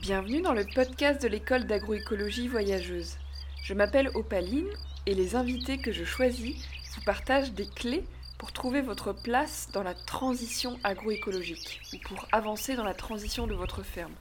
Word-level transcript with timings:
Bienvenue 0.00 0.40
dans 0.40 0.54
le 0.54 0.64
podcast 0.64 1.20
de 1.20 1.28
l'école 1.28 1.66
d'agroécologie 1.66 2.48
voyageuse. 2.48 3.18
Je 3.62 3.74
m'appelle 3.74 4.08
Opaline 4.14 4.70
et 5.04 5.14
les 5.14 5.36
invités 5.36 5.76
que 5.76 5.92
je 5.92 6.02
choisis 6.02 6.56
vous 6.94 7.02
partagent 7.02 7.52
des 7.52 7.66
clés 7.66 8.02
pour 8.38 8.52
trouver 8.52 8.80
votre 8.80 9.12
place 9.12 9.68
dans 9.74 9.82
la 9.82 9.92
transition 9.92 10.78
agroécologique 10.82 11.78
ou 11.92 11.98
pour 12.08 12.26
avancer 12.32 12.74
dans 12.74 12.84
la 12.84 12.94
transition 12.94 13.46
de 13.46 13.52
votre 13.52 13.82
ferme. 13.82 14.14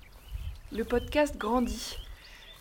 Le 0.73 0.83
podcast 0.83 1.37
grandit. 1.37 1.95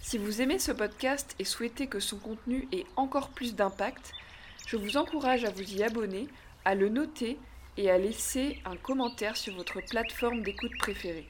Si 0.00 0.16
vous 0.16 0.40
aimez 0.40 0.60
ce 0.60 0.70
podcast 0.70 1.34
et 1.40 1.44
souhaitez 1.44 1.88
que 1.88 1.98
son 1.98 2.16
contenu 2.16 2.68
ait 2.70 2.86
encore 2.94 3.30
plus 3.30 3.56
d'impact, 3.56 4.12
je 4.68 4.76
vous 4.76 4.96
encourage 4.96 5.44
à 5.44 5.50
vous 5.50 5.74
y 5.74 5.82
abonner, 5.82 6.28
à 6.64 6.76
le 6.76 6.88
noter 6.88 7.38
et 7.76 7.90
à 7.90 7.98
laisser 7.98 8.60
un 8.64 8.76
commentaire 8.76 9.36
sur 9.36 9.56
votre 9.56 9.80
plateforme 9.80 10.42
d'écoute 10.42 10.78
préférée. 10.78 11.28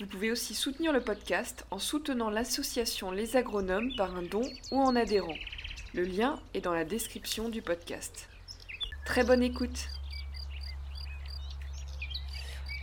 Vous 0.00 0.06
pouvez 0.06 0.32
aussi 0.32 0.54
soutenir 0.54 0.92
le 0.92 1.00
podcast 1.00 1.64
en 1.70 1.78
soutenant 1.78 2.28
l'association 2.28 3.12
Les 3.12 3.36
Agronomes 3.36 3.94
par 3.96 4.16
un 4.16 4.22
don 4.22 4.42
ou 4.72 4.80
en 4.80 4.96
adhérant. 4.96 5.36
Le 5.94 6.02
lien 6.02 6.40
est 6.52 6.60
dans 6.60 6.74
la 6.74 6.84
description 6.84 7.48
du 7.48 7.62
podcast. 7.62 8.28
Très 9.06 9.22
bonne 9.22 9.42
écoute 9.42 9.88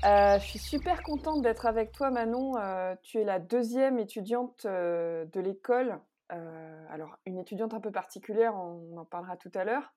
Euh, 0.04 0.40
je 0.40 0.48
suis 0.48 0.58
super 0.58 1.04
contente 1.04 1.44
d'être 1.44 1.68
avec 1.68 1.92
toi, 1.92 2.10
Manon. 2.10 2.58
Euh, 2.58 2.96
tu 3.04 3.20
es 3.20 3.24
la 3.24 3.38
deuxième 3.38 4.00
étudiante 4.00 4.66
euh, 4.66 5.26
de 5.26 5.40
l'école. 5.40 6.00
Alors, 6.90 7.18
une 7.26 7.38
étudiante 7.38 7.74
un 7.74 7.82
peu 7.82 7.92
particulière, 7.92 8.56
on 8.56 8.98
en 8.98 9.04
parlera 9.04 9.36
tout 9.36 9.52
à 9.54 9.66
l'heure. 9.66 9.94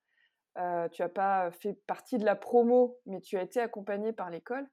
Tu 0.90 1.00
n'as 1.00 1.08
pas 1.08 1.52
fait 1.52 1.74
partie 1.86 2.18
de 2.18 2.24
la 2.24 2.34
promo, 2.34 2.98
mais 3.06 3.20
tu 3.20 3.38
as 3.38 3.42
été 3.42 3.60
accompagnée 3.60 4.12
par 4.12 4.30
l'école. 4.30 4.68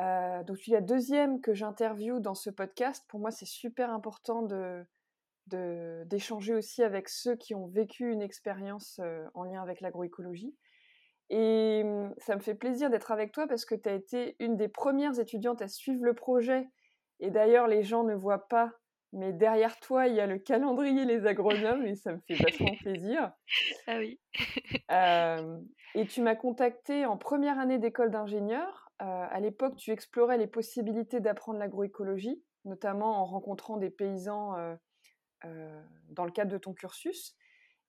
Euh, 0.00 0.42
donc, 0.42 0.58
tu 0.58 0.70
es 0.70 0.74
la 0.74 0.80
deuxième 0.80 1.40
que 1.40 1.54
j'interviewe 1.54 2.20
dans 2.20 2.34
ce 2.34 2.50
podcast. 2.50 3.04
Pour 3.08 3.20
moi, 3.20 3.30
c'est 3.30 3.46
super 3.46 3.90
important 3.90 4.42
de 4.42 4.84
d'échanger 5.46 6.54
aussi 6.54 6.82
avec 6.82 7.10
ceux 7.10 7.36
qui 7.36 7.54
ont 7.54 7.66
vécu 7.66 8.10
une 8.10 8.22
expérience 8.22 8.98
euh, 9.02 9.26
en 9.34 9.44
lien 9.44 9.62
avec 9.62 9.82
l'agroécologie. 9.82 10.56
Et 11.30 11.84
ça 12.18 12.34
me 12.36 12.40
fait 12.40 12.54
plaisir 12.54 12.90
d'être 12.90 13.10
avec 13.10 13.32
toi 13.32 13.46
parce 13.46 13.64
que 13.64 13.74
tu 13.74 13.88
as 13.88 13.92
été 13.92 14.36
une 14.38 14.56
des 14.56 14.68
premières 14.68 15.18
étudiantes 15.18 15.62
à 15.62 15.68
suivre 15.68 16.04
le 16.04 16.14
projet. 16.14 16.68
Et 17.20 17.30
d'ailleurs, 17.30 17.66
les 17.66 17.82
gens 17.82 18.04
ne 18.04 18.14
voient 18.14 18.48
pas, 18.48 18.72
mais 19.12 19.32
derrière 19.32 19.78
toi, 19.80 20.06
il 20.06 20.14
y 20.14 20.20
a 20.20 20.26
le 20.26 20.38
calendrier 20.38 21.04
Les 21.04 21.26
Agronomes 21.26 21.86
et 21.86 21.94
ça 21.94 22.12
me 22.12 22.18
fait 22.26 22.34
vachement 22.34 22.74
plaisir. 22.80 23.32
Ah 23.86 23.98
oui. 23.98 24.20
Euh, 24.90 25.60
et 25.94 26.06
tu 26.06 26.20
m'as 26.20 26.34
contacté 26.34 27.06
en 27.06 27.16
première 27.16 27.58
année 27.58 27.78
d'école 27.78 28.10
d'ingénieur. 28.10 28.83
Euh, 29.02 29.26
à 29.30 29.40
l'époque, 29.40 29.76
tu 29.76 29.90
explorais 29.90 30.38
les 30.38 30.46
possibilités 30.46 31.20
d'apprendre 31.20 31.58
l'agroécologie, 31.58 32.42
notamment 32.64 33.20
en 33.20 33.24
rencontrant 33.24 33.76
des 33.76 33.90
paysans 33.90 34.56
euh, 34.56 34.76
euh, 35.44 35.82
dans 36.10 36.24
le 36.24 36.30
cadre 36.30 36.50
de 36.50 36.58
ton 36.58 36.72
cursus. 36.72 37.36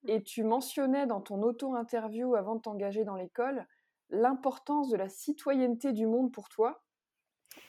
Et 0.08 0.22
tu 0.22 0.44
mentionnais 0.44 1.06
dans 1.06 1.20
ton 1.20 1.42
auto-interview 1.42 2.34
avant 2.34 2.56
de 2.56 2.60
t'engager 2.60 3.04
dans 3.04 3.16
l'école 3.16 3.66
l'importance 4.10 4.88
de 4.88 4.96
la 4.96 5.08
citoyenneté 5.08 5.92
du 5.92 6.06
monde 6.06 6.32
pour 6.32 6.48
toi, 6.48 6.84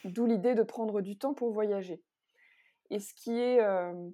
d'où 0.04 0.26
l'idée 0.26 0.56
de 0.56 0.64
prendre 0.64 1.02
du 1.02 1.18
temps 1.18 1.34
pour 1.34 1.52
voyager. 1.52 2.04
Et 2.90 3.00
ce 3.00 3.14
qui 3.14 3.40
est, 3.40 3.62
euh, 3.62 4.10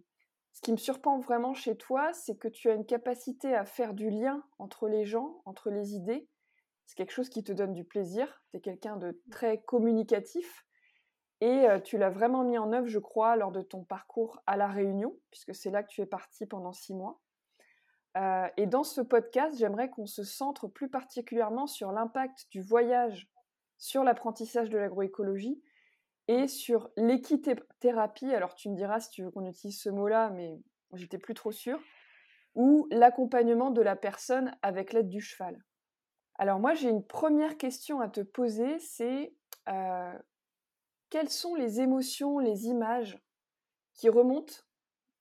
ce 0.53 0.61
qui 0.61 0.71
me 0.71 0.77
surprend 0.77 1.19
vraiment 1.19 1.53
chez 1.53 1.75
toi, 1.75 2.13
c'est 2.13 2.37
que 2.37 2.47
tu 2.47 2.69
as 2.69 2.73
une 2.73 2.85
capacité 2.85 3.55
à 3.55 3.65
faire 3.65 3.93
du 3.93 4.09
lien 4.09 4.43
entre 4.57 4.87
les 4.87 5.05
gens, 5.05 5.41
entre 5.45 5.69
les 5.69 5.95
idées. 5.95 6.27
C'est 6.85 6.95
quelque 6.95 7.11
chose 7.11 7.29
qui 7.29 7.43
te 7.43 7.51
donne 7.51 7.73
du 7.73 7.83
plaisir. 7.83 8.43
Tu 8.51 8.57
es 8.57 8.61
quelqu'un 8.61 8.97
de 8.97 9.19
très 9.31 9.61
communicatif. 9.61 10.65
Et 11.41 11.67
euh, 11.67 11.79
tu 11.79 11.97
l'as 11.97 12.09
vraiment 12.09 12.43
mis 12.43 12.57
en 12.57 12.71
œuvre, 12.71 12.87
je 12.87 12.99
crois, 12.99 13.35
lors 13.35 13.51
de 13.51 13.61
ton 13.61 13.83
parcours 13.83 14.41
à 14.45 14.55
La 14.55 14.67
Réunion, 14.67 15.17
puisque 15.29 15.53
c'est 15.53 15.71
là 15.71 15.83
que 15.83 15.89
tu 15.89 16.01
es 16.01 16.05
parti 16.05 16.45
pendant 16.45 16.71
six 16.71 16.93
mois. 16.93 17.19
Euh, 18.17 18.47
et 18.57 18.67
dans 18.67 18.83
ce 18.83 19.01
podcast, 19.01 19.57
j'aimerais 19.57 19.89
qu'on 19.89 20.05
se 20.05 20.23
centre 20.23 20.67
plus 20.67 20.89
particulièrement 20.89 21.67
sur 21.67 21.91
l'impact 21.91 22.47
du 22.51 22.61
voyage 22.61 23.27
sur 23.83 24.05
l'apprentissage 24.05 24.69
de 24.69 24.77
l'agroécologie 24.77 25.61
et 26.29 26.47
sur 26.47 26.89
l'équithérapie. 26.95 28.33
Alors 28.33 28.55
tu 28.55 28.69
me 28.69 28.75
diras 28.77 29.01
si 29.01 29.09
tu 29.09 29.23
veux 29.23 29.31
qu'on 29.31 29.45
utilise 29.45 29.77
ce 29.77 29.89
mot-là, 29.89 30.29
mais 30.29 30.57
j'étais 30.93 31.17
plus 31.17 31.33
trop 31.33 31.51
sûre. 31.51 31.81
Ou 32.55 32.87
l'accompagnement 32.91 33.71
de 33.71 33.81
la 33.81 33.97
personne 33.97 34.55
avec 34.61 34.93
l'aide 34.93 35.09
du 35.09 35.19
cheval. 35.19 35.61
Alors 36.35 36.59
moi, 36.59 36.73
j'ai 36.73 36.89
une 36.89 37.05
première 37.05 37.57
question 37.57 38.01
à 38.01 38.09
te 38.09 38.21
poser, 38.21 38.79
c'est 38.79 39.33
quelles 41.09 41.29
sont 41.29 41.55
les 41.55 41.79
émotions, 41.79 42.39
les 42.39 42.65
images 42.65 43.19
qui 43.93 44.09
remontent 44.09 44.55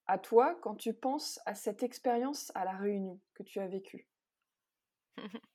à 0.07 0.19
toi 0.19 0.57
quand 0.63 0.75
tu 0.75 0.95
penses 0.95 1.39
à 1.47 1.55
cette 1.55 1.83
expérience 1.83 2.51
à 2.55 2.65
la 2.65 2.73
Réunion 2.73 3.21
que 3.35 3.43
tu 3.43 3.61
as 3.61 3.69
vécue? 3.69 4.09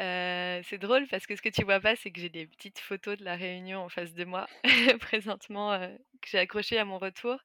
Euh, 0.00 0.62
c'est 0.64 0.78
drôle 0.78 1.06
parce 1.08 1.26
que 1.26 1.36
ce 1.36 1.42
que 1.42 1.50
tu 1.50 1.64
vois 1.64 1.78
pas, 1.78 1.96
c'est 1.96 2.10
que 2.10 2.18
j'ai 2.18 2.30
des 2.30 2.46
petites 2.46 2.78
photos 2.78 3.18
de 3.18 3.24
la 3.24 3.36
réunion 3.36 3.80
en 3.80 3.88
face 3.90 4.14
de 4.14 4.24
moi 4.24 4.48
présentement 5.00 5.78
que 6.22 6.28
j'ai 6.30 6.38
accrochées 6.38 6.78
à 6.78 6.86
mon 6.86 6.98
retour. 6.98 7.36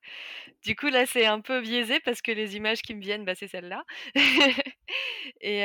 Du 0.63 0.75
coup, 0.77 0.87
là, 0.87 1.05
c'est 1.05 1.25
un 1.25 1.41
peu 1.41 1.61
biaisé 1.61 1.99
parce 1.99 2.21
que 2.21 2.31
les 2.31 2.55
images 2.55 2.81
qui 2.81 2.95
me 2.95 3.01
viennent, 3.01 3.25
bah, 3.25 3.35
c'est 3.35 3.49
celles-là. 3.49 3.83
Et 5.41 5.61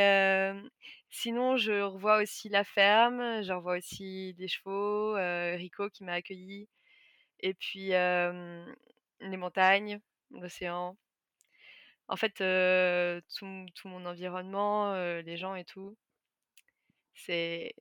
sinon, 1.12 1.56
je 1.56 1.72
revois 1.82 2.18
aussi 2.22 2.48
la 2.48 2.64
ferme, 2.64 3.42
je 3.42 3.52
revois 3.52 3.76
aussi 3.78 4.34
des 4.34 4.48
chevaux, 4.48 5.14
Rico 5.56 5.88
qui 5.90 6.04
m'a 6.04 6.14
accueilli, 6.14 6.68
et 7.40 7.54
puis 7.54 7.90
les 7.90 9.36
montagnes, 9.36 10.00
l'océan. 10.30 10.96
En 12.08 12.16
fait, 12.16 12.34
tout, 13.36 13.88
mon 13.88 14.04
environnement, 14.06 14.94
les 14.94 15.36
gens 15.36 15.54
et 15.54 15.64
tout. 15.64 15.96
C'est 17.14 17.74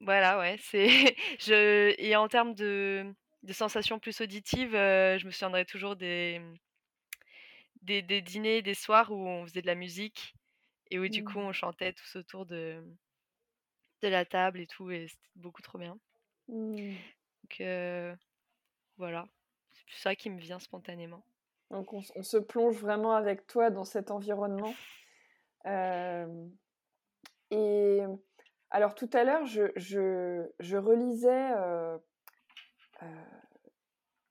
voilà, 0.00 0.38
ouais, 0.38 0.56
c'est 0.60 0.88
je 1.40 1.94
et 1.98 2.16
en 2.16 2.28
termes 2.28 2.54
de 2.54 3.14
sensations 3.50 3.98
plus 3.98 4.20
auditives, 4.20 4.72
je 4.72 5.26
me 5.26 5.30
souviendrai 5.30 5.64
toujours 5.64 5.96
des, 5.96 6.40
des 7.82 8.02
des 8.02 8.20
dîners, 8.20 8.60
des 8.62 8.74
soirs 8.74 9.10
où 9.10 9.26
on 9.26 9.46
faisait 9.46 9.62
de 9.62 9.66
la 9.66 9.74
musique 9.74 10.34
et 10.90 10.98
où 10.98 11.08
du 11.08 11.24
coup 11.24 11.38
Mmh. 11.38 11.46
on 11.46 11.52
chantait 11.52 11.92
tous 11.92 12.16
autour 12.16 12.46
de 12.46 12.82
de 14.02 14.08
la 14.08 14.24
table 14.24 14.60
et 14.60 14.66
tout 14.66 14.90
et 14.90 15.08
c'était 15.08 15.30
beaucoup 15.36 15.62
trop 15.62 15.78
bien. 15.78 15.98
Mmh. 16.48 16.94
Donc 17.42 17.62
voilà, 18.96 19.28
c'est 19.72 20.02
ça 20.02 20.14
qui 20.14 20.30
me 20.30 20.38
vient 20.38 20.58
spontanément. 20.58 21.24
Donc 21.70 21.92
on, 21.92 22.00
se 22.00 22.36
plonge 22.36 22.76
vraiment 22.76 23.14
avec 23.14 23.46
toi 23.46 23.70
dans 23.70 23.84
cet 23.84 24.10
environnement. 24.10 24.74
Euh, 25.66 26.48
et 27.50 28.02
alors 28.70 28.94
tout 28.94 29.10
à 29.12 29.24
l'heure, 29.24 29.46
je, 29.46 29.72
je, 29.74 30.48
je 30.60 30.76
relisais, 30.76 31.52
euh, 31.56 31.98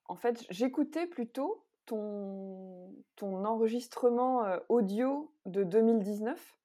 en 0.06 0.16
fait, 0.16 0.46
j'écoutais 0.50 1.08
plutôt 1.08 1.65
ton, 1.86 2.96
ton 3.16 3.46
enregistrement 3.46 4.44
audio 4.70 5.34
de 5.46 5.64
2019 5.64 6.58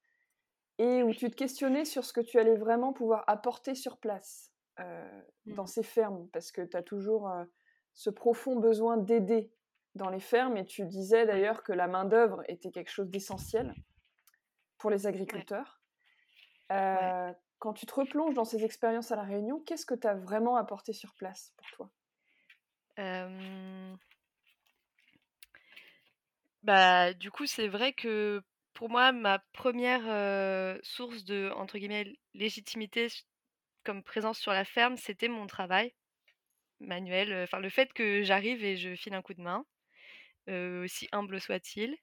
et 0.77 1.03
où 1.03 1.11
tu 1.13 1.29
te 1.29 1.35
questionnais 1.35 1.85
sur 1.85 2.05
ce 2.05 2.13
que 2.13 2.21
tu 2.21 2.39
allais 2.39 2.55
vraiment 2.55 2.93
pouvoir 2.93 3.23
apporter 3.27 3.75
sur 3.75 3.97
place 3.99 4.51
euh, 4.79 5.21
dans 5.45 5.65
Mmh. 5.65 5.67
ces 5.67 5.83
fermes, 5.83 6.27
parce 6.33 6.51
que 6.51 6.61
tu 6.61 6.75
as 6.75 6.83
toujours 6.83 7.29
euh, 7.29 7.45
ce 7.93 8.09
profond 8.09 8.55
besoin 8.55 8.97
d'aider 8.97 9.53
dans 9.95 10.09
les 10.09 10.19
fermes, 10.19 10.57
et 10.57 10.65
tu 10.65 10.85
disais 10.85 11.25
Ouais, 11.27 11.27
d'ailleurs 11.27 11.63
que 11.63 11.73
la 11.73 11.87
main-d'œuvre 11.87 12.43
était 12.47 12.71
quelque 12.71 12.89
chose 12.89 13.09
d'essentiel 13.09 13.75
pour 14.77 14.89
les 14.89 15.07
agriculteurs. 15.07 15.81
ouais. 16.91 17.15
Euh, 17.19 17.33
quand 17.59 17.73
tu 17.73 17.85
te 17.85 17.93
replonges 17.93 18.33
dans 18.33 18.45
ces 18.45 18.63
expériences 18.65 19.11
à 19.11 19.15
La 19.15 19.23
Réunion, 19.23 19.59
qu'est-ce 19.59 19.85
que 19.85 19.95
tu 19.95 20.07
as 20.07 20.15
vraiment 20.15 20.55
apporté 20.55 20.93
sur 20.93 21.13
place 21.15 21.53
pour 21.57 21.69
toi? 21.71 21.91
Bah, 26.63 27.13
du 27.13 27.31
coup, 27.31 27.45
c'est 27.47 27.67
vrai 27.67 27.93
que 27.93 28.41
pour 28.73 28.89
moi, 28.89 29.11
ma 29.11 29.39
première 29.53 30.01
re 30.03 30.79
source 30.83 31.23
de, 31.25 31.51
entre 31.55 31.77
guillemets, 31.77 32.13
«légitimité» 32.33 33.07
comme 33.83 34.03
présence 34.03 34.39
sur 34.39 34.51
la 34.53 34.65
ferme, 34.65 34.97
c'était 34.97 35.27
mon 35.29 35.47
travail 35.47 35.93
manuel, 36.81 37.33
enfin 37.43 37.59
le 37.59 37.69
fait 37.69 37.93
que 37.93 38.23
j'arrive 38.23 38.63
et 38.65 38.77
je 38.77 38.95
file 38.95 39.13
un 39.15 39.21
coup 39.23 39.33
de 39.35 39.41
main, 39.41 39.65
aussi 40.83 41.07
humble 41.13 41.41
soit-il. 41.41 41.97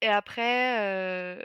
Et 0.00 0.08
après, 0.08 1.40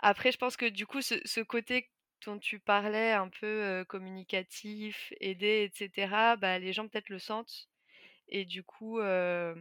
après 0.00 0.32
je 0.32 0.38
pense 0.38 0.56
que 0.56 0.66
du 0.66 0.86
coup 0.86 1.02
ce 1.02 1.16
ce 1.24 1.40
côté 1.40 1.90
dont 2.26 2.38
tu 2.38 2.58
parlais 2.60 3.12
un 3.12 3.28
peu, 3.28 3.84
communicatif, 3.88 5.12
aider 5.20 5.70
et 5.70 5.76
cetera, 5.76 6.36
bah, 6.36 6.58
les 6.58 6.72
gens 6.72 6.88
peut-être 6.88 7.10
le 7.10 7.18
sentent 7.18 7.68
et 8.28 8.44
du 8.44 8.62
coup, 8.62 8.98
heu, 9.00 9.54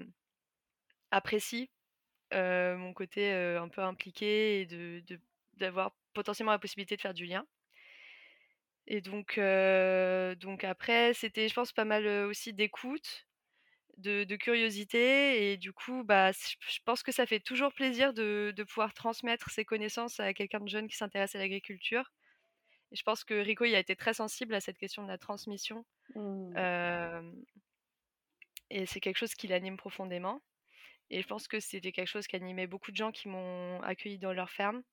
mon 2.77 2.93
côté, 2.93 3.31
un 3.31 3.69
peu 3.69 3.81
impliqué 3.81 4.61
et 4.61 4.65
de 4.65 5.01
de 5.07 5.19
d'avoir 5.57 5.95
potentiellement 6.13 6.51
la 6.51 6.59
possibilité 6.59 6.95
de 6.95 7.01
faire 7.01 7.13
du 7.13 7.25
lien. 7.25 7.45
Et 8.87 9.01
donc, 9.01 9.39
donc 10.39 10.63
après, 10.63 11.13
c'était, 11.13 11.47
je 11.47 11.53
pense, 11.53 11.71
pas 11.71 11.85
mal 11.85 12.05
aussi 12.25 12.53
d'écoute, 12.53 13.25
de, 13.97 14.23
de, 14.25 14.35
curiosité. 14.35 15.51
Et 15.51 15.57
du 15.57 15.73
coup, 15.73 16.03
bah, 16.03 16.31
je 16.31 16.79
pense 16.85 17.01
que 17.03 17.11
ça 17.11 17.25
fait 17.25 17.39
toujours 17.39 17.73
plaisir 17.73 18.13
de, 18.13 18.53
de 18.55 18.63
pouvoir 18.63 18.93
transmettre 18.93 19.49
ses 19.49 19.65
connaissances 19.65 20.19
à 20.19 20.33
quelqu'un 20.33 20.59
de 20.59 20.69
jeune 20.69 20.87
qui 20.87 20.97
s'intéresse 20.97 21.35
à 21.35 21.39
l'agriculture. 21.39 22.11
Et 22.91 22.95
je 22.95 23.03
pense 23.03 23.23
que 23.23 23.33
Rico, 23.33 23.65
il 23.65 23.75
a 23.75 23.79
été 23.79 23.95
très 23.95 24.13
sensible 24.13 24.53
à 24.53 24.61
cette 24.61 24.77
question 24.77 25.03
de 25.03 25.07
la 25.07 25.17
transmission. 25.17 25.85
Mmh. 26.15 26.55
Et 28.69 28.85
c'est 28.85 28.99
quelque 28.99 29.17
chose 29.17 29.35
qui 29.35 29.47
l'anime 29.47 29.77
profondément. 29.77 30.41
Et 31.09 31.21
je 31.21 31.27
pense 31.27 31.47
que 31.47 31.59
c'était 31.59 31.91
quelque 31.91 32.07
chose 32.07 32.27
qui 32.27 32.35
animait 32.35 32.67
beaucoup 32.67 32.91
de 32.91 32.97
gens 32.97 33.11
qui 33.11 33.27
m'ont 33.29 33.81
accueilli 33.83 34.19
dans 34.19 34.33
leur 34.33 34.49
ferme. 34.51 34.83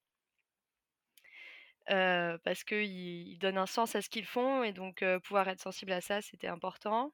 parce 1.87 2.65
qu'ils 2.65 3.39
donnent 3.39 3.59
un 3.59 3.67
sens 3.67 3.95
à 3.95 4.03
ce 4.03 4.09
qu'ils 4.09 4.27
font 4.27 4.63
et 4.63 4.73
donc 4.73 5.05
pouvoir 5.25 5.49
être 5.49 5.61
sensible 5.61 5.93
à 5.93 6.01
ça, 6.01 6.21
c'était 6.23 6.49
important. 6.49 7.13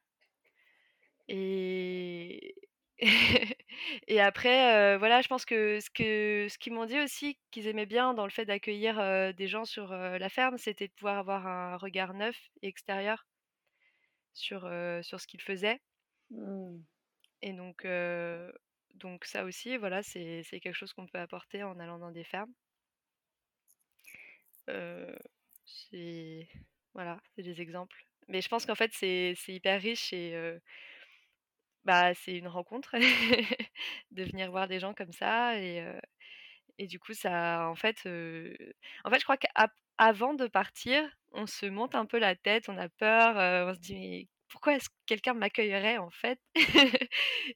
Et, 1.27 2.55
après, 4.19 4.97
voilà, 4.97 5.21
je 5.21 5.27
pense 5.27 5.45
que 5.45 5.79
ce 5.79 5.89
que 5.89 6.47
ce 6.49 6.57
qu'ils 6.57 6.73
m'ont 6.73 6.85
dit 6.85 6.99
aussi 6.99 7.39
qu'ils 7.51 7.67
aimaient 7.67 7.85
bien 7.85 8.13
dans 8.13 8.25
le 8.25 8.31
fait 8.31 8.45
d'accueillir 8.45 9.33
des 9.33 9.47
gens 9.47 9.65
sur 9.65 9.91
la 9.93 10.29
ferme, 10.29 10.57
c'était 10.57 10.87
de 10.87 10.93
pouvoir 10.93 11.17
avoir 11.19 11.47
un 11.47 11.77
regard 11.77 12.13
neuf 12.13 12.37
et 12.61 12.67
extérieur 12.67 13.25
sur 14.33 14.61
ce 14.63 15.27
qu'ils 15.27 15.41
faisaient. 15.41 15.79
Mmh. 16.31 16.77
Et 17.41 17.53
donc 17.53 17.85
donc 18.95 19.25
ça 19.25 19.45
aussi, 19.45 19.77
voilà, 19.77 20.03
c'est 20.03 20.43
quelque 20.61 20.73
chose 20.73 20.93
qu'on 20.93 21.07
peut 21.07 21.19
apporter 21.19 21.63
en 21.63 21.79
allant 21.79 21.99
dans 21.99 22.11
des 22.11 22.23
fermes. 22.23 22.53
voilà, 26.93 27.19
c'est 27.35 27.43
des 27.43 27.61
exemples. 27.61 28.05
Mais 28.27 28.41
je 28.41 28.49
pense 28.49 28.65
qu'en 28.65 28.75
fait, 28.75 28.91
c'est 28.93 29.35
hyper 29.47 29.81
riche 29.81 30.13
et 30.13 30.59
bah, 31.85 32.13
c'est 32.13 32.37
une 32.37 32.47
rencontre 32.47 32.95
de 34.11 34.23
venir 34.23 34.51
voir 34.51 34.67
des 34.67 34.79
gens 34.79 34.93
comme 34.93 35.13
ça 35.13 35.57
et 35.59 35.83
et 36.77 36.87
du 36.87 36.99
coup 36.99 37.13
ça 37.13 37.67
en 37.69 37.75
fait 37.75 37.97
en 39.03 39.09
fait 39.09 39.19
je 39.19 39.23
crois 39.23 39.37
qu'avant 39.37 40.33
de 40.33 40.47
partir, 40.47 41.03
on 41.31 41.45
se 41.47 41.65
monte 41.65 41.95
un 41.95 42.05
peu 42.05 42.19
la 42.19 42.35
tête, 42.35 42.69
on 42.69 42.77
a 42.77 42.89
peur, 42.89 43.35
on 43.67 43.73
se 43.73 43.79
dit 43.79 44.29
pourquoi 44.49 44.75
est-ce 44.75 44.89
que 44.89 44.95
quelqu'un 45.05 45.33
m'accueillerait 45.33 45.97
en 45.97 46.09
fait? 46.09 46.39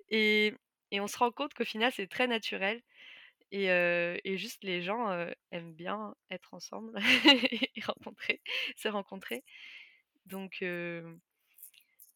Et 0.10 0.54
on 0.94 1.08
se 1.08 1.18
rend 1.18 1.32
compte 1.32 1.54
qu'au 1.54 1.66
final, 1.66 1.92
c'est 1.92 2.08
très 2.08 2.28
naturel. 2.28 2.82
Et, 3.52 4.38
juste 4.38 4.64
les 4.64 4.82
gens 4.82 5.12
aiment 5.52 5.74
bien 5.74 6.16
être 6.32 6.54
ensemble 6.54 6.98
et 7.76 7.82
rencontrer, 7.86 8.42
se 8.76 8.88
rencontrer. 8.88 9.44
Donc, 10.26 10.64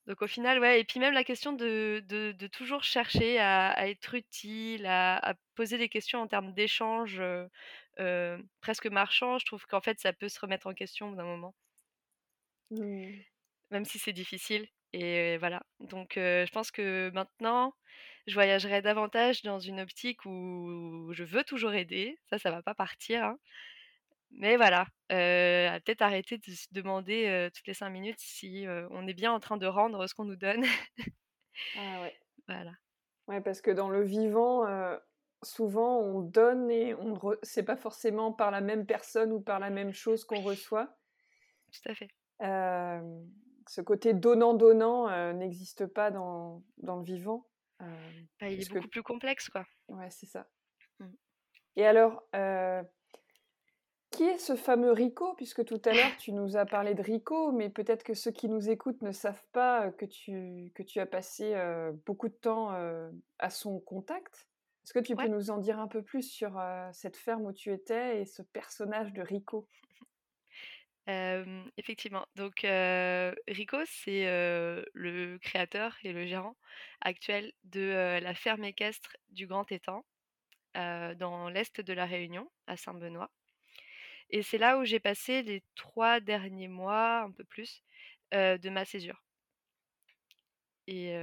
donc 0.08 0.22
au 0.22 0.28
final, 0.28 0.60
ouais. 0.60 0.80
Et 0.80 0.84
puis 0.84 1.00
même 1.00 1.14
la 1.14 1.24
question 1.24 1.54
de, 1.54 2.04
de, 2.08 2.48
toujours 2.48 2.84
chercher 2.84 3.40
à, 3.40 3.88
être 3.88 4.16
utile, 4.16 4.86
à, 4.88 5.36
poser 5.56 5.78
des 5.78 5.90
questions 5.90 6.22
en 6.22 6.28
termes 6.28 6.54
d'échange 6.54 7.22
presque 8.62 8.88
marchand, 8.88 9.38
je 9.40 9.46
trouve 9.46 9.66
qu'en 9.68 9.82
fait, 9.82 10.00
ça 10.00 10.14
peut 10.14 10.30
se 10.30 10.40
remettre 10.40 10.68
en 10.68 10.74
question 10.74 11.12
d'un 11.12 11.26
moment. 11.26 11.56
Mmh. 12.72 13.22
Même 13.72 13.86
si 13.86 14.00
c'est 14.00 14.14
difficile. 14.14 14.68
Et 14.94 15.38
voilà. 15.38 15.62
Donc 15.80 16.14
je 16.16 16.52
pense 16.52 16.72
que 16.72 17.12
maintenant, 17.14 17.74
je 18.26 18.34
voyagerai 18.34 18.82
davantage 18.82 19.42
dans 19.44 19.60
une 19.60 19.80
optique 19.80 20.26
où 20.26 21.12
je 21.14 21.24
veux 21.24 21.44
toujours 21.44 21.74
aider. 21.74 22.18
Ça, 22.30 22.38
ça 22.38 22.52
va 22.52 22.62
pas 22.62 22.76
partir. 22.76 23.24
Hein. 23.24 23.38
Mais 24.32 24.58
voilà, 24.58 24.86
peut-être 25.10 26.02
arrêter 26.02 26.38
de 26.38 26.52
se 26.52 26.68
demander 26.72 27.50
toutes 27.54 27.68
les 27.68 27.74
cinq 27.74 27.90
minutes 27.90 28.20
si 28.20 28.66
on 28.92 29.08
est 29.08 29.14
bien 29.14 29.32
en 29.32 29.40
train 29.40 29.58
de 29.58 29.66
rendre 29.66 30.08
ce 30.08 30.14
qu'on 30.14 30.26
nous 30.26 30.36
donne. 30.36 30.66
ah 31.76 32.02
ouais. 32.02 32.16
Voilà. 32.48 32.72
Ouais, 33.28 33.42
parce 33.42 33.60
que 33.60 33.72
dans 33.72 33.90
le 33.90 34.04
vivant, 34.04 34.66
souvent 35.44 36.00
on 36.00 36.22
donne 36.22 36.72
et 36.72 36.96
on 36.96 37.14
re... 37.14 37.36
c'est 37.44 37.64
pas 37.64 37.76
forcément 37.76 38.32
par 38.32 38.52
la 38.52 38.62
même 38.62 38.86
personne 38.86 39.32
ou 39.32 39.42
par 39.42 39.60
la 39.60 39.70
même 39.70 39.94
chose 39.94 40.24
qu'on 40.24 40.42
reçoit. 40.42 40.98
Tout 41.72 41.90
à 41.90 41.96
fait. 41.96 42.10
Ce 43.68 43.82
côté 43.82 44.14
donnant-donnant 44.14 45.34
n'existe 45.34 45.86
pas 45.86 46.12
dans, 46.12 46.64
dans, 46.78 46.98
le 46.98 47.04
vivant. 47.04 47.48
Bah, 47.80 48.50
il 48.50 48.62
est 48.62 48.74
beaucoup 48.74 48.88
plus 48.88 49.04
complexe, 49.04 49.50
quoi. 49.50 49.66
Ouais, 49.88 50.10
c'est 50.10 50.26
ça. 50.26 50.48
Mmh. 51.00 51.06
Et 51.76 51.86
alors, 51.86 52.24
qui 54.12 54.24
est 54.24 54.38
ce 54.38 54.56
fameux 54.56 54.92
Rico? 54.92 55.34
Puisque 55.36 55.64
tout 55.66 55.82
à 55.86 55.94
l'heure, 55.94 56.18
tu 56.18 56.32
nous 56.32 56.58
as 56.58 56.66
parlé 56.66 56.96
de 56.96 57.02
Rico, 57.02 57.52
mais 57.52 57.70
peut-être 57.70 58.04
que 58.04 58.14
ceux 58.14 58.32
qui 58.32 58.50
nous 58.50 58.70
écoutent 58.70 59.02
ne 59.02 59.12
savent 59.12 59.44
pas 59.52 59.92
que 59.92 60.06
tu, 60.06 60.72
que 60.76 60.82
tu 60.82 61.00
as 61.00 61.06
passé 61.06 61.56
beaucoup 62.06 62.30
de 62.30 62.34
temps 62.34 62.72
à 63.40 63.50
son 63.50 63.80
contact. 63.80 64.48
Est-ce 64.84 64.94
que 64.94 65.00
tu 65.00 65.16
peux 65.16 65.28
nous 65.28 65.52
en 65.52 65.58
dire 65.58 65.80
un 65.80 65.88
peu 65.88 66.02
plus 66.02 66.24
sur 66.24 66.60
cette 66.94 67.18
ferme 67.18 67.46
où 67.46 67.54
tu 67.54 67.72
étais 67.74 68.22
et 68.22 68.26
ce 68.26 68.42
personnage 68.42 69.12
de 69.14 69.22
Rico? 69.22 69.68
Effectivement. 71.78 72.26
Donc, 72.36 72.66
Rico, 73.48 73.78
c'est 73.86 74.26
le 74.94 75.38
créateur 75.40 75.98
et 76.04 76.14
le 76.14 76.26
gérant 76.26 76.56
actuel 77.02 77.54
de 77.64 78.20
la 78.22 78.36
ferme 78.36 78.64
équestre 78.64 79.16
du 79.30 79.48
Grand 79.48 79.72
Étang, 79.72 80.06
dans 80.76 81.50
l'est 81.50 81.82
de 81.82 81.94
la 81.94 82.06
Réunion, 82.06 82.50
à 82.68 82.78
Saint-Benoît. 82.78 83.32
Et 84.30 84.44
c'est 84.44 84.58
là 84.58 84.78
où 84.78 84.84
j'ai 84.84 85.00
passé 85.00 85.42
les 85.42 85.64
trois 85.76 86.20
derniers 86.20 86.68
mois, 86.68 87.22
un 87.22 87.32
peu 87.32 87.44
plus, 87.46 87.84
de 88.32 88.70
ma 88.70 88.86
césure. 88.86 89.24
Et 90.88 91.16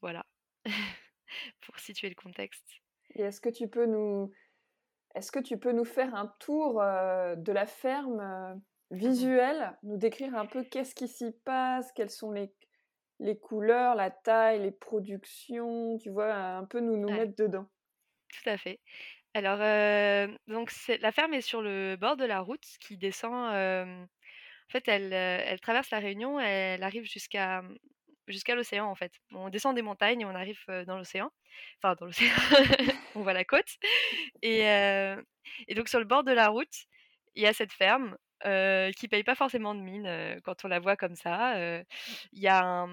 voilà, 0.00 0.24
pour 1.62 1.78
situer 1.78 2.08
le 2.08 2.14
contexte. 2.14 2.80
Et 3.14 3.22
est-ce 3.22 3.40
que 3.40 3.48
tu 3.48 3.68
peux 3.68 3.86
nous, 3.86 4.32
est-ce 5.14 5.32
que 5.32 5.38
tu 5.38 5.58
peux 5.58 5.72
nous 5.72 5.84
faire 5.84 6.14
un 6.14 6.32
tour 6.38 6.74
de 6.74 7.52
la 7.52 7.66
ferme 7.66 8.20
mmh 8.20 8.60
visuel, 8.90 9.76
nous 9.82 9.98
décrire 9.98 10.34
un 10.34 10.46
peu 10.46 10.64
qu'est-ce 10.64 10.94
qui 10.94 11.08
s'y 11.08 11.32
passe, 11.44 11.92
quelles 11.92 12.10
sont 12.10 12.32
les, 12.32 12.50
les 13.20 13.38
couleurs, 13.38 13.94
la 13.94 14.10
taille, 14.10 14.62
les 14.62 14.70
productions, 14.70 15.98
tu 15.98 16.10
vois, 16.10 16.32
un 16.32 16.64
peu 16.64 16.80
nous, 16.80 16.96
nous 16.96 17.10
mettre 17.10 17.36
dedans? 17.36 17.66
Tout 18.32 18.48
à 18.48 18.56
fait. 18.56 18.80
Alors, 19.34 19.58
donc 20.46 20.72
la 21.00 21.12
ferme 21.12 21.34
est 21.34 21.42
sur 21.42 21.60
le 21.60 21.96
bord 21.96 22.16
de 22.16 22.24
la 22.24 22.40
route 22.40 22.64
qui 22.80 22.96
descend. 22.96 23.32
en 23.34 24.06
fait, 24.70 24.88
elle, 24.88 25.12
elle 25.12 25.60
traverse 25.60 25.90
la 25.90 25.98
Réunion, 25.98 26.40
elle 26.40 26.82
arrive 26.82 27.04
jusqu'à 27.04 27.62
jusqu'à 28.28 28.54
l'océan 28.54 28.86
en 28.86 28.94
fait. 28.94 29.12
On 29.32 29.48
descend 29.48 29.74
des 29.74 29.82
montagnes 29.82 30.22
et 30.22 30.24
on 30.24 30.34
arrive 30.34 30.60
dans 30.86 30.96
l'océan. 30.96 31.30
Enfin, 31.82 31.94
dans 31.98 32.06
l'océan, 32.06 32.30
on 33.14 33.22
voit 33.22 33.32
la 33.32 33.44
côte. 33.44 33.78
Et, 34.42 34.60
et, 35.68 35.74
donc 35.74 35.88
sur 35.88 35.98
le 35.98 36.04
bord 36.04 36.24
de 36.24 36.32
la 36.32 36.48
route, 36.48 36.86
il 37.34 37.42
y 37.42 37.46
a 37.46 37.52
cette 37.52 37.72
ferme 37.72 38.16
qui 38.42 39.08
paye 39.08 39.24
pas 39.24 39.34
forcément 39.34 39.74
de 39.74 39.80
mine 39.80 40.40
quand 40.44 40.64
on 40.64 40.68
la 40.68 40.80
voit 40.80 40.96
comme 40.96 41.16
ça. 41.16 41.54
Il 42.32 42.40
y, 42.40 42.48
a 42.48 42.86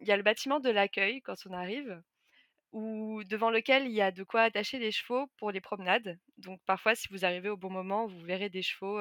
y 0.00 0.12
a 0.12 0.16
le 0.16 0.22
bâtiment 0.22 0.60
de 0.60 0.70
l'accueil 0.70 1.22
quand 1.22 1.36
on 1.46 1.52
arrive 1.52 2.00
ou 2.72 3.24
devant 3.24 3.50
lequel 3.50 3.86
il 3.86 3.92
y 3.92 4.00
a 4.00 4.12
de 4.12 4.22
quoi 4.22 4.42
attacher 4.42 4.78
les 4.78 4.92
chevaux 4.92 5.26
pour 5.38 5.50
les 5.50 5.60
promenades. 5.60 6.18
Donc 6.38 6.60
parfois, 6.66 6.94
si 6.94 7.08
vous 7.10 7.24
arrivez 7.24 7.48
au 7.48 7.56
bon 7.56 7.70
moment, 7.70 8.06
vous 8.06 8.20
verrez 8.20 8.48
des 8.48 8.62
chevaux 8.62 9.00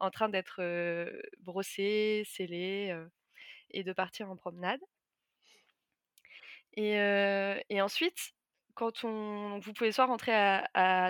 en 0.00 0.10
train 0.10 0.28
d'être 0.28 0.60
brossés, 1.38 2.24
scellés 2.26 2.94
et 3.70 3.84
de 3.84 3.92
partir 3.92 4.30
en 4.30 4.36
promenade. 4.36 4.80
Et, 6.80 7.82
ensuite, 7.82 8.32
quand 8.74 9.04
on, 9.04 9.58
vous 9.58 9.72
pouvez 9.72 9.90
soit 9.92 10.06
rentrer 10.06 10.32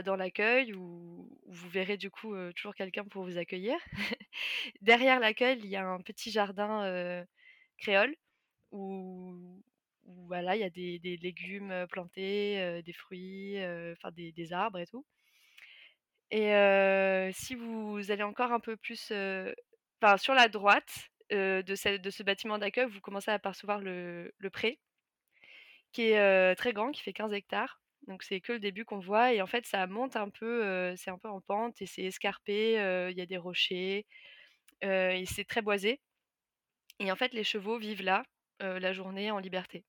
dans 0.04 0.16
l'accueil 0.16 0.72
ou, 0.74 1.28
vous 1.46 1.68
verrez 1.68 1.96
du 1.98 2.10
coup 2.10 2.34
toujours 2.56 2.74
quelqu'un 2.74 3.04
pour 3.04 3.24
vous 3.24 3.38
accueillir. 3.38 3.76
Derrière 4.80 5.20
l'accueil, 5.20 5.58
il 5.58 5.66
y 5.66 5.76
a 5.76 5.86
un 5.86 6.00
petit 6.00 6.30
jardin 6.30 7.24
créole 7.78 8.16
où, 8.72 9.34
voilà, 10.26 10.56
il 10.56 10.60
y 10.60 10.64
a 10.64 10.70
des, 10.70 11.18
légumes 11.22 11.86
plantés, 11.90 12.82
des 12.82 12.92
fruits, 12.94 13.58
enfin 13.92 14.10
des, 14.12 14.52
arbres 14.52 14.78
et 14.78 14.86
tout. 14.86 15.04
Et 16.30 16.50
si 17.34 17.54
vous 17.54 18.10
allez 18.10 18.22
encore 18.22 18.52
un 18.52 18.60
peu 18.60 18.76
plus, 18.78 19.12
enfin 20.00 20.16
sur 20.16 20.32
la 20.34 20.48
droite 20.48 21.10
de, 21.30 21.74
ce, 21.74 22.22
bâtiment 22.22 22.58
d'accueil, 22.58 22.88
vous 22.88 23.00
commencez 23.00 23.30
à 23.30 23.34
apercevoir 23.34 23.80
le, 23.80 24.32
pré, 24.50 24.78
qui 25.92 26.10
est 26.10 26.54
très 26.56 26.72
grand, 26.72 26.90
qui 26.92 27.02
fait 27.02 27.12
15 27.12 27.32
hectares. 27.32 27.80
Donc 28.06 28.22
c'est 28.22 28.40
que 28.40 28.52
le 28.52 28.60
début 28.60 28.84
qu'on 28.84 29.00
voit 29.00 29.32
et 29.34 29.42
en 29.42 29.46
fait 29.46 29.66
ça 29.66 29.86
monte 29.86 30.16
un 30.16 30.30
peu, 30.30 30.94
c'est 30.96 31.10
un 31.10 31.18
peu 31.18 31.28
en 31.28 31.40
pente 31.40 31.80
et 31.82 31.86
c'est 31.86 32.02
escarpé, 32.04 32.72
il 33.10 33.18
y 33.18 33.20
a 33.20 33.26
des 33.26 33.36
rochers 33.36 34.06
et 34.82 35.24
c'est 35.26 35.44
très 35.44 35.62
boisé. 35.62 36.00
Et 37.00 37.12
en 37.12 37.16
fait 37.16 37.32
les 37.34 37.44
chevaux 37.44 37.78
vivent 37.78 38.02
là 38.02 38.24
la 38.60 38.92
journée 38.92 39.30
en 39.30 39.38
liberté 39.38 39.84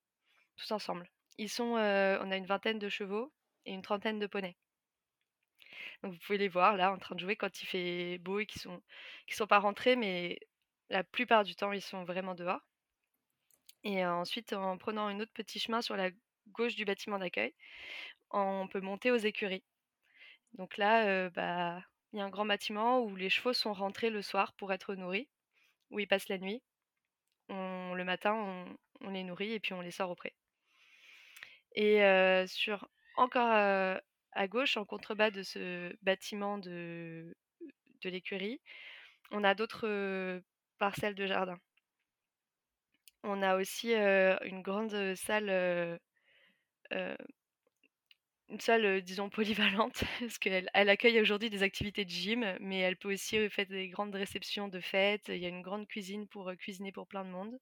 tous 0.57 0.71
ensemble. 0.71 1.09
Ils 1.37 1.49
sont, 1.49 1.73
on 1.73 2.31
a 2.31 2.35
une 2.37 2.45
vingtaine 2.45 2.79
de 2.79 2.89
chevaux 2.89 3.31
et 3.65 3.73
une 3.73 3.81
trentaine 3.81 4.19
de 4.19 4.27
poneys. 4.27 4.57
Donc 6.03 6.13
vous 6.13 6.19
pouvez 6.19 6.37
les 6.37 6.47
voir 6.47 6.77
là 6.77 6.91
en 6.91 6.97
train 6.97 7.15
de 7.15 7.19
jouer 7.19 7.35
quand 7.35 7.61
il 7.61 7.65
fait 7.65 8.17
beau 8.19 8.39
et 8.39 8.45
qu'ils 8.45 8.61
sont, 8.61 8.81
sont 9.29 9.47
pas 9.47 9.59
rentrés, 9.59 9.95
mais 9.95 10.39
la 10.89 11.03
plupart 11.03 11.43
du 11.43 11.55
temps, 11.55 11.71
ils 11.71 11.81
sont 11.81 12.03
vraiment 12.03 12.35
dehors. 12.35 12.61
Et 13.83 14.05
ensuite, 14.05 14.53
en 14.53 14.77
prenant 14.77 15.07
un 15.07 15.19
autre 15.19 15.31
petit 15.33 15.59
chemin 15.59 15.81
sur 15.81 15.95
la 15.95 16.09
gauche 16.49 16.75
du 16.75 16.85
bâtiment 16.85 17.19
d'accueil, 17.19 17.53
on 18.31 18.67
peut 18.67 18.81
monter 18.81 19.11
aux 19.11 19.17
écuries. 19.17 19.63
Donc 20.53 20.77
là, 20.77 21.29
bah, 21.29 21.81
il 22.13 22.19
y 22.19 22.21
a 22.21 22.25
un 22.25 22.29
grand 22.29 22.45
bâtiment 22.45 23.01
où 23.01 23.15
les 23.15 23.29
chevaux 23.29 23.53
sont 23.53 23.73
rentrés 23.73 24.09
le 24.09 24.21
soir 24.21 24.53
pour 24.53 24.73
être 24.73 24.95
nourris, 24.95 25.29
où 25.91 25.99
ils 25.99 26.07
passent 26.07 26.29
la 26.29 26.37
nuit. 26.37 26.61
Le 27.49 28.03
matin, 28.03 28.33
on, 29.01 29.09
les 29.09 29.23
nourrit 29.23 29.53
et 29.53 29.59
puis 29.59 29.73
on 29.73 29.81
les 29.81 29.91
sort 29.91 30.11
au. 30.11 30.15
Et 31.75 32.45
sur 32.47 32.87
encore 33.15 33.51
à 34.31 34.47
gauche, 34.47 34.77
en 34.77 34.85
contrebas 34.85 35.31
de 35.31 35.43
ce 35.43 35.95
bâtiment 36.01 36.57
de, 36.57 37.35
de 38.01 38.09
l'écurie, 38.09 38.61
on 39.31 39.43
a 39.43 39.55
d'autres 39.55 40.41
parcelles 40.77 41.15
de 41.15 41.25
jardin. 41.25 41.59
On 43.23 43.41
a 43.41 43.55
aussi 43.57 43.93
une 43.93 44.61
grande 44.61 45.15
salle, 45.15 45.99
une 48.49 48.59
salle, 48.59 49.01
disons 49.01 49.29
polyvalente, 49.29 50.03
parce 50.19 50.37
qu'elle 50.37 50.69
elle 50.73 50.89
accueille 50.89 51.19
aujourd'hui 51.21 51.49
des 51.49 51.63
activités 51.63 52.05
de 52.05 52.09
gym, 52.09 52.57
mais 52.59 52.79
elle 52.79 52.97
peut 52.97 53.13
aussi 53.13 53.49
faire 53.49 53.67
des 53.67 53.89
grandes 53.89 54.15
réceptions 54.15 54.67
de 54.67 54.79
fêtes. 54.79 55.27
Il 55.29 55.37
y 55.37 55.45
a 55.45 55.49
une 55.49 55.61
grande 55.61 55.87
cuisine 55.87 56.27
pour 56.27 56.51
cuisiner 56.57 56.91
pour 56.91 57.07
plein 57.07 57.25
de 57.25 57.29
monde. 57.29 57.59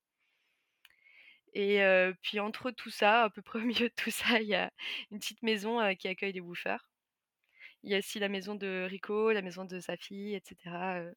Et 1.54 1.82
puis 2.22 2.40
entre 2.40 2.72
tout 2.72 2.90
ça, 2.92 3.24
à 3.24 3.30
peu 3.30 3.42
près 3.42 3.60
au 3.60 3.64
milieu 3.64 3.90
de 3.90 3.94
tout 3.96 4.12
ça, 4.12 4.40
il 4.42 4.48
y 4.48 4.56
a 4.56 4.72
une 5.12 5.20
petite 5.20 5.44
maison 5.44 5.96
qui 5.96 6.08
accueille 6.08 6.34
des 6.34 6.40
woofers. 6.42 6.88
Il 7.84 7.92
y 7.92 7.96
a 7.96 8.00
aussi 8.00 8.20
la 8.20 8.30
maison 8.30 8.56
de 8.56 8.86
Rico, 8.90 9.32
la 9.32 9.42
maison 9.42 9.66
de 9.66 9.80
sa 9.80 9.98
fille, 9.98 10.36
etc. 10.36 11.12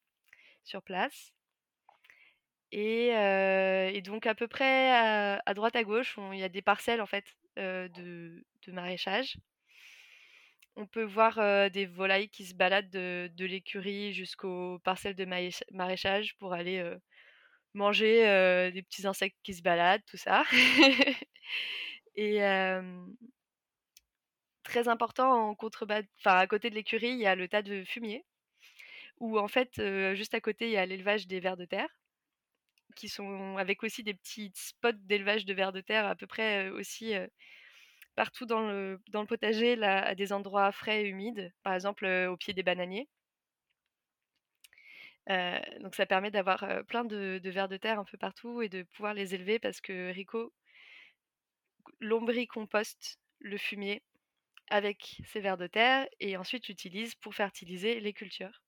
sur 0.64 0.82
place. 0.82 1.32
Et, 2.72 4.00
donc 4.04 4.26
à 4.26 4.34
peu 4.34 4.48
près 4.48 4.90
à, 5.44 5.54
droite 5.54 5.76
à 5.76 5.84
gauche, 5.84 6.16
il 6.32 6.38
y 6.38 6.44
a 6.44 6.48
des 6.48 6.62
parcelles 6.62 7.00
en 7.00 7.06
fait 7.06 7.24
de, 7.56 8.44
maraîchage. 8.68 9.36
On 10.76 10.86
peut 10.86 11.04
voir 11.04 11.70
des 11.70 11.86
volailles 11.86 12.28
qui 12.28 12.46
se 12.46 12.54
baladent 12.54 12.90
de, 12.90 13.44
l'écurie 13.44 14.12
jusqu'aux 14.12 14.78
parcelles 14.80 15.16
de 15.16 15.26
maraîchage 15.72 16.36
pour 16.38 16.52
aller 16.54 16.82
manger 17.74 18.70
des 18.72 18.82
petits 18.82 19.06
insectes 19.06 19.38
qui 19.42 19.54
se 19.54 19.62
baladent, 19.62 20.04
tout 20.06 20.16
ça. 20.16 20.44
et 22.16 22.40
très 24.62 24.88
important 24.88 25.50
en 25.50 25.54
contrebas, 25.54 26.02
enfin 26.18 26.36
à 26.38 26.46
côté 26.46 26.70
de 26.70 26.76
l'écurie, 26.76 27.10
il 27.10 27.18
y 27.18 27.26
a 27.26 27.34
le 27.34 27.48
tas 27.48 27.62
de 27.62 27.84
fumier, 27.84 28.24
où 29.18 29.38
en 29.38 29.48
fait 29.48 29.74
juste 30.14 30.34
à 30.34 30.40
côté 30.40 30.66
il 30.66 30.72
y 30.72 30.76
a 30.76 30.86
l'élevage 30.86 31.26
des 31.26 31.40
vers 31.40 31.56
de 31.56 31.64
terre 31.64 31.88
qui 32.96 33.08
sont 33.08 33.56
avec 33.56 33.82
aussi 33.82 34.02
des 34.02 34.14
petits 34.14 34.52
spots 34.54 34.92
d'élevage 34.92 35.44
de 35.44 35.54
vers 35.54 35.72
de 35.72 35.80
terre 35.80 36.06
à 36.06 36.14
peu 36.16 36.26
près 36.26 36.70
aussi 36.70 37.14
partout 38.16 38.46
dans 38.46 38.60
le, 38.68 39.00
potager, 39.28 39.82
à 39.82 40.14
des 40.14 40.32
endroits 40.32 40.72
frais 40.72 41.02
et 41.04 41.08
humides, 41.08 41.52
par 41.62 41.74
exemple 41.74 42.06
au 42.06 42.36
pied 42.36 42.54
des 42.54 42.62
bananiers. 42.62 43.08
donc 45.80 45.94
ça 45.94 46.06
permet 46.06 46.30
d'avoir 46.30 46.84
plein 46.86 47.04
de, 47.04 47.40
vers 47.44 47.68
de 47.68 47.76
terre 47.76 47.98
un 47.98 48.04
peu 48.04 48.18
partout 48.18 48.62
et 48.62 48.68
de 48.68 48.82
pouvoir 48.82 49.14
les 49.14 49.34
élever 49.34 49.58
parce 49.58 49.80
que 49.80 50.12
Rico 50.12 50.52
lombricomposte 52.00 53.18
le 53.38 53.56
fumier 53.56 54.02
avec 54.70 55.20
ses 55.26 55.40
vers 55.40 55.56
de 55.56 55.66
terre 55.66 56.08
et 56.20 56.36
ensuite 56.36 56.68
l'utilise 56.68 57.14
pour 57.16 57.34
fertiliser 57.34 58.00
les 58.00 58.12
cultures. 58.12 58.62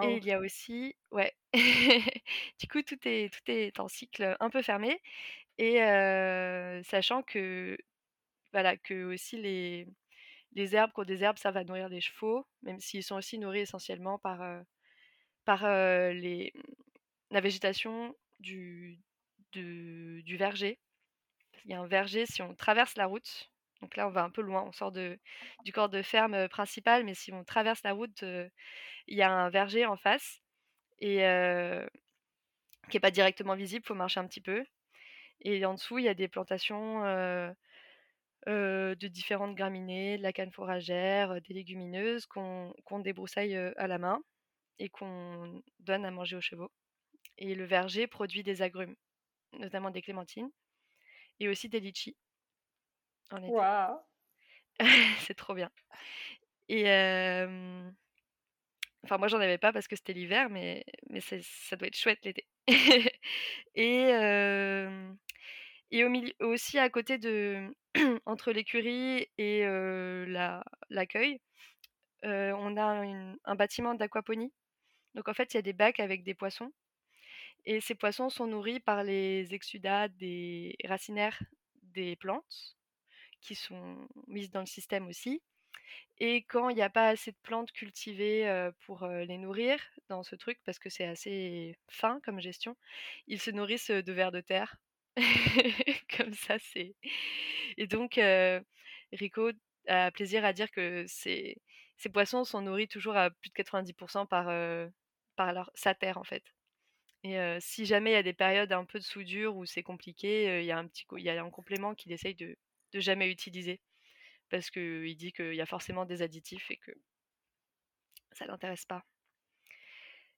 Et 0.00 0.16
il 0.16 0.24
y 0.24 0.32
a 0.32 0.38
aussi, 0.40 0.96
ouais, 1.10 1.34
du 2.60 2.66
coup 2.68 2.82
tout 2.82 2.98
est 3.06 3.32
tout 3.32 3.50
est 3.50 3.78
en 3.80 3.88
cycle 3.88 4.36
un 4.40 4.50
peu 4.50 4.62
fermé 4.62 5.00
et 5.58 5.76
sachant 6.84 7.22
que 7.22 7.76
voilà 8.52 8.76
que 8.76 9.04
aussi 9.14 9.36
les 9.38 9.86
les 10.54 10.76
herbes 10.76 10.92
qu'on 10.92 11.04
des 11.04 11.22
herbes 11.24 11.38
ça 11.38 11.50
va 11.52 11.64
nourrir 11.64 11.90
des 11.90 12.00
chevaux, 12.00 12.46
même 12.62 12.80
s'ils 12.80 13.04
sont 13.04 13.16
aussi 13.16 13.38
nourris 13.38 13.60
essentiellement 13.60 14.18
par 14.18 14.64
par 15.44 15.62
les 16.12 16.52
la 17.30 17.40
végétation 17.40 18.16
du 18.40 19.00
du 19.52 20.36
verger. 20.36 20.78
Il 21.64 21.70
y 21.70 21.74
a 21.74 21.80
un 21.80 21.86
verger 21.86 22.26
si 22.26 22.42
on 22.42 22.54
traverse 22.54 22.96
la 22.96 23.06
route, 23.06 23.50
donc 23.80 23.96
là 23.96 24.06
on 24.06 24.10
va 24.10 24.22
un 24.22 24.30
peu 24.30 24.42
loin, 24.42 24.62
on 24.62 24.72
sort 24.72 24.92
du 24.92 25.18
corps 25.72 25.88
de 25.88 26.02
ferme 26.02 26.48
principal, 26.48 27.04
mais 27.04 27.14
si 27.14 27.32
on 27.32 27.44
traverse 27.44 27.82
la 27.82 27.92
route, 27.92 28.22
il 28.22 29.16
y 29.16 29.22
a 29.22 29.30
un 29.30 29.50
verger 29.50 29.86
en 29.86 29.96
face 29.96 30.40
et 30.98 31.18
qui 32.88 32.96
est 32.96 33.00
pas 33.00 33.10
directement 33.10 33.54
visible, 33.54 33.84
faut 33.86 33.94
marcher 33.94 34.20
un 34.20 34.26
petit 34.26 34.40
peu. 34.40 34.64
Et 35.42 35.64
en 35.64 35.74
dessous, 35.74 35.98
il 35.98 36.04
y 36.04 36.08
a 36.08 36.14
des 36.14 36.28
plantations 36.28 37.02
de 38.46 39.06
différentes 39.06 39.54
graminées, 39.54 40.18
de 40.18 40.22
la 40.22 40.32
canne 40.32 40.52
fourragère, 40.52 41.40
des 41.40 41.54
légumineuses 41.54 42.26
qu'on 42.26 42.74
débroussaille 42.98 43.56
à 43.56 43.86
la 43.86 43.98
main 43.98 44.20
et 44.78 44.88
qu'on 44.88 45.62
donne 45.78 46.04
à 46.04 46.10
manger 46.10 46.36
aux 46.36 46.40
chevaux. 46.40 46.70
Et 47.38 47.54
le 47.54 47.64
verger 47.64 48.06
produit 48.06 48.42
des 48.42 48.60
agrumes, 48.60 48.96
notamment 49.52 49.90
des 49.90 50.02
clémentines 50.02 50.50
et 51.38 51.48
aussi 51.48 51.70
des 51.70 51.80
litchis 51.80 52.16
en 53.32 53.42
été. 53.42 53.66
c'est 55.20 55.34
trop 55.34 55.54
bien. 55.54 55.70
Et 56.68 56.86
Enfin, 59.04 59.16
moi, 59.18 59.28
j'en 59.28 59.40
avais 59.40 59.58
pas 59.58 59.72
parce 59.72 59.88
que 59.88 59.96
c'était 59.96 60.12
l'hiver, 60.12 60.50
mais, 60.50 60.84
mais 61.08 61.20
ça 61.20 61.76
doit 61.76 61.88
être 61.88 61.96
chouette 61.96 62.24
l'été. 62.24 62.46
et, 63.74 64.10
et 65.90 66.04
au 66.04 66.08
milieu, 66.08 66.32
aussi 66.40 66.78
à 66.78 66.88
côté 66.90 67.18
de, 67.18 67.74
entre 68.26 68.52
l'écurie 68.52 69.28
et 69.38 69.64
l'accueil, 70.90 71.40
on 72.22 72.76
a 72.76 73.36
un 73.44 73.54
bâtiment 73.54 73.94
d'aquaponie. 73.94 74.52
Donc 75.14 75.28
en 75.28 75.34
fait, 75.34 75.54
il 75.54 75.56
y 75.56 75.58
a 75.58 75.62
des 75.62 75.72
bacs 75.72 76.00
avec 76.00 76.22
des 76.24 76.34
poissons. 76.34 76.72
Et 77.66 77.80
ces 77.80 77.94
poissons 77.94 78.30
sont 78.30 78.46
nourris 78.46 78.80
par 78.80 79.04
les 79.04 79.52
exudats 79.54 80.08
des 80.08 80.76
racinaires 80.84 81.42
des 81.82 82.16
plantes 82.16 82.76
qui 83.40 83.54
sont 83.54 84.08
mises 84.26 84.50
dans 84.50 84.60
le 84.60 84.66
système 84.66 85.06
aussi. 85.08 85.42
Et 86.18 86.42
quand 86.44 86.68
il 86.68 86.76
n'y 86.76 86.82
a 86.82 86.90
pas 86.90 87.08
assez 87.08 87.32
de 87.32 87.36
plantes 87.42 87.72
cultivées 87.72 88.70
pour 88.84 89.06
les 89.06 89.38
nourrir 89.38 89.80
dans 90.08 90.22
ce 90.22 90.36
truc, 90.36 90.58
parce 90.64 90.78
que 90.78 90.90
c'est 90.90 91.06
assez 91.06 91.76
fin 91.88 92.20
comme 92.24 92.40
gestion, 92.40 92.76
ils 93.26 93.40
se 93.40 93.50
nourrissent 93.50 93.90
de 93.90 94.12
vers 94.12 94.30
de 94.32 94.40
terre. 94.40 94.76
comme 96.16 96.34
ça, 96.34 96.58
c'est. 96.58 96.94
Et 97.76 97.86
donc, 97.86 98.20
Rico 99.12 99.50
a 99.88 100.10
plaisir 100.10 100.44
à 100.44 100.52
dire 100.52 100.70
que 100.70 101.04
ces, 101.08 101.56
ces 101.96 102.08
poissons 102.10 102.44
sont 102.44 102.60
nourris 102.60 102.88
toujours 102.88 103.16
à 103.16 103.30
plus 103.30 103.50
de 103.50 103.54
90% 103.54 104.26
par, 104.26 104.46
par 105.36 105.52
leur, 105.52 105.70
sa 105.74 105.94
terre, 105.94 106.18
en 106.18 106.24
fait. 106.24 106.44
Et 107.24 107.38
si 107.60 107.86
jamais 107.86 108.10
il 108.10 108.14
y 108.14 108.16
a 108.16 108.22
des 108.22 108.32
périodes 108.34 108.72
un 108.72 108.84
peu 108.84 108.98
de 108.98 109.04
soudure 109.04 109.56
où 109.56 109.66
c'est 109.66 109.82
compliqué, 109.82 110.60
il 110.60 110.66
y 110.66 110.72
a 110.72 110.78
un 110.78 110.86
petit, 110.86 111.06
il 111.16 111.24
y 111.24 111.30
a 111.30 111.42
un 111.42 111.50
complément 111.50 111.94
qu'il 111.94 112.12
essaye 112.12 112.34
de, 112.34 112.56
de 112.92 113.00
jamais 113.00 113.30
utiliser 113.30 113.80
parce 114.50 114.70
qu'il 114.70 115.16
dit 115.16 115.32
qu'il 115.32 115.54
y 115.54 115.60
a 115.60 115.66
forcément 115.66 116.04
des 116.04 116.22
additifs 116.22 116.70
et 116.70 116.76
que 116.76 116.92
ça 118.32 118.46
l'intéresse 118.46 118.84
pas. 118.84 119.04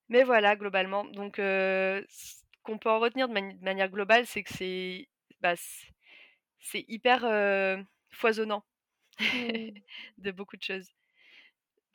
Mais 0.08 0.24
voilà, 0.24 0.56
globalement. 0.56 1.04
Donc, 1.04 1.36
ce 1.36 2.04
qu'on 2.62 2.78
peut 2.78 2.90
en 2.90 3.00
retenir 3.00 3.28
de, 3.28 3.34
manière 3.64 3.88
globale, 3.88 4.26
c'est 4.26 4.42
que 4.42 4.52
c'est 4.52 5.08
bah, 5.40 5.54
c'est 6.60 6.84
hyper 6.88 7.20
foisonnant 8.10 8.64
mmh. 9.18 9.70
de 10.18 10.30
beaucoup 10.30 10.56
de 10.56 10.62
choses. 10.62 10.90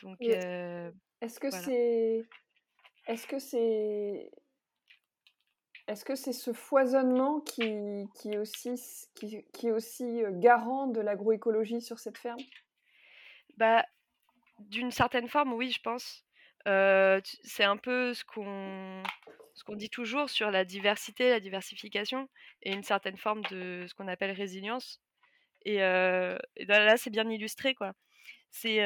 Donc, 0.01 0.17
est-ce 0.21 1.39
que 1.39 1.51
c'est 1.51 2.25
est-ce 3.07 3.27
que 3.27 3.39
c'est 3.39 4.31
est-ce 5.87 6.05
que 6.05 6.15
c'est 6.15 6.33
ce 6.33 6.53
foisonnement 6.53 7.39
qui, 7.39 7.61
est 7.63 8.37
aussi, 8.37 8.75
qui, 9.15 9.67
est 9.67 9.71
aussi 9.71 10.21
garant 10.31 10.87
de 10.87 11.01
l'agroécologie 11.01 11.81
sur 11.81 11.99
cette 11.99 12.17
ferme? 12.17 12.39
Bah, 13.57 13.85
D'une 14.59 14.91
certaine 14.91 15.27
forme, 15.27 15.53
oui, 15.53 15.71
je 15.71 15.81
pense. 15.81 16.25
c'est 16.65 17.63
un 17.63 17.77
peu 17.77 18.13
ce 18.13 18.23
qu'on 18.25 19.03
ce 19.57 19.63
qu'on 19.63 19.75
dit 19.75 19.89
toujours 19.89 20.29
sur 20.29 20.51
la 20.51 20.65
diversité, 20.65 21.31
la 21.31 21.39
diversification, 21.39 22.29
et 22.61 22.71
une 22.73 22.83
certaine 22.83 23.17
forme 23.17 23.41
de 23.49 23.85
ce 23.87 23.93
qu'on 23.95 24.07
appelle 24.07 24.31
résilience. 24.31 25.01
Et, 25.65 25.77
là, 25.79 26.97
c'est 26.97 27.09
bien 27.09 27.27
illustré, 27.29 27.73
quoi. 27.73 27.93
C'est 28.51 28.79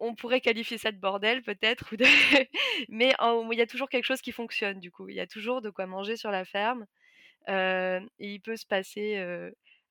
on, 0.00 0.14
pourrait 0.16 0.40
qualifier 0.40 0.78
ça 0.78 0.92
de 0.92 0.98
bordel 0.98 1.42
peut-être, 1.42 1.94
mais 2.88 3.14
il 3.52 3.58
y 3.58 3.62
a 3.62 3.66
toujours 3.66 3.88
quelque 3.88 4.04
chose 4.04 4.20
qui 4.20 4.32
fonctionne 4.32 4.80
du 4.80 4.90
coup. 4.90 5.08
Il 5.08 5.14
y 5.16 5.20
a 5.20 5.26
toujours 5.26 5.62
de 5.62 5.70
quoi 5.70 5.86
manger 5.86 6.16
sur 6.16 6.30
la 6.30 6.44
ferme. 6.44 6.86
et 7.48 8.00
il 8.18 8.40
peut 8.40 8.56
se 8.56 8.66
passer. 8.66 9.16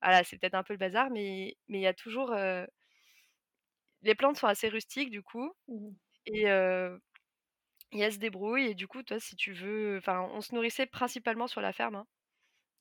voilà, 0.02 0.24
c'est 0.24 0.38
peut-être 0.38 0.56
un 0.56 0.64
peu 0.64 0.74
le 0.74 0.80
bazar, 0.80 1.10
mais 1.12 1.56
mais 1.68 1.80
il 1.80 1.84
y 1.84 1.88
a 1.88 1.94
toujours. 1.94 2.36
les 4.04 4.16
plantes 4.16 4.38
sont 4.38 4.48
assez 4.48 4.70
rustiques 4.70 5.10
du 5.10 5.24
coup, 5.24 5.52
mmh 5.68 5.90
et 6.28 6.46
Et 7.92 8.00
elle 8.00 8.14
se 8.14 8.18
débrouille 8.18 8.66
et 8.68 8.76
du 8.76 8.88
coup, 8.88 9.04
toi, 9.04 9.20
si 9.20 9.36
tu 9.36 9.54
veux 9.54 9.98
enfin, 9.98 10.22
on 10.34 10.42
se 10.42 10.54
nourrissait 10.56 10.88
principalement 10.88 11.48
sur 11.48 11.62
la 11.62 11.74
ferme, 11.74 11.96
hein. 11.96 12.08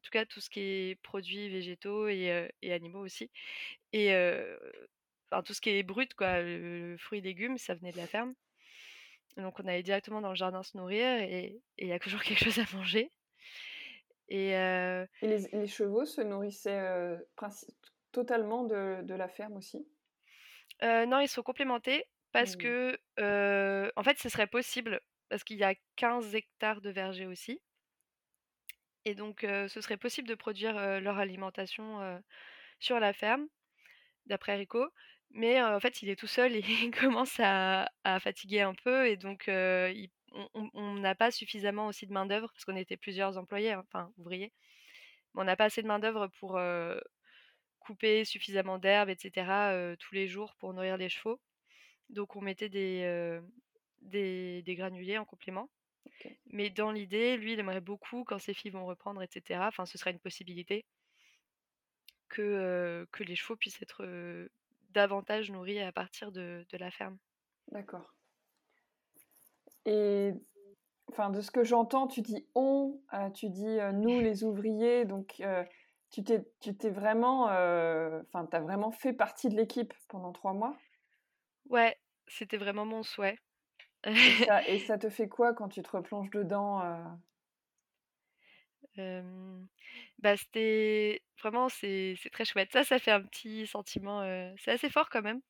En 0.00 0.04
tout 0.04 0.10
cas, 0.12 0.26
tout 0.26 0.40
ce 0.40 0.50
qui 0.50 0.60
est 0.60 1.02
produits 1.02 1.48
végétaux 1.48 2.08
et 2.08 2.50
animaux 2.64 3.00
aussi 3.04 3.30
et 3.92 4.12
enfin, 5.32 5.42
tout 5.42 5.54
ce 5.54 5.60
qui 5.60 5.70
est 5.70 5.82
brut, 5.82 6.14
quoi, 6.14 6.42
le 6.42 6.96
fruits 6.98 7.20
et 7.20 7.22
légumes, 7.22 7.58
ça 7.58 7.74
venait 7.74 7.92
de 7.92 7.96
la 7.98 8.06
ferme. 8.08 8.34
Donc 9.36 9.60
on 9.60 9.66
allait 9.66 9.82
directement 9.82 10.20
dans 10.22 10.30
le 10.30 10.34
jardin 10.34 10.62
se 10.62 10.74
nourrir 10.76 11.06
et 11.20 11.60
il 11.78 11.86
y 11.88 11.92
a 11.92 11.98
toujours 11.98 12.22
quelque 12.22 12.44
chose 12.44 12.58
à 12.58 12.64
manger 12.74 13.12
et 14.28 14.52
Et 15.22 15.26
les 15.26 15.48
les 15.52 15.66
chevaux 15.68 16.04
se 16.04 16.20
nourrissaient, 16.20 17.16
princi 17.34 17.66
totalement 18.12 18.64
de 18.64 19.00
de 19.02 19.14
la 19.14 19.28
ferme 19.28 19.56
aussi? 19.56 19.88
Heu, 20.82 21.06
non, 21.06 21.20
ils 21.20 21.28
sont 21.28 21.42
complémentés 21.42 22.04
parce 22.32 22.56
Mmh. 22.56 22.56
que, 22.56 22.98
en 23.96 24.02
fait, 24.02 24.18
ce 24.18 24.28
serait 24.28 24.46
possible 24.46 25.00
parce 25.28 25.44
qu'il 25.44 25.56
y 25.58 25.64
a 25.64 25.74
15 25.96 26.34
hectares 26.34 26.80
de 26.80 26.90
verger 26.90 27.26
aussi 27.26 27.60
et 29.04 29.14
donc 29.14 29.40
ce 29.42 29.80
serait 29.80 29.96
possible 29.96 30.28
de 30.28 30.34
produire, 30.34 30.74
leur 31.00 31.18
alimentation, 31.18 32.22
sur 32.80 33.00
la 33.00 33.12
ferme, 33.12 33.48
d'après 34.26 34.56
Rico. 34.56 34.88
Mais 35.32 35.62
en 35.62 35.80
fait, 35.80 36.02
il 36.02 36.08
est 36.10 36.16
tout 36.16 36.26
seul 36.26 36.54
et 36.54 36.60
il 36.60 36.90
commence 37.00 37.40
à 37.40 37.88
à 38.04 38.20
fatiguer 38.20 38.60
un 38.62 38.74
peu 38.74 39.08
et 39.08 39.16
donc 39.16 39.44
il 39.48 40.10
on 40.54 40.94
n'a 40.94 41.14
pas 41.14 41.30
suffisamment 41.30 41.88
aussi 41.88 42.06
de 42.06 42.12
main-d'œuvre 42.12 42.50
parce 42.52 42.64
qu'on 42.64 42.76
était 42.76 42.96
plusieurs 42.96 43.36
employés, 43.36 43.72
hein, 43.72 43.84
enfin 43.86 44.12
ouvriers. 44.16 44.52
Mais 45.34 45.42
on 45.42 45.44
n'a 45.44 45.56
pas 45.56 45.66
assez 45.66 45.82
de 45.82 45.88
main-d'œuvre 45.88 46.28
pour, 46.40 46.58
couper 47.80 48.24
suffisamment 48.24 48.78
d'herbe 48.78 49.10
et 49.10 49.16
cetera, 49.18 49.74
heu, 49.74 49.96
tous 49.98 50.14
les 50.14 50.28
jours 50.28 50.54
pour 50.58 50.72
nourrir 50.74 50.96
les 50.96 51.08
chevaux. 51.08 51.40
Donc 52.10 52.36
on 52.36 52.40
mettait 52.40 52.68
des, 52.68 53.40
des 54.02 54.62
des 54.62 54.74
granulés 54.74 55.18
en 55.18 55.24
complément. 55.24 55.68
Mais 56.46 56.70
dans 56.70 56.92
l'idée, 56.92 57.36
lui, 57.36 57.54
il 57.54 57.60
aimerait 57.60 57.80
beaucoup 57.80 58.24
quand 58.24 58.38
ses 58.38 58.54
filles 58.54 58.72
vont 58.72 58.86
reprendre 58.86 59.22
et 59.22 59.28
cetera, 59.32 59.68
enfin 59.68 59.86
ce 59.86 59.98
serait 59.98 60.12
une 60.12 60.20
possibilité 60.20 60.84
que, 62.28 63.06
les 63.20 63.36
chevaux 63.36 63.56
puissent 63.56 63.80
être, 63.82 64.04
davantage 64.92 65.50
nourris 65.50 65.80
à 65.80 65.92
partir 65.92 66.32
de 66.32 66.64
de 66.70 66.78
la 66.78 66.90
ferme. 66.90 67.18
D'accord. 67.72 68.06
Et 69.84 70.32
enfin, 71.10 71.30
de 71.30 71.40
ce 71.40 71.50
que 71.50 71.64
j'entends, 71.64 72.06
tu 72.08 72.22
dis 72.22 72.48
«on», 72.54 73.00
heu, 73.14 73.32
tu 73.34 73.50
dis, 73.50 73.66
heu, 73.66 73.92
«nous 73.92 74.20
les 74.20 74.44
ouvriers», 74.44 75.04
donc 75.06 75.36
heu, 75.42 75.64
tu 76.10 76.24
t'es 76.24 76.46
tu 76.60 76.76
t'es 76.76 76.90
vraiment, 76.90 77.44
enfin, 77.46 78.46
vraiment 78.62 78.92
fait 78.92 79.12
partie 79.14 79.48
de 79.48 79.56
l'équipe 79.56 79.94
pendant 80.08 80.32
3 80.32 80.54
mois? 80.54 80.76
Ouais, 81.68 81.96
c'était 82.28 82.56
vraiment 82.56 82.84
mon 82.84 83.02
souhait. 83.02 83.38
Et 84.20 84.32
ça 84.32 84.66
et 84.66 84.78
ça 84.86 84.96
te 84.98 85.10
fait 85.10 85.28
quoi 85.28 85.52
quand 85.54 85.68
tu 85.68 85.82
te 85.82 85.90
replonges 85.96 86.30
dedans, 86.30 86.80
bah, 88.96 90.36
c'était 90.36 91.22
vraiment 91.40 91.68
c'est 91.68 92.16
très 92.32 92.44
chouette. 92.44 92.72
Ça, 92.72 92.84
ça 92.84 92.98
fait 92.98 93.10
un 93.12 93.22
petit 93.22 93.66
sentiment, 93.66 94.22
c'est 94.58 94.72
assez 94.72 94.90
fort 94.90 95.10
quand 95.10 95.22
même. 95.22 95.40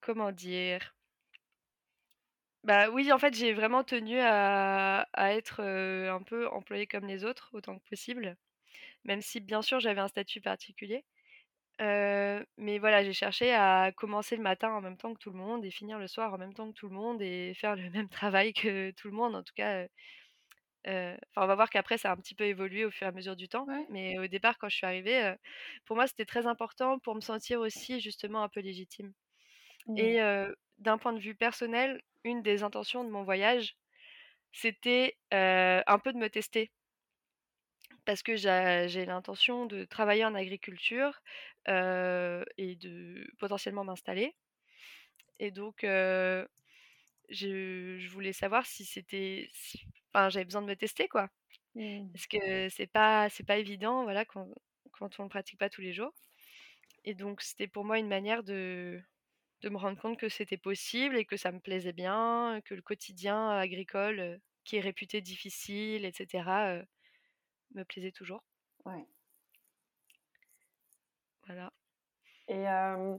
Comment 0.00 0.30
dire? 0.30 0.94
Bah, 2.64 2.88
oui, 2.90 3.12
en 3.12 3.18
fait, 3.18 3.34
j'ai 3.34 3.52
vraiment 3.52 3.84
tenu 3.84 4.18
à 4.20 5.02
à 5.12 5.32
être, 5.34 5.60
un 5.62 6.22
peu 6.22 6.48
employée 6.48 6.86
comme 6.86 7.06
les 7.06 7.24
autres, 7.24 7.50
autant 7.52 7.78
que 7.78 7.88
possible, 7.90 8.36
même 9.04 9.22
si 9.22 9.40
bien 9.40 9.62
sûr 9.62 9.80
j'avais 9.80 10.00
un 10.02 10.08
statut 10.08 10.40
particulier. 10.42 11.04
Mais 11.78 12.78
voilà, 12.78 13.04
j'ai 13.04 13.12
cherché 13.12 13.52
à 13.52 13.92
commencer 13.96 14.36
le 14.36 14.42
matin 14.42 14.70
en 14.70 14.80
même 14.80 14.96
temps 14.96 15.12
que 15.14 15.18
tout 15.18 15.30
le 15.30 15.38
monde 15.38 15.64
et 15.64 15.70
finir 15.70 15.98
le 15.98 16.06
soir 16.06 16.32
en 16.32 16.38
même 16.38 16.54
temps 16.54 16.70
que 16.70 16.76
tout 16.76 16.88
le 16.88 16.94
monde 16.94 17.20
et 17.22 17.54
faire 17.54 17.76
le 17.76 17.90
même 17.90 18.08
travail 18.08 18.52
que 18.52 18.90
tout 18.92 19.08
le 19.08 19.14
monde. 19.14 19.34
En 19.34 19.42
tout 19.42 19.54
cas, 19.54 19.86
enfin, 20.86 21.16
on 21.36 21.46
va 21.46 21.54
voir 21.54 21.70
qu'après 21.70 21.98
ça 21.98 22.10
a 22.10 22.14
un 22.14 22.16
petit 22.16 22.34
peu 22.34 22.44
évolué 22.44 22.84
au 22.84 22.90
fur 22.90 23.06
et 23.06 23.10
à 23.10 23.12
mesure 23.12 23.36
du 23.36 23.48
temps. 23.48 23.64
Ouais. 23.66 23.86
Mais 23.90 24.18
au 24.18 24.26
départ, 24.26 24.58
quand 24.58 24.68
je 24.68 24.76
suis 24.76 24.86
arrivée, 24.86 25.34
pour 25.84 25.96
moi, 25.96 26.06
c'était 26.06 26.26
très 26.26 26.46
important 26.46 26.98
pour 26.98 27.14
me 27.14 27.20
sentir 27.20 27.60
aussi 27.60 28.00
justement 28.00 28.42
un 28.42 28.48
peu 28.48 28.60
légitime. 28.60 29.12
Mmh. 29.86 29.98
Et 29.98 30.46
d'un 30.78 30.98
point 30.98 31.12
de 31.12 31.20
vue 31.20 31.34
personnel, 31.34 32.02
une 32.24 32.42
des 32.42 32.62
intentions 32.62 33.04
de 33.04 33.10
mon 33.10 33.22
voyage, 33.22 33.76
c'était, 34.52 35.16
un 35.30 35.98
peu 35.98 36.12
de 36.12 36.18
me 36.18 36.28
tester. 36.28 36.70
Parce 38.06 38.22
que 38.22 38.36
j'a 38.36 38.86
j'ai 38.86 39.06
l'intention 39.06 39.64
de 39.66 39.84
travailler 39.84 40.24
en 40.26 40.34
agriculture, 40.34 41.22
et 41.66 42.76
de 42.76 43.26
potentiellement 43.38 43.84
m'installer 43.84 44.34
et 45.38 45.50
donc 45.50 45.78
je 45.82 46.48
je 47.98 48.08
voulais 48.10 48.32
savoir 48.32 48.66
si 48.66 48.84
c'était 48.84 49.48
si 49.52 49.80
enfin, 50.14 50.28
j'avais 50.30 50.44
besoin 50.44 50.62
de 50.62 50.66
me 50.68 50.76
tester, 50.76 51.08
quoi. 51.08 51.28
Mmh. 51.74 52.14
Parce 52.14 52.26
que 52.28 52.68
c'est 52.70 52.86
pas 52.88 53.28
c'est 53.30 53.44
pas 53.46 53.58
évident, 53.58 54.04
voilà, 54.04 54.24
quand 54.26 54.48
quand 54.92 55.18
on 55.20 55.24
le 55.24 55.28
pratique 55.30 55.58
pas 55.60 55.70
tous 55.70 55.82
les 55.82 55.92
jours 55.94 56.12
et 57.04 57.14
donc 57.14 57.42
c'était 57.42 57.68
pour 57.68 57.84
moi 57.86 57.98
une 58.00 58.08
manière 58.08 58.44
de 58.44 59.00
de 59.62 59.70
me 59.70 59.78
rendre 59.78 59.98
compte 60.00 60.18
que 60.20 60.28
c'était 60.30 60.58
possible 60.58 61.16
et 61.18 61.24
que 61.26 61.36
ça 61.38 61.52
me 61.52 61.60
plaisait 61.60 61.92
bien, 61.94 62.60
que 62.66 62.74
le 62.74 62.82
quotidien 62.82 63.50
agricole, 63.50 64.40
qui 64.64 64.76
est 64.76 64.80
réputé 64.80 65.20
difficile 65.22 66.04
et 66.06 66.12
cetera, 66.14 66.76
heu, 66.78 66.84
me 67.74 67.84
plaisait 67.84 68.12
toujours. 68.12 68.44
Ouais. 68.86 69.06
Voilà. 71.46 71.72
Et 72.48 72.60
hem, 72.62 73.18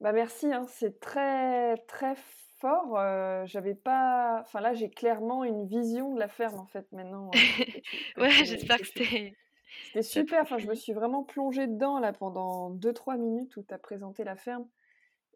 bah, 0.00 0.12
merci, 0.12 0.52
hein, 0.52 0.66
c'est 0.68 1.00
très, 1.00 1.76
très 1.88 2.16
fort, 2.58 2.98
heu, 2.98 3.44
j'avais 3.46 3.74
pas 3.76 4.40
enfin, 4.42 4.60
là, 4.60 4.74
j'ai 4.74 4.90
clairement 4.90 5.44
une 5.44 5.66
vision 5.66 6.14
de 6.14 6.20
la 6.20 6.28
ferme, 6.28 6.58
en 6.60 6.66
fait, 6.66 6.90
maintenant, 6.92 7.50
que 8.16 8.18
Ouais, 8.18 8.44
j'espère 8.44 8.80
que 8.80 8.86
c'était 8.86 9.36
c'était 9.82 10.02
super, 10.02 10.42
enfin, 10.42 10.58
je 10.58 10.68
me 10.68 10.74
suis 10.74 10.92
vraiment 10.94 11.24
plongée 11.24 11.66
dedans, 11.68 11.98
là, 12.00 12.12
pendant 12.12 12.70
deux 12.70 12.92
trois 12.94 13.16
minutes 13.18 13.56
où 13.56 13.64
tu 13.64 13.74
as 13.74 13.78
présenté 13.78 14.24
la 14.24 14.36
ferme 14.36 14.68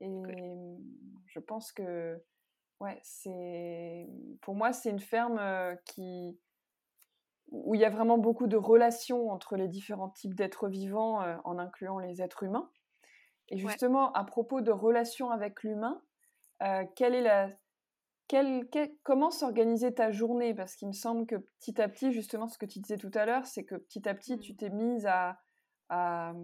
et 0.00 0.08
Cool. 0.22 0.34
je 1.26 1.38
pense 1.40 1.72
que, 1.72 2.22
ouais, 2.80 3.00
c'est 3.02 4.08
pour 4.42 4.54
moi, 4.56 4.72
c'est 4.72 4.90
une 4.90 5.00
ferme, 5.00 5.38
heu, 5.40 5.78
qui 5.86 6.38
où 7.66 7.74
il 7.74 7.80
y 7.80 7.84
a 7.84 7.90
vraiment 7.90 8.18
beaucoup 8.18 8.46
de 8.48 8.56
relations 8.56 9.30
entre 9.30 9.56
les 9.56 9.68
différents 9.68 10.10
types 10.10 10.34
d'êtres 10.34 10.68
vivants, 10.68 11.22
heu, 11.26 11.36
en 11.44 11.58
incluant 11.58 11.98
les 11.98 12.22
êtres 12.22 12.44
humains. 12.44 12.70
Et 13.48 13.58
Ouais. 13.62 13.78
justement, 13.78 14.12
à 14.12 14.24
propos 14.24 14.60
de 14.62 14.72
relations 14.72 15.30
avec 15.30 15.62
l'humain, 15.64 16.02
quelle 16.96 17.14
est 17.14 17.22
la 17.22 17.50
quelle 18.28 18.68
quelle 18.70 18.92
comment 19.04 19.30
s'organisait 19.30 19.92
ta 19.92 20.10
journée? 20.12 20.54
Parce 20.54 20.76
qu'il 20.76 20.88
me 20.88 20.92
semble 20.94 21.26
que 21.26 21.36
petit 21.60 21.80
à 21.80 21.88
petit, 21.88 22.12
justement, 22.12 22.48
ce 22.48 22.58
que 22.58 22.66
tu 22.66 22.80
disais 22.80 22.98
tout 22.98 23.10
à 23.14 23.26
l'heure, 23.26 23.46
c'est 23.46 23.64
que 23.64 23.76
petit 23.76 24.08
à 24.08 24.14
petit, 24.14 24.38
tu 24.40 24.54
Mmh. 24.54 24.56
t'es 24.56 24.70
mise 24.70 25.06
à 25.06 25.38
à, 25.90 26.34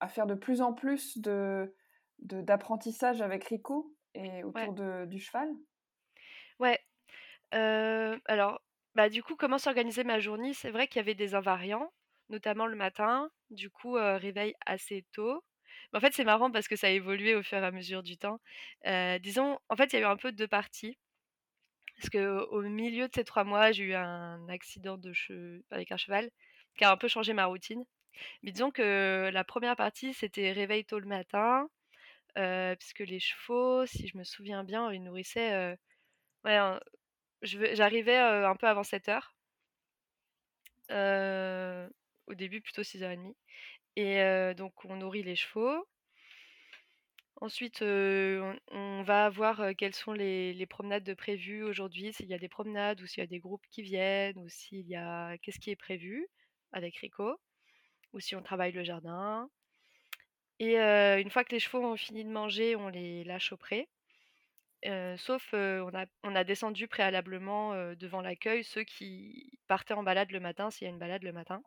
à 0.00 0.08
faire 0.08 0.26
de 0.26 0.34
plus 0.34 0.60
en 0.62 0.72
plus 0.74 1.18
de 1.18 1.74
d'apprentissage 2.18 3.22
avec 3.22 3.44
Rico 3.44 3.96
et 4.14 4.44
Ouais. 4.54 4.70
autour 4.70 4.74
de 4.74 5.06
du 5.06 5.18
cheval? 5.18 5.50
Ouais, 6.58 6.78
heu, 7.54 8.20
alors, 8.26 8.62
bah, 8.94 9.08
du 9.08 9.22
coup, 9.22 9.36
comment 9.36 9.58
s'organisait 9.58 10.04
ma 10.04 10.20
journée? 10.20 10.54
C'est 10.54 10.70
vrai 10.70 10.88
qu'il 10.88 10.96
y 10.98 11.00
avait 11.00 11.14
des 11.14 11.34
invariants, 11.34 11.92
notamment 12.28 12.66
le 12.66 12.76
matin, 12.76 13.30
du 13.50 13.70
coup, 13.70 13.92
réveil 13.94 14.54
assez 14.66 15.04
tôt. 15.12 15.42
En 15.92 16.00
fait, 16.00 16.12
c'est 16.14 16.24
marrant 16.24 16.50
parce 16.50 16.68
que 16.68 16.76
ça 16.76 16.88
a 16.88 16.90
évolué 16.90 17.34
au 17.34 17.42
fur 17.42 17.58
et 17.58 17.66
à 17.66 17.70
mesure 17.72 18.02
du 18.02 18.16
temps. 18.18 18.40
Disons, 19.20 19.58
en 19.68 19.76
fait, 19.76 19.92
il 19.92 19.96
y 19.96 19.98
a 19.98 20.02
eu 20.02 20.04
un 20.10 20.16
peu 20.16 20.32
2 20.32 20.48
parties. 20.48 20.98
Parce 21.96 22.10
qu'au 22.10 22.62
milieu 22.62 23.08
de 23.08 23.12
ces 23.14 23.24
3 23.24 23.44
mois, 23.44 23.72
j'ai 23.72 23.84
eu 23.84 23.94
un 23.94 24.48
accident 24.48 24.96
de 24.98 25.12
avec 25.70 25.92
un 25.92 25.96
cheval 25.96 26.30
qui 26.76 26.84
a 26.84 26.90
un 26.92 26.96
peu 26.96 27.08
changé 27.08 27.32
ma 27.34 27.44
routine. 27.46 27.84
Mais 28.42 28.52
disons 28.52 28.70
que 28.70 29.30
la 29.32 29.44
première 29.44 29.76
partie, 29.76 30.14
c'était 30.14 30.52
réveil 30.52 30.84
tôt 30.86 31.00
le 31.00 31.06
matin, 31.08 31.68
puisque 32.78 33.00
les 33.00 33.20
chevaux, 33.20 33.86
si 33.86 34.08
je 34.08 34.18
me 34.18 34.24
souviens 34.24 34.64
bien, 34.64 34.92
ils 34.92 35.02
nourrissaient, 35.02 35.54
heu, 35.74 35.76
ouais, 36.44 36.58
j'arrivais, 37.42 38.16
un 38.18 38.56
peu 38.56 38.66
avant 38.66 38.82
07:00, 38.82 39.34
heu, 40.90 41.90
au 42.26 42.34
début 42.34 42.60
plutôt 42.60 42.82
06:30 42.82 43.34
et 43.96 44.54
donc 44.56 44.84
on 44.84 44.96
nourrit 44.96 45.22
les 45.22 45.36
chevaux. 45.36 45.86
Ensuite, 47.42 47.80
on 47.82 49.02
va 49.02 49.28
voir, 49.30 49.70
quelles 49.78 49.94
sont 49.94 50.12
les 50.12 50.66
promenades 50.68 51.04
de 51.04 51.14
prévues 51.14 51.62
aujourd'hui, 51.62 52.12
s'il 52.12 52.26
y 52.28 52.34
a 52.34 52.38
des 52.38 52.48
promenades 52.48 53.00
ou 53.00 53.06
s'il 53.06 53.20
y 53.22 53.24
a 53.24 53.26
des 53.26 53.38
groupes 53.38 53.64
qui 53.70 53.82
viennent 53.82 54.38
ou 54.38 54.48
s'il 54.48 54.86
y 54.86 54.96
a 54.96 55.38
qu'est-ce 55.38 55.58
qui 55.58 55.70
est 55.70 55.76
prévu 55.76 56.26
avec 56.72 56.96
Rico 56.98 57.36
ou 58.14 58.20
si 58.20 58.36
on 58.36 58.42
travaille 58.42 58.72
le 58.72 58.84
jardin. 58.84 59.50
Et 60.60 60.76
une 60.76 61.30
fois 61.30 61.42
que 61.44 61.52
les 61.54 61.58
chevaux 61.60 61.82
ont 61.84 61.96
fini 61.96 62.22
de 62.24 62.28
manger, 62.30 62.76
on 62.76 62.88
les 62.88 63.24
lâche 63.24 63.50
au 63.52 63.56
pré, 63.56 63.88
sauf, 65.16 65.50
on 65.52 65.90
a 65.94 66.06
on 66.22 66.34
a 66.34 66.44
descendu 66.44 66.88
préalablement, 66.88 67.74
devant 67.94 68.20
l'accueil 68.20 68.64
ceux 68.64 68.84
qui 68.84 69.58
partaient 69.68 69.94
en 69.94 70.02
balade 70.02 70.30
le 70.30 70.40
matin, 70.40 70.70
s'il 70.70 70.86
y 70.86 70.90
a 70.90 70.92
une 70.92 70.98
balade 70.98 71.22
le 71.22 71.32
matin 71.32 71.62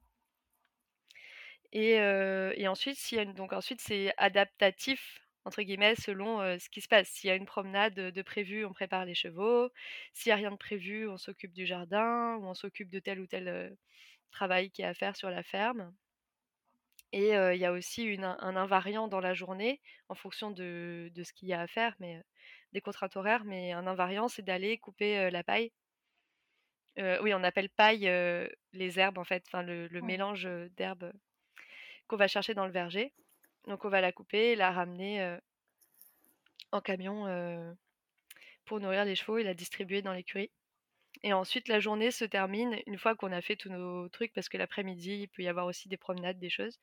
et 1.71 2.67
ensuite 2.67 3.11
y 3.11 3.19
a 3.19 3.25
donc 3.25 3.51
ensuite 3.53 3.81
c'est 3.81 4.13
adaptatif 4.17 5.19
entre 5.45 5.61
guillemets, 5.61 5.95
selon, 5.95 6.39
ce 6.57 6.69
qui 6.69 6.79
se 6.81 6.87
passe. 6.87 7.09
S'il 7.09 7.27
y 7.27 7.31
a 7.31 7.35
une 7.35 7.45
promenade, 7.45 7.93
de 7.95 8.21
prévue, 8.21 8.65
on 8.65 8.71
prépare 8.71 9.03
les 9.05 9.15
chevaux. 9.15 9.69
S'il 10.13 10.29
y 10.29 10.31
a 10.31 10.37
rien 10.37 10.51
de 10.51 10.55
prévu, 10.57 11.07
on 11.09 11.17
s'occupe 11.17 11.53
du 11.53 11.65
jardin 11.65 12.37
ou 12.37 12.45
on 12.45 12.53
s'occupe 12.53 12.89
de 12.89 12.99
tel 12.99 13.19
ou 13.19 13.27
tel, 13.27 13.75
travail 14.31 14.71
qu'il 14.71 14.83
y 14.83 14.85
a 14.85 14.89
à 14.89 14.93
faire 14.93 15.15
sur 15.17 15.29
la 15.29 15.43
ferme. 15.43 15.93
Et 17.11 17.33
il 17.33 17.57
y 17.57 17.65
a 17.65 17.71
aussi 17.73 18.17
un 18.21 18.55
invariant 18.55 19.07
dans 19.07 19.19
la 19.19 19.33
journée 19.33 19.81
en 20.09 20.15
fonction 20.15 20.49
de 20.51 21.11
de 21.13 21.23
ce 21.23 21.33
qu'il 21.33 21.49
y 21.49 21.53
a 21.53 21.61
à 21.61 21.67
faire, 21.67 21.95
mais 21.99 22.21
des 22.73 22.81
contraintes 22.81 23.15
horaires, 23.15 23.45
mais 23.45 23.71
un 23.71 23.87
invariant, 23.87 24.27
c'est 24.27 24.41
d'aller 24.41 24.77
couper, 24.77 25.29
la 25.31 25.43
paille. 25.43 25.71
oui, 26.97 27.33
on 27.33 27.43
appelle 27.43 27.69
paille, 27.69 28.09
les 28.73 28.99
herbes 28.99 29.17
en 29.17 29.23
fait, 29.23 29.43
enfin 29.47 29.61
le 29.63 29.87
le 29.87 30.01
mélange, 30.01 30.47
d'herbes, 30.75 31.13
qu'on 32.07 32.17
va 32.17 32.27
chercher 32.27 32.53
dans 32.53 32.65
le 32.65 32.71
verger. 32.71 33.13
Donc 33.67 33.85
on 33.85 33.89
va 33.89 34.01
la 34.01 34.11
couper 34.11 34.55
la 34.55 34.71
ramener, 34.71 35.37
en 36.71 36.81
camion, 36.81 37.75
pour 38.65 38.79
nourrir 38.79 39.05
les 39.05 39.15
chevaux 39.15 39.37
et 39.37 39.43
la 39.43 39.53
distribuer 39.53 40.01
dans 40.01 40.13
l'écurie. 40.13 40.51
Et 41.21 41.31
ensuite 41.31 41.67
la 41.67 41.79
journée 41.79 42.11
se 42.11 42.25
termine 42.25 42.81
une 42.87 42.97
fois 42.97 43.15
qu'on 43.15 43.31
a 43.31 43.41
fait 43.41 43.55
tous 43.55 43.69
nos 43.69 44.09
trucs 44.09 44.33
parce 44.33 44.49
que 44.49 44.57
l'après-midi, 44.57 45.21
il 45.21 45.27
peut 45.29 45.43
y 45.43 45.47
avoir 45.47 45.67
aussi 45.67 45.87
des 45.87 45.97
promenades, 45.97 46.39
des 46.39 46.49
choses. 46.49 46.79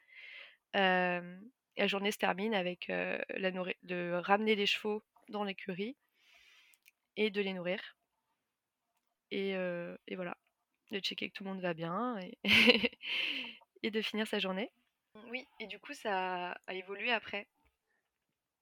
la 0.72 1.86
journée 1.86 2.12
se 2.12 2.18
termine 2.18 2.54
avec, 2.54 2.86
la 2.88 3.50
de 3.82 4.12
ramener 4.22 4.54
les 4.54 4.66
chevaux 4.66 5.02
dans 5.30 5.44
l'écurie 5.44 5.96
et 7.16 7.30
de 7.30 7.40
les 7.40 7.54
nourrir. 7.54 7.80
Et 9.30 9.50
et 9.50 10.16
voilà, 10.16 10.36
de 10.90 10.98
checker 10.98 11.30
que 11.30 11.34
tout 11.34 11.44
le 11.44 11.50
monde 11.50 11.62
va 11.62 11.74
bien 11.74 12.18
et 12.18 12.38
et 13.82 13.90
de 13.90 14.02
finir 14.02 14.26
sa 14.26 14.38
journée. 14.38 14.70
Oui 15.28 15.44
et 15.60 15.66
du 15.66 15.78
coup 15.78 15.94
ça 15.94 16.52
a 16.66 16.74
évolué 16.74 17.12
après. 17.12 17.46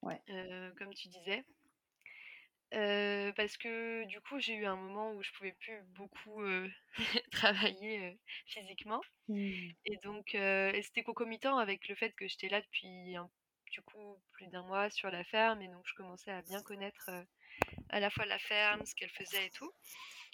Ouais. 0.03 0.21
comme 0.79 0.95
tu 0.95 1.09
disais. 1.09 1.45
parce 2.71 3.57
que 3.57 4.05
du 4.05 4.21
coup, 4.21 4.39
j'ai 4.39 4.55
eu 4.55 4.65
un 4.65 4.77
moment 4.77 5.13
où 5.13 5.23
je 5.23 5.33
pouvais 5.33 5.53
plus 5.53 5.83
beaucoup, 5.97 6.43
travailler, 7.33 8.19
physiquement 8.47 9.01
mmh. 9.29 9.71
et 9.87 9.97
donc 10.05 10.37
c'était 10.83 11.03
concomitant 11.03 11.59
avec 11.59 11.89
le 11.89 11.95
fait 11.97 12.13
que 12.13 12.29
j'étais 12.29 12.49
là 12.49 12.61
depuis 12.61 13.17
du 13.71 13.83
coup 13.83 14.21
plus 14.33 14.47
d'un 14.49 14.63
mois 14.63 14.91
sur 14.91 15.11
la 15.11 15.25
ferme 15.25 15.63
et 15.63 15.69
donc 15.69 15.87
je 15.87 15.95
commençais 15.95 16.31
à 16.31 16.43
bien 16.43 16.63
connaître, 16.63 17.11
à 17.91 18.01
la 18.01 18.11
fois 18.11 18.27
la 18.27 18.39
ferme, 18.39 18.85
ce 18.87 18.95
qu'elle 18.95 19.11
faisait 19.11 19.47
et 19.47 19.51
tout. 19.51 19.73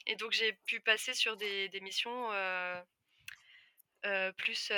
Et 0.07 0.17
donc 0.17 0.33
j'ai 0.33 0.53
pu 0.53 0.81
passer 0.81 1.15
sur 1.15 1.37
des 1.37 1.81
missions, 1.81 2.29
plus, 4.37 4.73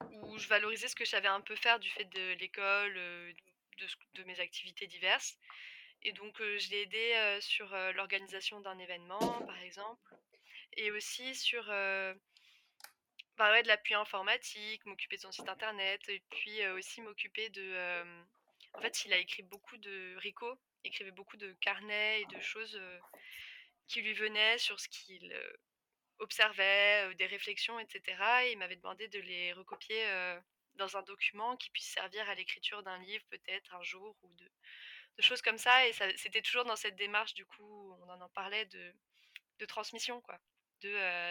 où 0.00 0.38
je 0.38 0.48
valorisais 0.48 0.88
ce 0.88 0.96
que 0.96 1.04
je 1.04 1.10
savais 1.10 1.28
un 1.28 1.40
peu 1.40 1.56
faire 1.56 1.78
du 1.78 1.90
fait 1.90 2.04
de 2.04 2.32
l'école, 2.34 2.94
de 2.94 4.24
mes 4.24 4.40
activités 4.40 4.86
diverses. 4.86 5.38
Et 6.02 6.12
donc 6.12 6.36
je 6.38 6.70
l'ai 6.70 6.82
aidé, 6.82 7.38
sur, 7.40 7.68
l'organisation 7.94 8.60
d'un 8.60 8.78
événement, 8.78 9.42
par 9.46 9.58
exemple 9.62 10.14
et 10.76 10.90
aussi 10.90 11.34
sur, 11.34 11.64
bah, 13.50 13.62
de 13.62 13.68
l'appui 13.68 13.94
informatique, 13.94 14.84
m'occuper 14.86 15.16
de 15.16 15.22
son 15.22 15.32
site 15.32 15.48
internet 15.48 16.00
et 16.08 16.22
puis, 16.30 16.66
aussi 16.68 17.00
m'occuper 17.00 17.48
de, 17.50 18.04
en 18.74 18.80
fait, 18.80 19.04
il 19.04 19.12
a 19.12 19.18
écrit 19.18 19.42
beaucoup 19.42 19.76
de 19.76 20.16
Rico 20.18 20.58
écrivait 20.84 21.12
beaucoup 21.12 21.36
de 21.36 21.52
carnets 21.60 22.22
et 22.22 22.26
de 22.26 22.40
choses, 22.40 22.80
qui 23.88 24.02
lui 24.02 24.14
venaient 24.14 24.58
sur 24.58 24.80
ce 24.80 24.88
qu'il, 24.88 25.32
observait, 26.18 27.14
des 27.16 27.26
réflexions 27.26 27.78
etc. 27.78 28.02
et 28.44 28.52
il 28.52 28.58
m'avait 28.58 28.76
demandé 28.76 29.08
de 29.08 29.18
les 29.20 29.52
recopier, 29.52 30.04
dans 30.74 30.96
un 30.96 31.02
document 31.02 31.56
qui 31.56 31.70
puisse 31.70 31.92
servir 31.92 32.28
à 32.30 32.34
l'écriture 32.34 32.82
d'un 32.82 32.98
livre 32.98 33.24
peut-être 33.28 33.74
un 33.74 33.82
jour 33.82 34.16
ou 34.22 34.32
de 34.34 34.48
choses 35.20 35.42
comme 35.42 35.58
ça 35.58 35.86
et 35.86 35.92
c'était 36.16 36.40
toujours 36.42 36.64
dans 36.64 36.76
cette 36.76 36.96
démarche 36.96 37.34
du 37.34 37.44
coup, 37.44 37.96
on 38.06 38.08
en 38.08 38.28
parlait 38.30 38.66
de 38.66 38.94
de 39.58 39.66
transmission 39.66 40.20
quoi. 40.22 40.38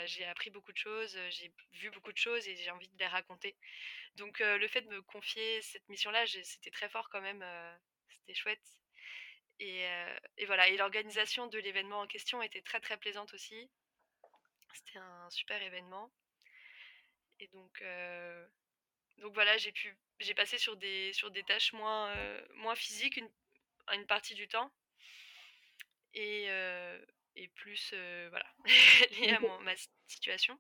J'ai 0.06 0.26
appris 0.26 0.50
beaucoup 0.50 0.72
de 0.72 0.78
choses, 0.78 1.18
j'ai 1.30 1.52
vu 1.74 1.90
beaucoup 1.92 2.12
de 2.12 2.18
choses 2.18 2.48
et 2.48 2.56
j'ai 2.56 2.72
envie 2.72 2.88
de 2.88 2.98
les 2.98 3.08
raconter. 3.08 3.56
Donc 4.16 4.40
le 4.40 4.68
fait 4.68 4.82
de 4.82 4.90
me 4.90 5.02
confier 5.02 5.62
cette 5.62 5.88
mission-là, 5.90 6.26
c'était 6.28 6.72
très 6.72 6.90
fort 6.90 7.10
quand 7.10 7.22
même, 7.22 7.44
c'était 8.10 8.34
chouette 8.34 8.62
et 9.60 9.86
et 10.38 10.46
voilà 10.46 10.68
et 10.70 10.78
l'organisation 10.78 11.48
de 11.48 11.60
l'événement 11.60 12.02
en 12.02 12.08
question 12.08 12.42
était 12.42 12.62
très, 12.62 12.80
très 12.80 12.98
plaisante 12.98 13.34
aussi. 13.34 13.70
C'était 14.74 15.00
un 15.00 15.30
super 15.30 15.62
événement 15.62 16.12
et 17.40 17.48
donc 17.48 17.84
donc 19.18 19.34
voilà, 19.34 19.58
j'ai 19.58 19.72
pu 19.72 19.98
j'ai 20.20 20.34
passé 20.34 20.58
sur 20.58 20.78
des 20.78 21.14
sur 21.14 21.32
des 21.32 21.44
tâches 21.44 21.74
moins, 21.74 22.14
moins 22.56 22.76
physiques 22.76 23.18
une 23.18 23.30
une 23.94 24.06
partie 24.08 24.36
du 24.36 24.48
temps 24.48 24.72
et 26.14 26.48
et 27.36 27.48
plus, 27.50 27.94
voilà, 28.30 28.46
liée 29.20 29.32
à 29.32 29.40
mon 29.40 29.60
ma 29.62 29.74
situation. 30.08 30.58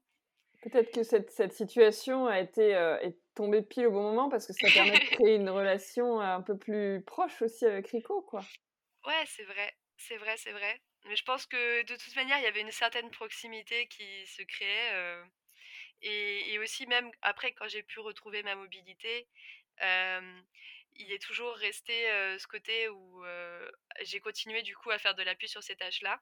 Peut-être 0.61 0.93
que 0.93 1.03
cette 1.03 1.31
cette 1.31 1.53
situation 1.53 2.27
a 2.27 2.39
été, 2.39 2.69
est 2.71 3.17
tombée 3.33 3.63
pile 3.63 3.87
au 3.87 3.91
bon 3.91 4.03
moment 4.03 4.29
parce 4.29 4.45
que 4.45 4.53
ça 4.53 4.69
permet 4.69 4.99
de 4.99 5.05
créer 5.15 5.35
une 5.35 5.49
relation, 5.49 6.19
un 6.19 6.41
peu 6.41 6.57
plus 6.57 7.01
proche 7.03 7.41
aussi 7.41 7.65
avec 7.65 7.87
Rico, 7.87 8.21
quoi. 8.21 8.41
Ouais, 9.05 9.23
c'est 9.25 9.43
vrai, 9.43 9.73
c'est 9.97 10.17
vrai, 10.17 10.37
c'est 10.37 10.51
vrai. 10.51 10.81
Mais 11.05 11.15
je 11.15 11.23
pense 11.23 11.47
que 11.47 11.81
de 11.83 11.95
toute 11.95 12.15
manière, 12.15 12.37
il 12.37 12.43
y 12.43 12.47
avait 12.47 12.61
une 12.61 12.71
certaine 12.71 13.09
proximité 13.09 13.87
qui 13.87 14.25
se 14.27 14.43
créait, 14.43 15.23
et 16.01 16.53
et 16.53 16.59
aussi 16.59 16.87
même 16.87 17.11
après 17.21 17.53
quand 17.53 17.67
j'ai 17.67 17.83
pu 17.83 17.99
retrouver 17.99 18.43
ma 18.43 18.55
mobilité, 18.55 19.27
il 19.81 21.11
est 21.11 21.21
toujours 21.21 21.55
resté, 21.55 21.93
ce 22.39 22.47
côté 22.47 22.89
où, 22.89 23.23
j'ai 24.01 24.19
continué 24.19 24.61
du 24.63 24.75
coup 24.75 24.91
à 24.91 24.99
faire 24.99 25.15
de 25.15 25.23
l'appui 25.23 25.47
sur 25.49 25.63
ces 25.63 25.75
tâches-là. 25.75 26.21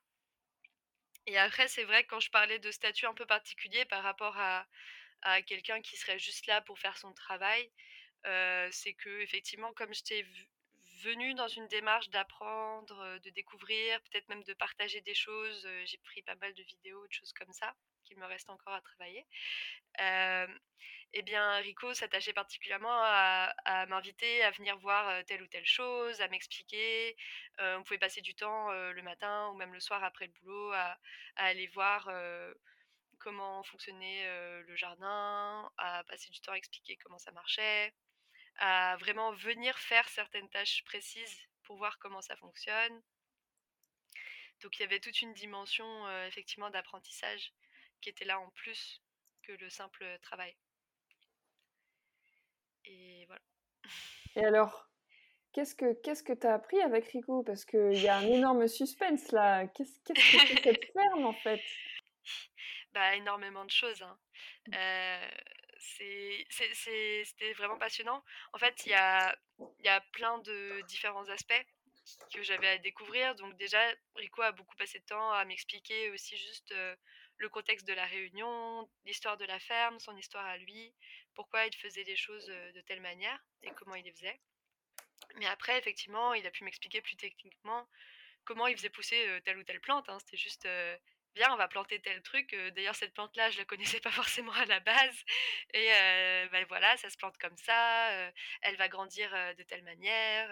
Et 1.26 1.38
après, 1.38 1.68
c'est 1.68 1.84
vrai 1.84 2.04
quand 2.06 2.20
je 2.20 2.30
parlais 2.32 2.60
de 2.60 2.72
statut 2.72 3.06
un 3.06 3.14
peu 3.14 3.26
particulier 3.26 3.86
par 3.86 4.04
rapport 4.04 4.38
à 4.38 4.66
quelqu'un 5.48 5.82
qui 5.82 5.98
serait 5.98 6.20
juste 6.20 6.48
là 6.48 6.62
pour 6.62 6.80
faire 6.80 6.98
son 6.98 7.14
travail, 7.14 7.72
c'est 8.72 8.94
qu'effectivement 8.96 9.74
comme 9.74 9.94
j'étais 9.94 10.26
venue 11.04 11.34
dans 11.34 11.48
une 11.48 11.68
démarche 11.68 12.10
d'apprendre, 12.10 13.20
de 13.20 13.30
découvrir, 13.32 14.02
peut-être 14.02 14.28
même 14.30 14.44
de 14.44 14.54
partager 14.54 15.02
des 15.02 15.14
choses, 15.14 15.68
j'ai 15.86 15.98
pris 16.00 16.22
pas 16.24 16.36
mal 16.36 16.54
de 16.54 16.64
vidéos, 16.64 17.06
de 17.08 17.12
choses 17.12 17.34
comme 17.34 17.52
ça, 17.54 17.74
qu'il 18.06 18.18
me 18.18 18.26
reste 18.26 18.50
encore 18.50 18.74
à 18.74 18.82
travailler. 18.82 19.26
et 21.14 21.22
bien 21.24 21.58
Rico 21.58 21.94
s'attachait 21.94 22.34
particulièrement 22.34 22.92
à 22.92 23.86
m'inviter 23.88 24.44
à 24.44 24.52
venir 24.52 24.78
voir, 24.78 25.24
telle 25.26 25.42
ou 25.42 25.48
telle 25.48 25.66
chose, 25.66 26.22
à 26.22 26.28
m'expliquer. 26.28 27.16
on 27.60 27.84
pouvait 27.84 28.00
passer 28.00 28.22
du 28.22 28.36
temps, 28.36 28.72
le 28.72 29.02
matin 29.02 29.50
ou 29.50 29.56
même 29.56 29.74
le 29.74 29.80
soir 29.80 30.04
après 30.04 30.28
le 30.28 30.34
boulot 30.34 30.72
à 30.74 30.98
aller 31.36 31.68
voir, 31.68 32.10
comment 33.20 33.64
fonctionnait, 33.64 34.26
le 34.64 34.76
jardin, 34.76 35.72
à 35.78 36.04
passer 36.06 36.30
du 36.30 36.40
temps 36.42 36.54
à 36.54 36.58
expliquer 36.58 36.98
comment 36.98 37.20
ça 37.20 37.32
marchait 37.32 37.94
à 38.60 38.98
vraiment 38.98 39.34
venir 39.34 39.78
faire 39.80 40.08
certaines 40.10 40.50
tâches 40.50 40.84
précises 40.86 41.38
pour 41.64 41.78
voir 41.78 41.98
comment 42.00 42.22
ça 42.22 42.36
fonctionne. 42.36 43.02
Donc 44.62 44.78
il 44.78 44.82
y 44.82 44.86
avait 44.86 45.00
toute 45.00 45.22
une 45.22 45.34
dimension 45.34 46.10
effectivement 46.28 46.70
d'apprentissage 46.70 47.54
qui 48.02 48.10
était 48.10 48.26
là 48.26 48.40
en 48.40 48.50
plus 48.52 49.02
que 49.44 49.54
le 49.54 49.70
simple 49.70 50.06
travail. 50.22 50.56
Et 52.86 53.26
voilà. 53.28 53.42
Et 54.36 54.46
alors, 54.46 54.90
qu'est-ce 55.54 55.76
que 55.76 55.94
qu'est-ce 56.02 56.24
que 56.24 56.34
tu 56.34 56.48
as 56.48 56.54
appris 56.54 56.82
avec 56.82 57.08
Rico? 57.08 57.44
Parce 57.44 57.66
qu'il 57.66 57.94
y 57.94 58.08
a 58.08 58.18
un 58.18 58.28
énorme 58.28 58.68
suspense 58.68 59.32
là. 59.32 59.68
Qu'est-ce 59.68 60.00
qu'est-ce 60.04 60.32
que 60.32 60.48
c'est 60.48 60.64
cette 60.64 60.92
ferme 60.94 61.26
en 61.26 61.34
fait? 61.34 61.62
Bah 62.92 63.16
énormément 63.16 63.66
de 63.66 63.70
choses. 63.70 64.02
Hein. 64.02 64.18
Euh, 64.74 65.30
c'était 65.80 67.54
vraiment 67.54 67.78
passionnant. 67.78 68.24
En 68.54 68.58
fait, 68.58 68.86
il 68.86 68.90
y 68.90 68.96
a, 68.96 69.36
y 69.84 69.88
a 69.88 70.02
plein 70.14 70.38
de 70.40 70.82
différents 70.88 71.28
aspects 71.30 71.66
que 72.34 72.42
j'avais 72.44 72.68
à 72.68 72.78
découvrir. 72.78 73.36
Donc 73.36 73.56
déjà, 73.58 73.80
Rico 74.16 74.42
a 74.42 74.52
beaucoup 74.52 74.76
passé 74.76 75.00
de 75.00 75.06
temps 75.06 75.32
à 75.32 75.46
m'expliquer 75.46 76.10
aussi 76.12 76.38
juste 76.38 76.74
le 77.38 77.50
contexte 77.50 77.88
de 77.88 77.94
la 77.94 78.06
réunion, 78.06 78.90
l'histoire 79.06 79.38
de 79.38 79.46
la 79.46 79.60
ferme, 79.60 80.00
son 80.00 80.16
histoire 80.18 80.46
à 80.46 80.58
lui, 80.58 80.94
pourquoi 81.34 81.66
il 81.66 81.76
faisait 81.76 82.04
les 82.04 82.18
choses 82.18 82.48
de 82.48 82.82
telle 82.82 83.02
manière 83.02 83.40
et 83.64 83.72
comment 83.72 83.96
il 83.96 84.04
les 84.04 84.12
faisait. 84.12 84.40
Mais 85.36 85.46
après, 85.46 85.78
effectivement, 85.78 86.34
il 86.34 86.46
a 86.46 86.52
pu 86.52 86.64
m'expliquer 86.64 87.02
plus 87.02 87.16
techniquement 87.16 87.88
comment 88.46 88.68
il 88.68 88.76
faisait 88.76 88.90
pousser 88.90 89.42
telle 89.46 89.58
ou 89.58 89.64
telle 89.64 89.80
plante. 89.80 90.10
Hein. 90.10 90.18
C'était 90.20 90.38
juste 90.38 90.68
on 91.52 91.58
va 91.58 91.68
planter 91.68 92.00
tel 92.02 92.22
truc. 92.22 92.56
D'ailleurs, 92.76 92.96
cette 92.96 93.14
plante-là, 93.14 93.50
je 93.52 93.58
la 93.58 93.66
connaissais 93.66 94.00
pas 94.00 94.12
forcément 94.12 94.54
à 94.54 94.66
la 94.66 94.80
base. 94.80 95.24
Et 95.74 95.90
ben 96.52 96.66
voilà, 96.68 96.96
ça 96.98 97.10
se 97.10 97.18
plante 97.18 97.38
comme 97.38 97.58
ça. 97.58 98.32
elle 98.62 98.76
va 98.78 98.88
grandir 98.88 99.32
de 99.58 99.64
telle 99.64 99.84
manière. 99.84 100.50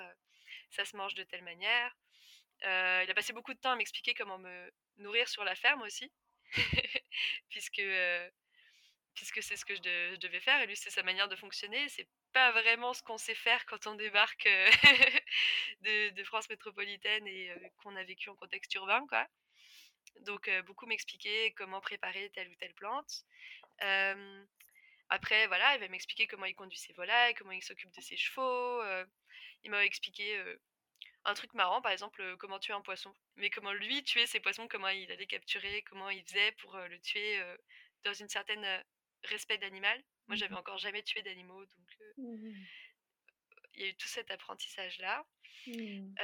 ça 0.69 0.85
se 0.85 0.95
mange 0.95 1.15
de 1.15 1.23
telle 1.23 1.43
manière. 1.43 1.95
il 2.61 3.09
a 3.09 3.13
passé 3.13 3.33
beaucoup 3.33 3.53
de 3.53 3.59
temps 3.59 3.71
à 3.71 3.75
m'expliquer 3.75 4.13
comment 4.13 4.37
me 4.37 4.71
nourrir 4.97 5.27
sur 5.27 5.43
la 5.43 5.55
ferme 5.55 5.81
aussi, 5.81 6.11
puisque 7.49 7.81
puisque 9.17 9.41
c'est 9.41 9.57
ce 9.57 9.65
que 9.65 9.75
je, 9.75 10.15
devais 10.17 10.39
faire, 10.39 10.61
et 10.61 10.67
lui, 10.67 10.75
c'est 10.75 10.91
sa 10.91 11.03
manière 11.03 11.27
de 11.27 11.35
fonctionner. 11.35 11.89
C'est 11.89 12.07
pas 12.33 12.51
vraiment 12.51 12.93
ce 12.93 13.01
qu'on 13.01 13.17
sait 13.17 13.35
faire 13.35 13.65
quand 13.65 13.87
on 13.87 13.95
débarque 13.95 14.47
de, 15.81 16.23
France 16.23 16.47
métropolitaine 16.49 17.27
et 17.27 17.51
qu'on 17.77 17.95
a 17.95 18.03
vécu 18.03 18.29
en 18.29 18.35
contexte 18.35 18.73
urbain, 18.75 19.05
quoi. 19.07 19.27
Donc, 20.21 20.49
beaucoup 20.65 20.85
m'expliquer 20.85 21.53
comment 21.53 21.81
préparer 21.81 22.29
telle 22.31 22.49
ou 22.49 22.55
telle 22.55 22.73
plante. 22.73 23.23
après, 25.09 25.47
voilà, 25.47 25.75
il 25.75 25.79
va 25.79 25.87
m'expliquer 25.87 26.27
comment 26.27 26.45
il 26.45 26.55
conduit 26.55 26.77
ses 26.77 26.93
volailles, 26.93 27.33
comment 27.35 27.51
il 27.51 27.63
s'occupe 27.63 27.91
de 27.95 28.01
ses 28.01 28.17
chevaux. 28.17 28.81
il 29.63 29.71
m'a 29.71 29.83
expliqué 29.85 30.43
un 31.25 31.33
truc 31.33 31.53
marrant, 31.53 31.81
par 31.81 31.91
exemple, 31.91 32.37
comment 32.37 32.59
tuer 32.59 32.73
un 32.73 32.81
poisson. 32.81 33.13
Mais 33.35 33.49
comment 33.49 33.73
lui 33.73 34.03
tuer 34.03 34.25
ses 34.27 34.39
poissons, 34.39 34.67
comment 34.67 34.89
il 34.89 35.11
allait 35.11 35.27
capturer, 35.27 35.83
comment 35.83 36.09
il 36.09 36.23
faisait 36.23 36.51
pour 36.53 36.77
le 36.77 36.99
tuer 36.99 37.41
dans 38.03 38.13
une 38.13 38.29
certaine 38.29 38.65
respect 39.23 39.57
d'animal. 39.57 40.01
Moi, 40.27 40.35
j'avais 40.35 40.55
mmh 40.55 40.57
encore 40.57 40.77
jamais 40.77 41.03
tué 41.03 41.21
d'animaux, 41.21 41.65
donc 41.65 41.97
mmh 42.17 42.53
il 43.77 43.83
y 43.83 43.85
a 43.85 43.89
eu 43.89 43.95
tout 43.95 44.07
cet 44.07 44.31
apprentissage-là. 44.31 45.23
Mmh. 45.67 46.15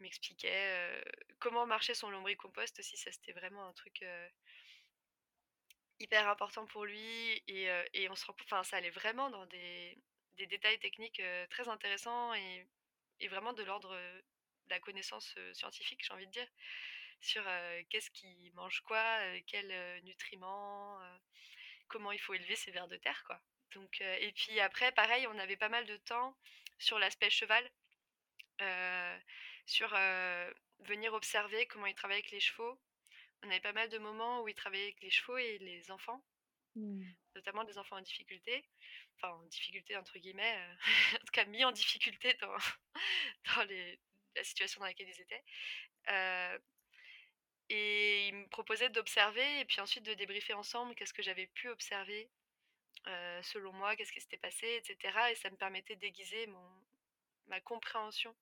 M'expliquait 0.00 1.02
comment 1.38 1.66
marcher 1.66 1.94
son 1.94 2.10
lombricompost 2.10 2.78
aussi, 2.78 2.96
ça 2.96 3.12
c'était 3.12 3.32
vraiment 3.32 3.66
un 3.66 3.72
truc 3.72 4.04
hyper 5.98 6.28
important 6.28 6.66
pour 6.66 6.84
lui 6.84 7.42
et, 7.46 7.68
et 7.94 8.08
on 8.08 8.14
se 8.14 8.24
rend 8.26 8.34
enfin 8.44 8.62
ça 8.64 8.76
allait 8.76 8.90
vraiment 8.90 9.30
dans 9.30 9.46
des, 9.46 9.98
des 10.38 10.46
détails 10.46 10.78
techniques 10.78 11.22
très 11.50 11.68
intéressants 11.68 12.34
et 12.34 12.66
et 13.20 13.28
vraiment 13.28 13.52
de 13.52 13.62
l'ordre 13.62 13.90
de 13.94 14.70
la 14.70 14.80
connaissance 14.80 15.36
scientifique, 15.52 16.02
j'ai 16.04 16.12
envie 16.12 16.26
de 16.26 16.32
dire, 16.32 16.48
sur 17.20 17.44
qu'est-ce 17.90 18.10
qui 18.10 18.50
mange 18.54 18.80
quoi, 18.80 19.20
quels 19.46 20.02
nutriments, 20.04 20.98
comment 21.88 22.12
il 22.12 22.18
faut 22.18 22.34
élever 22.34 22.56
ses 22.56 22.70
vers 22.70 22.88
de 22.88 22.96
terre, 22.96 23.22
quoi. 23.26 23.40
Donc, 23.74 24.00
et 24.00 24.32
puis 24.32 24.58
après, 24.60 24.90
pareil, 24.92 25.26
on 25.26 25.38
avait 25.38 25.56
pas 25.56 25.68
mal 25.68 25.86
de 25.86 25.96
temps 25.98 26.36
sur 26.78 26.98
l'aspect 26.98 27.30
cheval, 27.30 27.70
sur 29.70 29.88
venir 30.80 31.12
observer 31.14 31.66
comment 31.66 31.86
il 31.86 31.94
travaille 31.94 32.18
avec 32.18 32.30
les 32.30 32.40
chevaux. 32.40 32.78
On 33.42 33.48
avait 33.48 33.60
pas 33.60 33.72
mal 33.72 33.88
de 33.88 33.98
moments 33.98 34.42
où 34.42 34.48
il 34.48 34.54
travaillait 34.54 34.84
avec 34.84 35.00
les 35.00 35.10
chevaux 35.10 35.38
et 35.38 35.58
les 35.58 35.90
enfants, 35.90 36.22
mmh. 36.74 37.04
notamment 37.36 37.64
des 37.64 37.78
enfants 37.78 37.96
en 37.96 38.02
difficulté 38.02 38.64
enfin 39.22 39.34
en 39.34 39.42
difficulté 39.44 39.96
entre 39.96 40.18
guillemets, 40.18 40.56
euh, 40.56 40.74
en 41.16 41.18
tout 41.18 41.32
cas 41.32 41.44
mis 41.44 41.64
en 41.64 41.72
difficulté 41.72 42.34
dans, 42.40 42.56
dans 43.56 43.68
la 44.36 44.44
situation 44.44 44.80
dans 44.80 44.86
laquelle 44.86 45.08
ils 45.08 45.20
étaient. 45.20 45.44
Euh, 46.08 46.58
et 47.68 48.28
il 48.28 48.34
me 48.34 48.48
proposait 48.48 48.88
d'observer 48.88 49.60
et 49.60 49.64
puis 49.64 49.80
ensuite 49.80 50.04
de 50.04 50.14
débriefer 50.14 50.54
ensemble 50.54 50.94
qu'est-ce 50.94 51.14
que 51.14 51.22
j'avais 51.22 51.46
pu 51.46 51.68
observer 51.68 52.28
selon 53.42 53.72
moi, 53.72 53.96
qu'est-ce 53.96 54.12
qui 54.12 54.20
s'était 54.20 54.36
passé, 54.36 54.66
etc. 54.76 55.30
Et 55.30 55.34
ça 55.34 55.48
me 55.50 55.56
permettait 55.56 55.96
d'aiguiser 55.96 56.46
mon, 56.48 56.84
ma 57.46 57.60
compréhension 57.60 58.34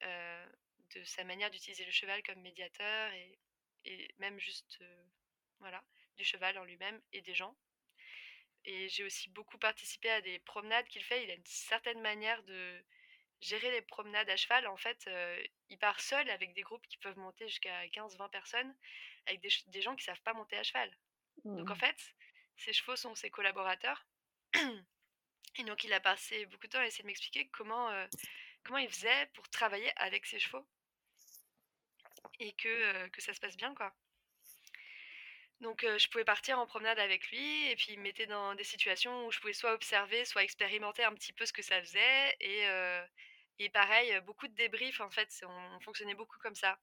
de 0.00 1.04
sa 1.04 1.24
manière 1.24 1.50
d'utiliser 1.50 1.84
le 1.84 1.90
cheval 1.90 2.22
comme 2.22 2.40
médiateur 2.40 3.12
et, 3.12 3.38
et 3.84 4.14
même 4.18 4.38
juste 4.38 4.78
voilà 5.60 5.82
du 6.16 6.24
cheval 6.24 6.58
en 6.58 6.64
lui-même 6.64 7.00
et 7.12 7.22
des 7.22 7.34
gens. 7.34 7.56
Et 8.64 8.88
j'ai 8.88 9.04
aussi 9.04 9.30
beaucoup 9.30 9.58
participé 9.58 10.10
à 10.10 10.20
des 10.20 10.38
promenades 10.40 10.86
qu'il 10.88 11.02
fait. 11.02 11.24
Il 11.24 11.30
a 11.30 11.34
une 11.34 11.46
certaine 11.46 12.00
manière 12.00 12.42
de 12.42 12.84
gérer 13.40 13.70
les 13.70 13.82
promenades 13.82 14.28
à 14.28 14.36
cheval. 14.36 14.66
En 14.66 14.76
fait, 14.76 15.06
euh, 15.06 15.42
il 15.70 15.78
part 15.78 16.00
seul 16.00 16.28
avec 16.30 16.52
des 16.54 16.62
groupes 16.62 16.86
qui 16.88 16.98
peuvent 16.98 17.16
monter 17.18 17.48
jusqu'à 17.48 17.86
15-20 17.86 18.30
personnes, 18.30 18.74
avec 19.26 19.40
des, 19.40 19.80
gens 19.80 19.94
qui 19.96 20.04
savent 20.04 20.20
pas 20.22 20.34
monter 20.34 20.56
à 20.56 20.62
cheval. 20.62 20.90
Donc 21.44 21.70
en 21.70 21.74
mmh. 21.74 21.78
fait, 21.78 22.14
ses 22.56 22.72
chevaux 22.72 22.96
sont 22.96 23.14
ses 23.14 23.30
collaborateurs. 23.30 24.06
Et 25.56 25.64
donc 25.64 25.84
il 25.84 25.92
a 25.92 26.00
passé 26.00 26.46
beaucoup 26.46 26.66
de 26.66 26.72
temps 26.72 26.78
à 26.80 26.86
essayer 26.86 27.02
de 27.02 27.06
m'expliquer 27.06 27.48
comment, 27.48 27.90
euh, 27.90 28.06
comment 28.64 28.78
il 28.78 28.88
faisait 28.90 29.26
pour 29.34 29.48
travailler 29.50 29.90
avec 29.96 30.26
ses 30.26 30.38
chevaux. 30.38 30.66
Et 32.40 32.52
que, 32.52 32.68
euh, 32.68 33.08
ça 33.18 33.34
se 33.34 33.40
passe 33.40 33.56
bien, 33.56 33.74
quoi. 33.74 33.94
Donc 35.60 35.84
je 35.84 36.08
pouvais 36.08 36.24
partir 36.24 36.56
en 36.60 36.66
promenade 36.68 37.00
avec 37.00 37.30
lui 37.30 37.66
et 37.68 37.74
puis 37.74 37.88
il 37.90 37.98
me 37.98 38.04
mettait 38.04 38.26
dans 38.26 38.54
des 38.54 38.62
situations 38.62 39.26
où 39.26 39.32
je 39.32 39.40
pouvais 39.40 39.52
soit 39.52 39.72
observer, 39.72 40.24
soit 40.24 40.44
expérimenter 40.44 41.02
un 41.02 41.12
petit 41.14 41.32
peu 41.32 41.46
ce 41.46 41.52
que 41.52 41.62
ça 41.62 41.80
faisait. 41.82 42.36
Et, 42.38 42.64
et 43.58 43.68
pareil, 43.70 44.20
beaucoup 44.20 44.46
de 44.46 44.54
débriefs 44.54 45.00
en 45.00 45.10
fait, 45.10 45.28
on, 45.44 45.80
fonctionnait 45.80 46.14
beaucoup 46.14 46.38
comme 46.38 46.54
ça. 46.54 46.78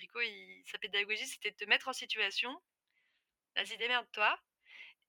Rico, 0.00 0.18
sa 0.66 0.78
pédagogie, 0.78 1.28
c'était 1.28 1.52
de 1.52 1.56
te 1.56 1.64
mettre 1.66 1.86
en 1.86 1.92
situation. 1.92 2.60
Vas-y, 3.54 3.76
démerde-toi. 3.76 4.36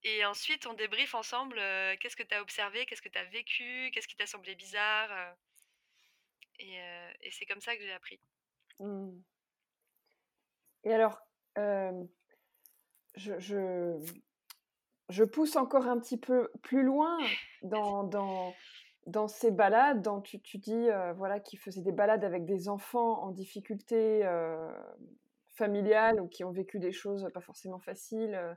Et 0.02 0.24
ensuite, 0.24 0.66
on 0.66 0.74
débrief 0.74 1.14
ensemble 1.14 1.56
qu'est-ce 1.98 2.16
que 2.16 2.22
tu 2.22 2.34
as 2.34 2.40
observé, 2.40 2.86
qu'est-ce 2.86 3.02
que 3.02 3.08
tu 3.08 3.18
as 3.18 3.24
vécu, 3.24 3.90
qu'est-ce 3.92 4.08
qui 4.08 4.16
t'a 4.16 4.26
semblé 4.26 4.54
bizarre. 4.54 5.36
Et, 6.60 6.78
et 7.22 7.30
c'est 7.30 7.46
comme 7.46 7.60
ça 7.60 7.76
que 7.76 7.82
j'ai 7.82 7.92
appris. 7.92 8.20
Mmh. 8.78 9.10
Et 10.84 10.94
alors, 10.94 11.20
je, 13.16 13.98
je, 15.08 15.24
pousse 15.24 15.56
encore 15.56 15.86
un 15.86 15.98
petit 15.98 16.18
peu 16.18 16.50
plus 16.62 16.82
loin 16.82 17.18
dans, 17.62 18.04
dans, 18.04 18.54
dans 19.06 19.28
ces 19.28 19.50
balades. 19.50 20.02
Dans, 20.02 20.20
tu, 20.20 20.40
tu 20.40 20.58
dis 20.58 20.72
euh, 20.72 21.12
voilà, 21.14 21.40
qu'il 21.40 21.58
faisait 21.58 21.82
des 21.82 21.92
balades 21.92 22.24
avec 22.24 22.44
des 22.44 22.68
enfants 22.68 23.22
en 23.22 23.30
difficulté 23.30 24.24
euh, 24.24 24.72
familiale 25.48 26.20
ou 26.20 26.28
qui 26.28 26.44
ont 26.44 26.52
vécu 26.52 26.78
des 26.78 26.92
choses 26.92 27.28
pas 27.34 27.40
forcément 27.40 27.80
faciles, 27.80 28.34
euh, 28.34 28.54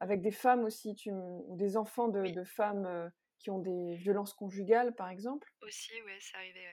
avec 0.00 0.20
des 0.20 0.32
femmes 0.32 0.64
aussi, 0.64 0.94
tu, 0.94 1.10
ou 1.12 1.56
des 1.56 1.76
enfants 1.76 2.08
de, 2.08 2.22
de 2.22 2.44
femmes 2.44 3.10
qui 3.38 3.50
ont 3.50 3.58
des 3.58 3.96
violences 3.96 4.34
conjugales, 4.34 4.94
par 4.94 5.08
exemple. 5.08 5.50
Aussi, 5.62 5.92
oui, 6.04 6.12
c'est 6.20 6.36
arrivé. 6.36 6.66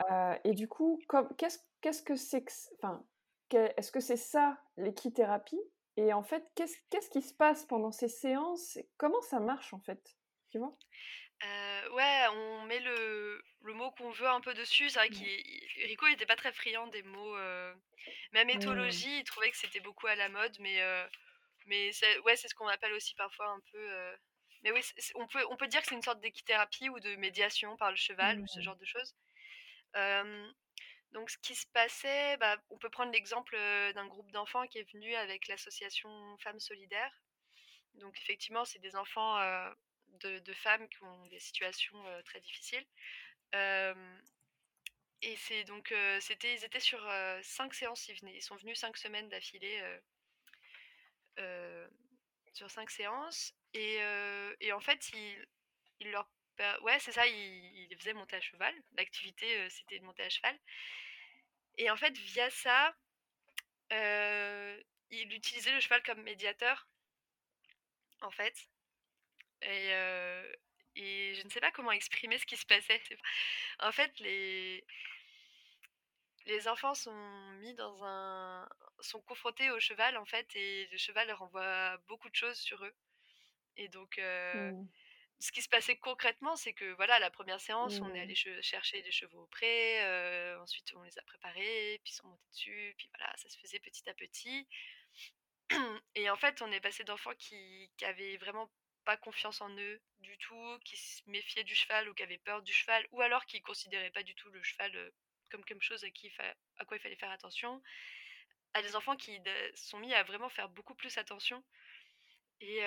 Mmh. 0.00 0.34
et 0.44 0.54
du 0.54 0.68
coup, 0.68 1.00
qu'est-ce 1.38 2.02
que 2.02 2.16
c'est 2.16 2.44
que. 2.44 2.52
Enfin, 2.78 3.04
est-ce 3.52 3.92
que 3.92 4.00
c'est 4.00 4.16
ça 4.16 4.58
l'équithérapie? 4.76 5.60
Et 5.96 6.12
en 6.12 6.22
fait, 6.22 6.44
qu'est-ce 6.54 7.10
qui 7.10 7.22
se 7.22 7.32
passe 7.32 7.64
pendant 7.64 7.92
ces 7.92 8.08
séances? 8.08 8.78
Comment 8.98 9.22
ça 9.22 9.40
marche 9.40 9.72
en 9.72 9.80
fait? 9.80 10.16
Tu 10.50 10.58
vois? 10.58 10.76
Euh, 11.44 11.90
ouais, 11.90 12.26
on 12.32 12.62
met 12.66 12.80
le, 12.80 13.42
le 13.62 13.72
mot 13.74 13.90
qu'on 13.92 14.10
veut 14.10 14.28
un 14.28 14.40
peu 14.40 14.54
dessus. 14.54 14.90
C'est 14.90 14.98
vrai 14.98 15.08
que 15.08 15.86
Rico 15.86 16.08
n'était 16.08 16.26
pas 16.26 16.36
très 16.36 16.52
friand 16.52 16.86
des 16.88 17.02
mots. 17.02 17.36
Euh, 17.36 17.74
même 18.32 18.48
mmh. 18.48 18.50
éthologie, 18.50 19.18
il 19.18 19.24
trouvait 19.24 19.50
que 19.50 19.56
c'était 19.56 19.80
beaucoup 19.80 20.06
à 20.06 20.14
la 20.16 20.28
mode, 20.28 20.56
mais, 20.60 20.82
euh, 20.82 21.06
mais 21.66 21.90
ouais, 22.24 22.36
c'est 22.36 22.48
ce 22.48 22.54
qu'on 22.54 22.68
appelle 22.68 22.92
aussi 22.92 23.14
parfois 23.14 23.48
un 23.48 23.60
peu. 23.72 23.88
Mais 24.62 24.72
oui, 24.72 24.80
on, 25.14 25.26
peut, 25.26 25.44
on 25.50 25.56
peut 25.56 25.68
dire 25.68 25.80
que 25.80 25.88
c'est 25.88 25.94
une 25.94 26.02
sorte 26.02 26.20
d'équithérapie 26.20 26.88
ou 26.88 27.00
de 27.00 27.16
médiation 27.16 27.76
par 27.76 27.90
le 27.90 27.96
cheval 27.96 28.40
ou 28.40 28.46
ce 28.46 28.60
genre 28.60 28.76
de 28.76 28.84
choses. 28.84 29.14
Donc, 31.12 31.30
ce 31.30 31.38
qui 31.38 31.54
se 31.54 31.66
passait, 31.68 32.36
bah, 32.38 32.56
on 32.70 32.78
peut 32.78 32.90
prendre 32.90 33.12
l'exemple 33.12 33.56
d'un 33.94 34.06
groupe 34.06 34.30
d'enfants 34.32 34.66
qui 34.66 34.78
est 34.78 34.92
venu 34.92 35.14
avec 35.14 35.48
l'association 35.48 36.10
Femmes 36.38 36.60
Solidaires. 36.60 37.22
Donc, 37.94 38.18
effectivement, 38.20 38.64
c'est 38.64 38.80
des 38.80 38.96
enfants 38.96 39.38
de, 40.20 40.52
femmes 40.52 40.88
qui 40.88 41.02
ont 41.02 41.26
des 41.26 41.40
situations 41.40 42.02
très 42.24 42.40
difficiles. 42.40 42.86
et 45.22 45.36
c'est 45.36 45.64
donc, 45.64 45.94
c'était, 46.20 46.54
ils 46.54 46.64
étaient 46.64 46.80
sur 46.80 47.00
cinq 47.42 47.74
séances, 47.74 48.08
ils, 48.08 48.20
venaient, 48.20 48.36
ils 48.36 48.42
sont 48.42 48.56
venus 48.56 48.78
cinq 48.78 48.96
semaines 48.96 49.28
d'affilée 49.28 49.82
sur 52.52 52.70
cinq 52.70 52.90
séances. 52.90 53.54
Et, 53.74 54.72
en 54.72 54.80
fait, 54.80 55.08
ils, 55.14 55.46
ils 56.00 56.10
leur 56.10 56.28
ouais, 56.82 56.98
c'est 57.00 57.12
ça, 57.12 57.26
il, 57.26 57.96
faisait 57.98 58.12
monter 58.12 58.36
à 58.36 58.40
cheval. 58.40 58.74
L'activité, 58.96 59.58
euh, 59.58 59.68
c'était 59.70 59.98
de 59.98 60.04
monter 60.04 60.22
à 60.22 60.28
cheval. 60.28 60.58
Et 61.78 61.90
en 61.90 61.96
fait, 61.96 62.16
via 62.16 62.50
ça, 62.50 62.94
euh, 63.92 64.82
il 65.10 65.32
utilisait 65.32 65.72
le 65.72 65.80
cheval 65.80 66.02
comme 66.02 66.22
médiateur, 66.22 66.88
en 68.22 68.30
fait. 68.30 68.54
Et, 69.62 69.92
euh, 69.92 70.52
et 70.94 71.34
je 71.34 71.44
ne 71.44 71.50
sais 71.50 71.60
pas 71.60 71.70
comment 71.70 71.92
exprimer 71.92 72.38
ce 72.38 72.46
qui 72.46 72.56
se 72.56 72.66
passait. 72.66 73.02
En 73.80 73.92
fait, 73.92 74.18
les, 74.20 74.84
les 76.46 76.68
enfants 76.68 76.94
sont 76.94 77.50
mis 77.60 77.74
dans 77.74 78.04
un 78.04 78.68
sont 79.00 79.20
confrontés 79.20 79.70
au 79.70 79.78
cheval 79.78 80.16
en 80.16 80.24
fait 80.24 80.48
et 80.56 80.88
le 80.90 80.96
cheval 80.96 81.28
leur 81.28 81.42
envoie 81.42 81.98
beaucoup 82.08 82.30
de 82.30 82.34
choses 82.34 82.56
sur 82.56 82.82
eux 82.82 82.94
et 83.76 83.88
donc 83.88 84.16
mmh 84.16 84.86
ce 85.38 85.52
qui 85.52 85.62
se 85.62 85.68
passait 85.68 85.96
concrètement, 85.96 86.56
c'est 86.56 86.72
que 86.72 86.92
voilà, 86.94 87.18
la 87.18 87.30
première 87.30 87.60
séance, 87.60 88.00
on 88.00 88.14
est 88.14 88.20
allé 88.20 88.34
mmh. 88.34 88.62
chercher 88.62 89.02
des 89.02 89.10
chevaux 89.10 89.42
au 89.42 89.46
pré, 89.46 90.02
euh, 90.04 90.60
ensuite 90.60 90.92
on 90.94 91.02
les 91.02 91.18
a 91.18 91.22
préparés, 91.22 92.00
puis 92.02 92.12
ils 92.12 92.16
sont 92.16 92.28
montés 92.28 92.48
dessus, 92.50 92.94
puis 92.96 93.08
voilà, 93.16 93.32
ça 93.36 93.48
se 93.48 93.58
faisait 93.58 93.78
petit 93.80 94.08
à 94.08 94.14
petit. 94.14 94.66
Et 96.14 96.30
en 96.30 96.36
fait, 96.36 96.62
on 96.62 96.72
est 96.72 96.80
passé 96.80 97.04
d'enfants 97.04 97.34
qui, 97.38 97.90
qui 97.96 98.04
avaient 98.04 98.36
vraiment 98.38 98.70
pas 99.04 99.16
confiance 99.16 99.60
en 99.60 99.70
eux 99.76 100.00
du 100.20 100.36
tout, 100.38 100.78
qui 100.84 100.96
se 100.96 101.22
méfiaient 101.26 101.64
du 101.64 101.74
cheval 101.74 102.08
ou 102.08 102.14
qui 102.14 102.22
avaient 102.22 102.38
peur 102.38 102.62
du 102.62 102.72
cheval, 102.72 103.06
ou 103.12 103.20
alors 103.20 103.44
qui 103.46 103.60
considéraient 103.60 104.10
pas 104.10 104.22
du 104.22 104.34
tout 104.34 104.50
le 104.50 104.62
cheval 104.62 104.94
euh, 104.96 105.10
comme 105.50 105.64
quelque 105.64 105.84
chose 105.84 106.02
à, 106.02 106.10
qui 106.10 106.32
à 106.78 106.84
quoi 106.86 106.96
il 106.96 107.00
fallait 107.00 107.16
faire 107.16 107.30
attention, 107.30 107.82
à 108.74 108.82
des 108.82 108.96
enfants 108.96 109.16
qui 109.16 109.38
sont 109.74 109.98
mis 109.98 110.12
à 110.14 110.22
vraiment 110.22 110.48
faire 110.48 110.68
beaucoup 110.68 110.94
plus 110.94 111.16
attention 111.18 111.62
Et, 112.60 112.78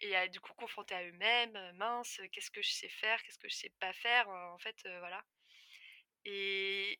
et 0.00 0.16
à 0.16 0.28
du 0.28 0.40
coup 0.40 0.52
confrontés 0.54 0.94
à 0.94 1.04
eux-mêmes, 1.04 1.58
«Mince, 1.76 2.20
qu'est-ce 2.32 2.50
que 2.50 2.62
je 2.62 2.70
sais 2.70 2.88
faire? 2.88 3.22
Qu'est-ce 3.22 3.38
que 3.38 3.48
je 3.48 3.54
sais 3.54 3.72
pas 3.80 3.92
faire?» 3.92 4.28
en 4.28 4.58
fait, 4.58 4.76
voilà. 4.98 5.24
Et 6.24 6.98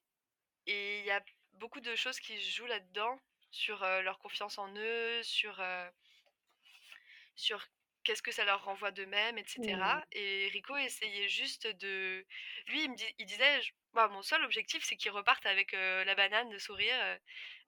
et 0.66 1.00
il 1.00 1.04
y 1.06 1.10
a 1.10 1.22
beaucoup 1.54 1.80
de 1.80 1.96
choses 1.96 2.20
qui 2.20 2.40
jouent 2.40 2.66
là-dedans, 2.66 3.18
sur, 3.50 3.80
leur 3.80 4.18
confiance 4.18 4.58
en 4.58 4.72
eux, 4.76 5.22
sur, 5.24 5.60
sur 7.36 7.64
qu'est-ce 8.04 8.22
que 8.22 8.32
ça 8.32 8.44
leur 8.44 8.64
renvoie 8.64 8.90
d'eux-mêmes 8.90 9.38
et 9.38 9.44
Mmh. 9.58 10.02
Et 10.12 10.48
Rico 10.52 10.76
essayait 10.76 11.28
juste 11.28 11.66
de 11.66 12.24
lui, 12.68 12.84
il 12.84 12.90
me 12.90 12.96
il 13.18 13.26
disait: 13.26 13.62
«J 13.62 13.72
bah, 13.92 14.08
mon 14.08 14.22
seul 14.22 14.44
objectif, 14.44 14.84
c'est 14.84 14.96
qu'ils 14.96 15.10
repartent 15.10 15.46
avec, 15.46 15.72
la 15.72 16.14
banane, 16.14 16.50
le 16.52 16.58
sourire, 16.60 17.18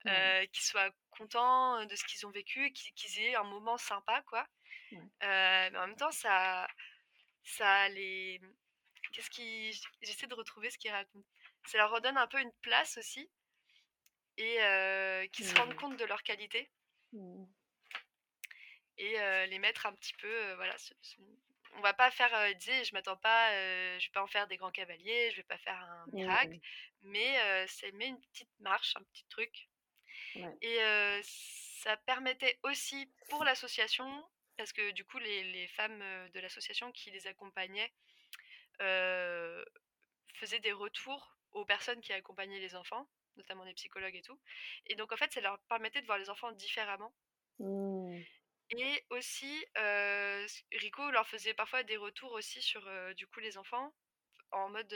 Ouais, 0.05 0.33
qu'ils 0.53 0.65
soient 0.65 0.91
contents, 1.11 1.85
de 1.87 1.97
ce 1.97 2.05
qu'ils 2.05 2.27
ont 2.27 2.31
vécu, 2.31 2.73
qu'ils 2.73 2.93
qu'ils 2.95 3.21
aient 3.21 3.35
un 3.37 3.45
moment 3.45 3.79
sympa, 3.79 4.23
quoi». 4.29 4.47
ouais. 4.93 5.09
Mais 5.23 5.73
en 5.79 5.87
même 5.88 5.97
temps, 5.97 6.11
ça 6.12 6.69
ça 7.45 7.88
les 7.91 8.41
qu'est-ce 9.12 9.31
qui 9.31 9.73
j'essaie 10.03 10.27
de 10.29 10.35
retrouver 10.35 10.71
ce 10.71 10.79
qu'il 10.79 10.93
raconte. 10.93 11.27
Ça 11.67 11.79
leur 11.79 11.91
redonne 11.93 12.19
un 12.19 12.29
peu 12.29 12.41
une 12.41 12.53
place 12.62 12.99
aussi 12.99 13.31
et 14.37 14.59
qu'ils 15.33 15.47
se 15.47 15.55
rendent 15.55 15.75
compte 15.75 15.97
de 15.97 16.05
leurs 16.05 16.23
qualités 16.23 16.71
Mmh. 17.12 17.47
et 18.99 19.17
les 19.49 19.59
mettre 19.59 19.87
un 19.87 19.95
petit 19.95 20.15
peu, 20.15 20.29
heu, 20.29 20.55
voilà, 20.57 20.77
on 21.75 21.81
va 21.81 21.95
pas 21.95 22.11
faire, 22.11 22.49
il 22.49 22.57
disait: 22.57 22.85
«Je 22.85 22.93
m'attends 22.95 23.17
pas, 23.17 23.51
je 23.99 24.07
vais 24.07 24.12
pas 24.12 24.23
en 24.23 24.27
faire 24.27 24.47
des 24.47 24.57
grands 24.57 24.71
cavaliers, 24.71 25.31
je 25.31 25.37
vais 25.37 25.43
pas 25.45 25.59
faire 25.59 25.81
un 25.81 26.07
miracle», 26.09 26.57
Mmh. 26.57 26.61
mais 27.03 27.67
ça 27.67 27.91
met 27.93 28.09
une 28.09 28.21
petite 28.21 28.51
marche, 28.61 28.95
un 28.97 29.03
petit 29.05 29.25
truc 29.29 29.69
Ouais. 30.35 30.62
et 30.62 30.79
ça 31.25 31.97
permettait 31.99 32.59
aussi 32.64 33.12
pour 33.29 33.45
l'association 33.45 34.25
parce 34.57 34.73
que 34.73 34.90
du 34.92 35.05
coup 35.05 35.18
les 35.18 35.45
les 35.45 35.68
femmes, 35.68 36.01
de 36.33 36.40
l'association 36.40 36.92
qui 36.92 37.11
les 37.11 37.27
accompagnaient, 37.27 37.92
faisaient 40.35 40.61
des 40.61 40.73
retours 40.73 41.38
aux 41.53 41.64
personnes 41.66 42.01
qui 42.03 42.12
accompagnaient 42.14 42.61
les 42.61 42.75
enfants, 42.77 43.09
notamment 43.37 43.64
des 43.66 43.75
psychologues 43.75 44.16
et 44.16 44.23
tout 44.23 44.40
et 44.87 44.97
donc 44.97 45.12
en 45.12 45.16
fait, 45.18 45.33
ça 45.33 45.40
leur 45.42 45.59
permettait 45.68 46.03
de 46.03 46.07
voir 46.07 46.18
les 46.18 46.31
enfants 46.31 46.53
différemment 46.53 47.14
Mmh. 47.59 48.25
et 48.71 49.05
aussi, 49.11 49.64
Rico 50.73 51.11
leur 51.11 51.27
faisait 51.29 51.55
parfois 51.55 51.83
des 51.83 51.97
retours 51.97 52.33
aussi 52.33 52.62
sur, 52.62 52.88
du 53.14 53.27
coup 53.27 53.40
les 53.40 53.59
enfants 53.59 53.95
en 54.53 54.71
mode, 54.71 54.92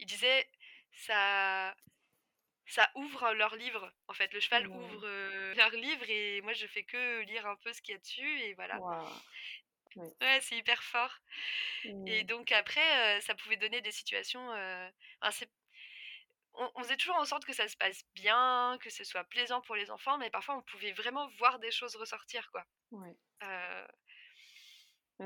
il 0.00 0.06
disait: 0.06 0.48
«Ça 0.92 1.76
ça 2.70 2.90
ouvre 2.96 3.32
leur 3.34 3.56
livre, 3.56 3.92
en 4.08 4.14
fait, 4.14 4.32
le 4.32 4.40
cheval 4.40 4.68
ouvre, 4.72 5.06
heu, 5.06 5.54
leur 5.54 5.70
livre 5.72 6.04
et 6.08 6.40
moi 6.42 6.52
je 6.54 6.66
fais 6.66 6.84
que 6.84 7.20
lire 7.22 7.46
un 7.46 7.56
peu 7.56 7.72
ce 7.72 7.82
qu'il 7.82 7.94
y 7.94 7.96
a 7.96 8.00
dessus 8.00 8.40
et 8.42 8.54
voilà». 8.54 8.82
Oui. 9.96 10.14
Ouais, 10.20 10.40
c'est 10.42 10.56
hyper 10.56 10.82
fort 10.82 11.18
et 12.06 12.22
Mmh. 12.22 12.24
donc 12.24 12.52
après, 12.52 13.20
ça 13.22 13.34
pouvait 13.34 13.56
donner 13.58 13.80
des 13.82 13.92
situations, 13.92 14.52
heu, 14.54 14.90
enfin 15.22 15.30
c'est 15.32 15.50
on 16.54 16.70
on 16.76 16.82
faisait 16.84 16.96
toujours 16.96 17.16
en 17.16 17.24
sorte 17.24 17.44
que 17.44 17.52
ça 17.52 17.66
se 17.66 17.76
passe 17.76 18.02
bien, 18.14 18.78
que 18.80 18.88
ce 18.90 19.02
soit 19.02 19.24
plaisant 19.24 19.60
pour 19.62 19.74
les 19.74 19.90
enfants, 19.90 20.16
mais 20.18 20.30
parfois 20.30 20.56
on 20.56 20.62
pouvait 20.62 20.92
vraiment 20.92 21.28
voir 21.38 21.58
des 21.58 21.72
choses 21.72 21.96
ressortir, 21.96 22.50
quoi. 22.52 22.64
Ouais. 22.90 23.16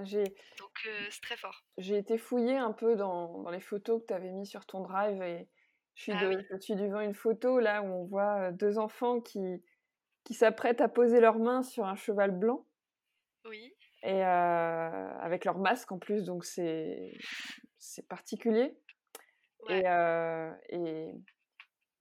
J'ai 0.02 0.34
donc 0.58 0.72
c'est 1.10 1.20
très 1.22 1.36
fort. 1.36 1.64
j'ai 1.78 1.98
été 1.98 2.18
fouiller 2.18 2.56
un 2.56 2.72
peu 2.72 2.96
dans 2.96 3.42
dans 3.42 3.50
les 3.50 3.60
photos 3.60 4.00
que 4.00 4.06
tu 4.06 4.12
avais 4.14 4.30
mis 4.32 4.46
sur 4.46 4.66
ton 4.66 4.80
drive 4.80 5.22
et 5.22 5.48
je 5.94 6.02
suis 6.02 6.16
Ah 6.16 6.16
de 6.16 6.30
oui, 6.30 6.44
je 6.52 6.58
suis 6.60 6.74
devant 6.76 7.00
une 7.00 7.14
photo 7.14 7.58
là 7.60 7.82
où 7.82 7.86
on 7.86 8.04
voit, 8.04 8.50
heu, 8.50 8.52
2 8.52 8.78
enfants 8.78 9.20
qui 9.20 9.62
qui 10.24 10.34
s'apprêtent 10.34 10.80
à 10.82 10.88
poser 10.88 11.20
leurs 11.20 11.38
mains 11.40 11.62
sur 11.62 11.86
un 11.86 11.96
cheval 11.96 12.32
blanc. 12.32 12.66
Oui, 13.44 13.74
et 14.02 14.22
avec 14.22 15.44
leur 15.44 15.58
masque 15.58 15.92
en 15.92 15.98
plus 15.98 16.24
donc 16.24 16.44
c'est 16.44 17.24
c'est 17.78 18.06
particulier. 18.08 18.78
Ouais, 19.60 19.82
et 19.82 19.84
et 20.70 21.12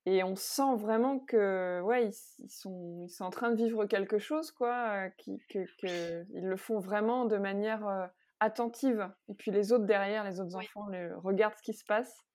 et 0.06 0.24
on 0.24 0.36
sent 0.36 0.76
vraiment 0.78 1.20
que, 1.20 1.82
ouais, 1.82 2.08
ils 2.08 2.50
sont 2.50 3.04
ils 3.06 3.10
sont 3.10 3.26
en 3.26 3.30
train 3.30 3.52
de 3.52 3.56
vivre 3.58 3.86
quelque 3.86 4.20
chose 4.20 4.52
quoi, 4.52 5.10
qui 5.12 5.44
que 5.50 5.66
que 5.78 6.26
ils 6.34 6.46
le 6.46 6.58
font 6.58 6.80
vraiment 6.80 7.26
de 7.26 7.38
manière, 7.38 8.12
attentive. 8.40 9.10
Et 9.30 9.34
puis 9.36 9.52
les 9.52 9.72
autres 9.74 9.86
derrière, 9.86 10.24
les 10.26 10.40
autres 10.42 10.56
oui, 10.58 10.70
enfants 10.74 10.88
le 10.88 11.18
regardent 11.18 11.56
ce 11.58 11.64
qui 11.64 11.74
se 11.74 11.86
passe. 11.86 12.26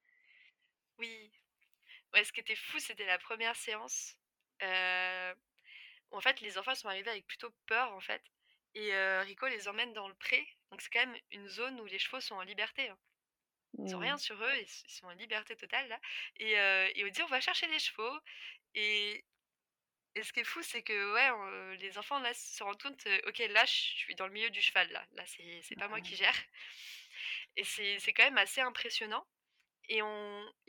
oui. 0.98 1.30
Ouais, 2.14 2.24
ce 2.24 2.32
qui 2.32 2.40
était 2.40 2.56
fou, 2.56 2.78
c'était 2.78 3.04
la 3.06 3.18
première 3.18 3.54
séance, 3.56 4.16
en 4.62 6.20
fait 6.20 6.40
les 6.40 6.58
enfants 6.58 6.74
sont 6.74 6.88
arrivés 6.88 7.10
avec 7.10 7.26
plutôt 7.26 7.50
peur, 7.66 7.92
en 7.92 8.00
fait 8.00 8.22
et 8.74 8.92
Rico 9.22 9.46
les 9.48 9.68
emmène 9.68 9.92
dans 9.94 10.08
le 10.08 10.14
pré, 10.14 10.46
donc 10.70 10.82
c'est 10.82 10.90
quand 10.90 11.06
même 11.06 11.18
une 11.32 11.48
zone 11.48 11.80
où 11.80 11.86
les 11.86 11.98
chevaux 11.98 12.20
sont 12.20 12.36
en 12.36 12.42
liberté, 12.42 12.88
hein. 12.90 12.98
Ils 13.86 13.96
ont 13.96 14.00
rien 14.00 14.16
Mmh. 14.16 14.18
sur 14.18 14.42
eux, 14.42 14.52
ils 14.60 14.68
sont 14.68 15.06
en 15.06 15.12
liberté 15.12 15.56
totale 15.56 15.88
là 15.88 16.00
et 16.36 16.52
et 16.54 17.04
on 17.04 17.08
dit: 17.08 17.22
«On 17.22 17.26
va 17.28 17.40
chercher 17.42 17.68
les 17.68 17.78
chevaux» 17.80 18.18
et 18.74 19.24
et 20.16 20.22
ce 20.24 20.32
qui 20.32 20.40
est 20.40 20.44
fou, 20.44 20.62
c'est 20.62 20.82
que, 20.84 21.14
ouais, 21.14 21.76
les 21.78 21.98
enfants 21.98 22.18
là 22.20 22.34
se 22.34 22.62
rendent 22.64 22.82
compte, 22.82 23.06
«OK, 23.28 23.38
là, 23.50 23.64
je 23.66 23.72
suis 23.72 24.14
dans 24.16 24.26
le 24.28 24.32
milieu 24.34 24.50
du 24.50 24.62
cheval 24.62 24.90
là, 24.92 25.06
là 25.12 25.24
c'est 25.26 25.76
pas 25.78 25.88
moi 25.88 26.00
qui 26.02 26.16
gère» 26.16 26.36
et 27.56 27.64
c'est 27.64 28.12
quand 28.12 28.24
même 28.24 28.38
assez 28.38 28.60
impressionnant 28.60 29.26
et 29.88 30.02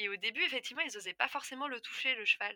au 0.10 0.16
début, 0.18 0.44
effectivement, 0.44 0.82
ils 0.84 0.98
osaient 0.98 1.14
pas 1.14 1.28
forcément 1.28 1.68
le 1.68 1.82
toucher, 1.82 2.16
le 2.16 2.26
cheval. 2.26 2.56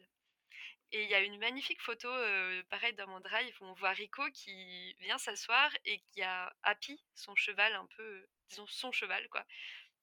Et 0.91 1.03
il 1.03 1.09
y 1.09 1.15
a 1.15 1.19
une 1.21 1.39
magnifique 1.39 1.81
photo, 1.81 2.07
heu, 2.09 2.63
pareil 2.69 2.93
dans 2.93 3.07
mon 3.07 3.19
drive 3.19 3.55
où 3.61 3.65
on 3.65 3.73
voit 3.73 3.91
Rico 3.91 4.23
qui 4.31 4.93
vient 5.01 5.17
s'asseoir 5.17 5.71
et 5.85 5.99
qui 6.13 6.21
a 6.23 6.53
Happy, 6.63 7.03
son 7.15 7.35
cheval 7.35 7.73
un 7.73 7.87
peu, 7.97 8.27
disons 8.49 8.67
son 8.67 8.91
cheval 8.91 9.27
quoi, 9.29 9.45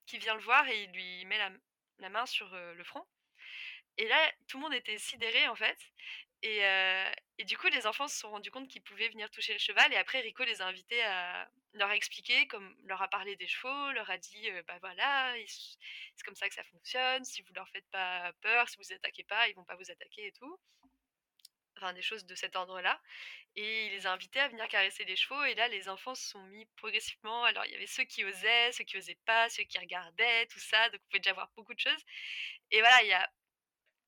qui 0.06 0.18
vient 0.18 0.34
le 0.34 0.42
voir 0.42 0.68
et 0.68 0.84
il 0.84 0.92
lui 0.92 1.24
met 1.26 1.38
la 1.98 2.08
main 2.10 2.26
sur, 2.26 2.52
heu, 2.54 2.74
le 2.74 2.84
front. 2.84 3.06
Et 3.98 4.08
là, 4.08 4.32
tout 4.48 4.58
le 4.58 4.62
monde 4.64 4.74
était 4.74 4.98
sidéré, 4.98 5.48
en 5.48 5.56
fait. 5.56 5.78
Et 6.42 6.64
heu 6.64 7.04
et 7.38 7.44
du 7.44 7.56
coup, 7.58 7.68
les 7.68 7.86
enfants 7.86 8.08
se 8.08 8.18
sont 8.18 8.30
rendus 8.30 8.50
compte 8.50 8.68
qu'ils 8.68 8.82
pouvaient 8.82 9.08
venir 9.08 9.30
toucher 9.30 9.54
le 9.54 9.58
cheval 9.58 9.92
et 9.92 9.96
après 9.96 10.20
Rico 10.20 10.44
les 10.44 10.62
a 10.62 10.66
invités 10.66 11.02
à 11.04 11.48
leur 11.74 11.90
expliquer 11.92 12.46
comme 12.48 12.76
leur 12.84 13.00
a 13.02 13.08
parlé 13.08 13.36
des 13.36 13.46
chevaux, 13.46 13.92
leur 13.92 14.10
a 14.10 14.18
dit, 14.18 14.50
«Bah, 14.66 14.78
voilà, 14.80 15.34
c'est 15.46 16.24
comme 16.24 16.34
ça 16.34 16.48
que 16.48 16.54
ça 16.54 16.64
fonctionne, 16.64 17.24
si 17.24 17.42
vous 17.42 17.52
leur 17.54 17.68
faites 17.68 17.88
pas 17.90 18.32
peur, 18.42 18.68
si 18.68 18.76
vous 18.76 18.82
les 18.88 18.96
attaquez 18.96 19.24
pas, 19.24 19.48
ils 19.48 19.54
vont 19.54 19.64
pas 19.64 19.76
vous 19.76 19.90
attaquer 19.90 20.26
et 20.26 20.32
tout». 20.32 20.58
Enfin, 21.76 21.92
des 21.94 22.02
choses 22.02 22.26
de 22.26 22.34
cet 22.34 22.56
ordre-là 22.56 23.00
et 23.56 23.86
il 23.86 23.92
les 23.92 24.06
a 24.06 24.12
invités 24.12 24.40
à 24.40 24.48
venir 24.48 24.68
caresser 24.68 25.04
les 25.04 25.16
chevaux 25.16 25.42
et 25.44 25.54
là, 25.54 25.66
les 25.68 25.88
enfants 25.88 26.14
se 26.14 26.28
sont 26.28 26.42
mis 26.44 26.66
progressivement 26.76 27.44
alors 27.44 27.64
il 27.64 27.72
y 27.72 27.74
avait 27.74 27.86
ceux 27.86 28.04
qui 28.04 28.24
osaient, 28.24 28.70
ceux 28.72 28.84
qui 28.84 28.98
osaient 28.98 29.18
pas, 29.24 29.48
ceux 29.48 29.64
qui 29.64 29.78
regardaient, 29.78 30.46
tout 30.46 30.58
ça, 30.60 30.90
donc 30.90 31.00
on 31.04 31.08
pouvait 31.08 31.20
déjà 31.20 31.32
voir 31.32 31.50
beaucoup 31.56 31.74
de 31.74 31.80
choses 31.80 32.04
et 32.70 32.80
voilà, 32.80 33.02
il 33.02 33.08
y 33.08 33.12
a 33.12 33.30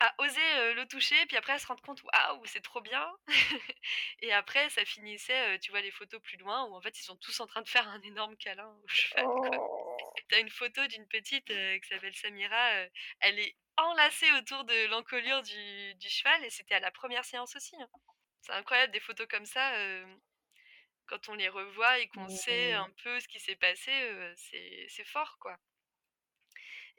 à 0.03 0.15
oser, 0.19 0.75
le 0.75 0.87
toucher, 0.87 1.27
puis 1.27 1.37
après 1.37 1.55
à 1.55 1.59
se 1.59 1.67
rendre 1.67 1.83
compte: 1.83 2.03
«Waouh, 2.05 2.45
c'est 2.47 2.61
trop 2.63 2.81
bien!» 2.81 3.09
et 4.23 4.33
après 4.33 4.71
ça 4.71 4.85
finissait, 4.85 5.59
tu 5.61 5.71
vois 5.73 5.81
les 5.83 5.91
photos 5.93 6.21
plus 6.23 6.39
loin 6.39 6.65
où 6.67 6.75
en 6.75 6.81
fait 6.83 6.99
ils 6.99 7.05
sont 7.05 7.17
tous 7.17 7.41
en 7.41 7.47
train 7.47 7.63
de 7.63 7.69
faire 7.69 7.89
un 7.89 8.01
énorme 8.03 8.37
câlin 8.37 8.69
au 8.85 8.89
cheval. 8.89 9.27
Oh! 9.27 10.13
Tu 10.29 10.35
as 10.37 10.41
une 10.41 10.51
photo 10.51 10.87
d'une 10.89 11.07
petite, 11.09 11.47
qui 11.47 11.89
s'appelle 11.89 12.15
Samira, 12.15 12.87
elle 13.21 13.39
est 13.39 13.57
enlacée 13.77 14.31
autour 14.33 14.65
de 14.65 14.87
l'encolure 14.89 15.43
du 15.43 15.95
du 15.97 16.09
cheval 16.11 16.45
et 16.45 16.51
c'était 16.51 16.75
à 16.77 16.81
la 16.81 16.91
première 16.91 17.25
séance 17.25 17.57
aussi, 17.57 17.77
hein. 17.81 17.89
C'est 18.43 18.53
incroyable 18.53 18.93
des 18.93 19.01
photos 19.01 19.27
comme 19.31 19.47
ça, 19.47 19.73
quand 21.07 21.29
on 21.29 21.35
les 21.35 21.49
revoit 21.49 22.01
et 22.01 22.09
qu'on 22.09 22.29
sait 22.29 22.73
Mmh. 22.73 22.73
un 22.73 22.91
peu 23.03 23.21
ce 23.21 23.29
qui 23.29 23.39
s'est 23.41 23.57
passé, 23.57 23.93
c'est 24.37 25.05
fort, 25.05 25.39
quoi. 25.39 25.59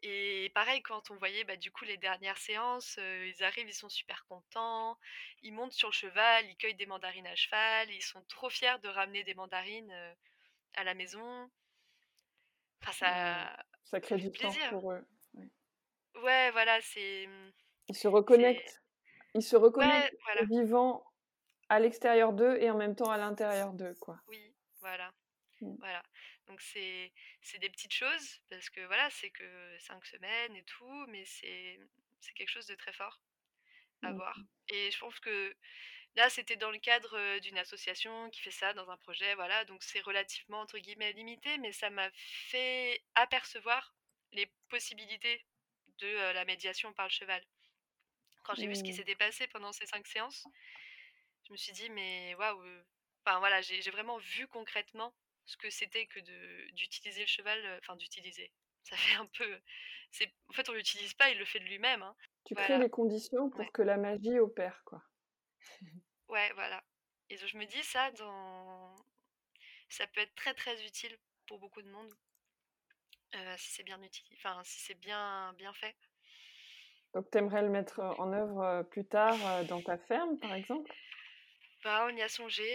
Et 0.04 0.52
pareil, 0.54 0.82
quand 0.84 1.10
on 1.12 1.16
voyait, 1.16 1.46
bah, 1.46 1.56
du 1.58 1.72
coup, 1.72 1.86
les 1.86 1.98
dernières 1.98 2.38
séances, 2.38 2.98
ils 2.98 3.44
arrivent, 3.44 3.68
ils 3.70 3.74
sont 3.74 3.89
super 3.89 4.26
contents, 4.28 4.98
ils 5.42 5.54
montent 5.54 5.74
sur 5.74 5.89
le 5.89 5.94
cheval, 5.94 6.46
ils 6.48 6.58
cueillent 6.58 6.76
des 6.76 6.86
mandarines 6.86 7.26
à 7.28 7.36
cheval, 7.36 7.89
ils 7.92 8.02
sont 8.04 8.24
trop 8.26 8.50
fiers 8.50 8.80
de 8.84 8.89
ramener 8.89 9.24
des 9.24 9.34
mandarines, 9.36 9.92
à 10.76 10.84
la 10.86 10.94
maison. 10.96 11.50
Enfin, 12.82 12.92
Ouais. 13.02 13.47
ça 13.56 13.66
Ça 13.86 14.01
crée 14.01 14.18
du 14.18 14.32
plaisir. 14.32 14.60
pour 14.68 14.91
eux. 14.91 15.06
Ouais. 15.36 15.49
Ouais, 16.16 16.49
voilà, 16.51 16.82
c'est, 16.82 17.28
mmh, 17.28 17.51
Ils 17.88 17.95
se 17.95 18.10
reconnectent. 18.10 18.84
Ils 19.36 19.43
se 19.43 19.56
reconnectent 19.56 20.08
ouais, 20.08 20.12
au 20.12 20.18
voilà, 20.26 20.47
vivant 20.47 21.06
à 21.70 21.80
l'extérieur 21.80 22.34
d'eux 22.34 22.58
et 22.62 22.72
en 22.72 22.78
même 22.78 22.95
temps 22.95 23.12
à 23.12 23.18
l'intérieur 23.18 23.74
d'eux, 23.74 23.95
quoi. 23.99 24.22
oui, 24.28 24.56
voilà, 24.80 25.12
Mmh. 25.62 25.78
voilà. 25.80 26.04
Donc 26.48 26.62
c'est 26.62 27.14
c'est 27.41 27.60
des 27.60 27.70
petites 27.70 27.94
choses 27.94 28.41
parce 28.50 28.70
que, 28.70 28.82
voilà, 28.86 29.10
c'est 29.10 29.32
que 29.32 29.78
5 29.80 30.06
semaines 30.06 30.56
et 30.56 30.64
tout, 30.64 31.06
mais 31.08 31.26
c'est 31.26 31.80
c'est 32.22 32.34
quelque 32.34 32.50
chose 32.52 32.68
de 32.68 32.76
très 32.76 32.94
fort 32.94 33.22
à 34.04 34.12
Mmh. 34.12 34.14
voir 34.14 34.46
et 34.70 34.91
je 34.91 35.00
pense 35.00 35.20
que 35.20 35.56
Là, 36.16 36.30
c'était 36.30 36.58
dans 36.58 36.72
le 36.72 36.80
cadre, 36.80 37.39
d'une 37.39 37.58
association 37.58 38.30
qui 38.32 38.41
fait 38.41 38.52
ça 38.52 38.74
dans 38.74 38.89
un 38.91 38.98
projet, 38.98 39.36
voilà, 39.36 39.66
donc 39.66 39.84
c'est 39.84 40.02
relativement 40.02 40.62
entre 40.62 40.80
guillemets 40.80 41.14
«limité», 41.14 41.58
mais 41.60 41.72
ça 41.74 41.89
m'a 41.91 42.10
fait 42.14 43.04
apercevoir 43.16 43.96
les 44.32 44.48
possibilités 44.70 45.46
de, 46.00 46.08
la 46.34 46.46
médiation 46.46 46.94
par 46.94 47.08
le 47.08 47.12
cheval. 47.12 47.44
Quand 48.44 48.56
j'ai 48.56 48.68
vu 48.68 48.76
ce 48.76 48.84
qui 48.84 48.94
Mmh. 48.94 48.94
s'était 48.94 49.16
passé 49.16 49.48
pendant 49.48 49.72
ces 49.74 49.86
5 49.88 50.08
séances, 50.08 50.50
je 51.48 51.54
me 51.54 51.58
suis 51.58 51.74
dit: 51.74 51.89
«Mais 51.89 52.36
waouh, 52.36 52.64
heu» 52.64 52.86
enfin 53.26 53.39
voilà, 53.39 53.62
j'ai 53.62 53.80
vraiment 53.91 54.18
vu 54.18 54.48
concrètement 54.48 55.14
ce 55.46 55.58
que 55.58 55.70
c'était 55.70 56.08
que 56.08 56.20
d'utiliser 56.72 57.22
le 57.22 57.28
cheval, 57.28 57.80
enfin 57.82 57.96
d'utiliser. 57.96 58.52
Ça 58.84 58.98
fait 58.98 59.16
un 59.16 59.28
peu 59.28 59.60
en 60.50 60.54
fait, 60.54 60.70
on 60.70 60.74
l'utilise 60.74 61.14
pas, 61.16 61.30
il 61.30 61.39
le 61.39 61.46
fait 61.46 61.60
de 61.60 61.66
lui-même, 61.66 62.04
hein. 62.04 62.16
Tu 62.46 62.54
crées 62.54 62.78
les 62.78 62.89
conditions 62.89 63.50
pour 63.50 63.72
que 63.72 63.82
la 63.82 63.98
magie 63.98 64.38
opère, 64.39 64.84
quoi. 64.86 65.02
Ouais, 66.30 66.52
voilà 66.54 66.84
et 67.30 67.38
donc 67.38 67.48
je 67.48 67.58
me 67.58 67.66
dis 67.66 67.84
ça 67.84 68.12
dans 68.12 68.96
ça 69.89 70.08
peut 70.08 70.22
être 70.22 70.36
très, 70.36 70.54
très 70.54 70.84
utile 70.84 71.18
pour 71.48 71.60
beaucoup 71.60 71.82
de 71.82 71.89
monde. 71.89 72.14
si 73.58 73.72
c'est 73.74 73.84
bien 73.84 74.02
utilisé, 74.02 74.36
enfin 74.38 74.62
si 74.64 74.80
c'est 74.80 75.00
bien 75.00 75.54
bien 75.58 75.74
fait. 75.74 75.96
Donc 77.14 77.30
tu 77.32 77.38
aimerais 77.38 77.62
le 77.62 77.70
mettre, 77.70 78.00
en 78.18 78.34
œuvre, 78.34 78.84
plus 78.89 79.06
tard, 79.06 79.66
dans 79.66 79.82
ta 79.82 79.98
ferme, 79.98 80.39
par 80.39 80.54
exemple? 80.54 80.91
Bah, 81.84 82.08
on 82.10 82.16
y 82.16 82.22
a 82.22 82.30
songé, 82.30 82.66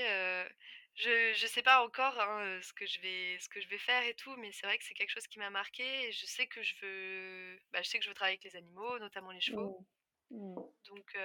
je 0.98 1.32
je 1.34 1.46
sais 1.46 1.62
pas 1.62 1.84
encore, 1.84 2.18
hein, 2.20 2.60
ce 2.60 2.72
que 2.72 2.84
je 2.86 3.00
vais 3.00 3.38
ce 3.38 3.48
que 3.48 3.60
je 3.60 3.68
vais 3.68 3.78
faire 3.78 4.02
et 4.02 4.14
tout, 4.14 4.34
mais 4.36 4.50
c'est 4.52 4.66
vrai 4.66 4.78
que 4.78 4.84
c'est 4.84 4.94
quelque 4.94 5.10
chose 5.10 5.28
qui 5.28 5.38
m'a 5.38 5.50
marqué 5.50 5.84
et 6.08 6.12
je 6.12 6.26
sais 6.26 6.46
que 6.48 6.60
je 6.62 6.74
veux 6.82 7.60
bah, 7.70 7.82
je 7.82 7.88
sais 7.88 7.98
que 7.98 8.04
je 8.04 8.10
veux 8.10 8.14
travailler 8.14 8.38
avec 8.40 8.52
les 8.52 8.58
animaux, 8.58 8.98
notamment 8.98 9.30
les 9.30 9.40
chevaux. 9.40 9.86
Mmh. 10.30 10.36
Mmh. 10.36 10.54
Donc 10.86 11.16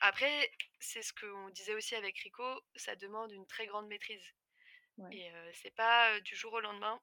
après, 0.00 0.50
c'est 0.80 1.02
ce 1.02 1.12
qu'on 1.12 1.50
disait 1.50 1.74
aussi 1.74 1.94
avec 1.94 2.18
Rico, 2.18 2.60
ça 2.76 2.96
demande 2.96 3.30
une 3.32 3.46
très 3.46 3.66
grande 3.66 3.88
maîtrise 3.88 4.24
et 5.12 5.30
c'est 5.52 5.74
pas, 5.74 6.18
du 6.20 6.34
jour 6.34 6.54
au 6.54 6.60
lendemain 6.60 7.00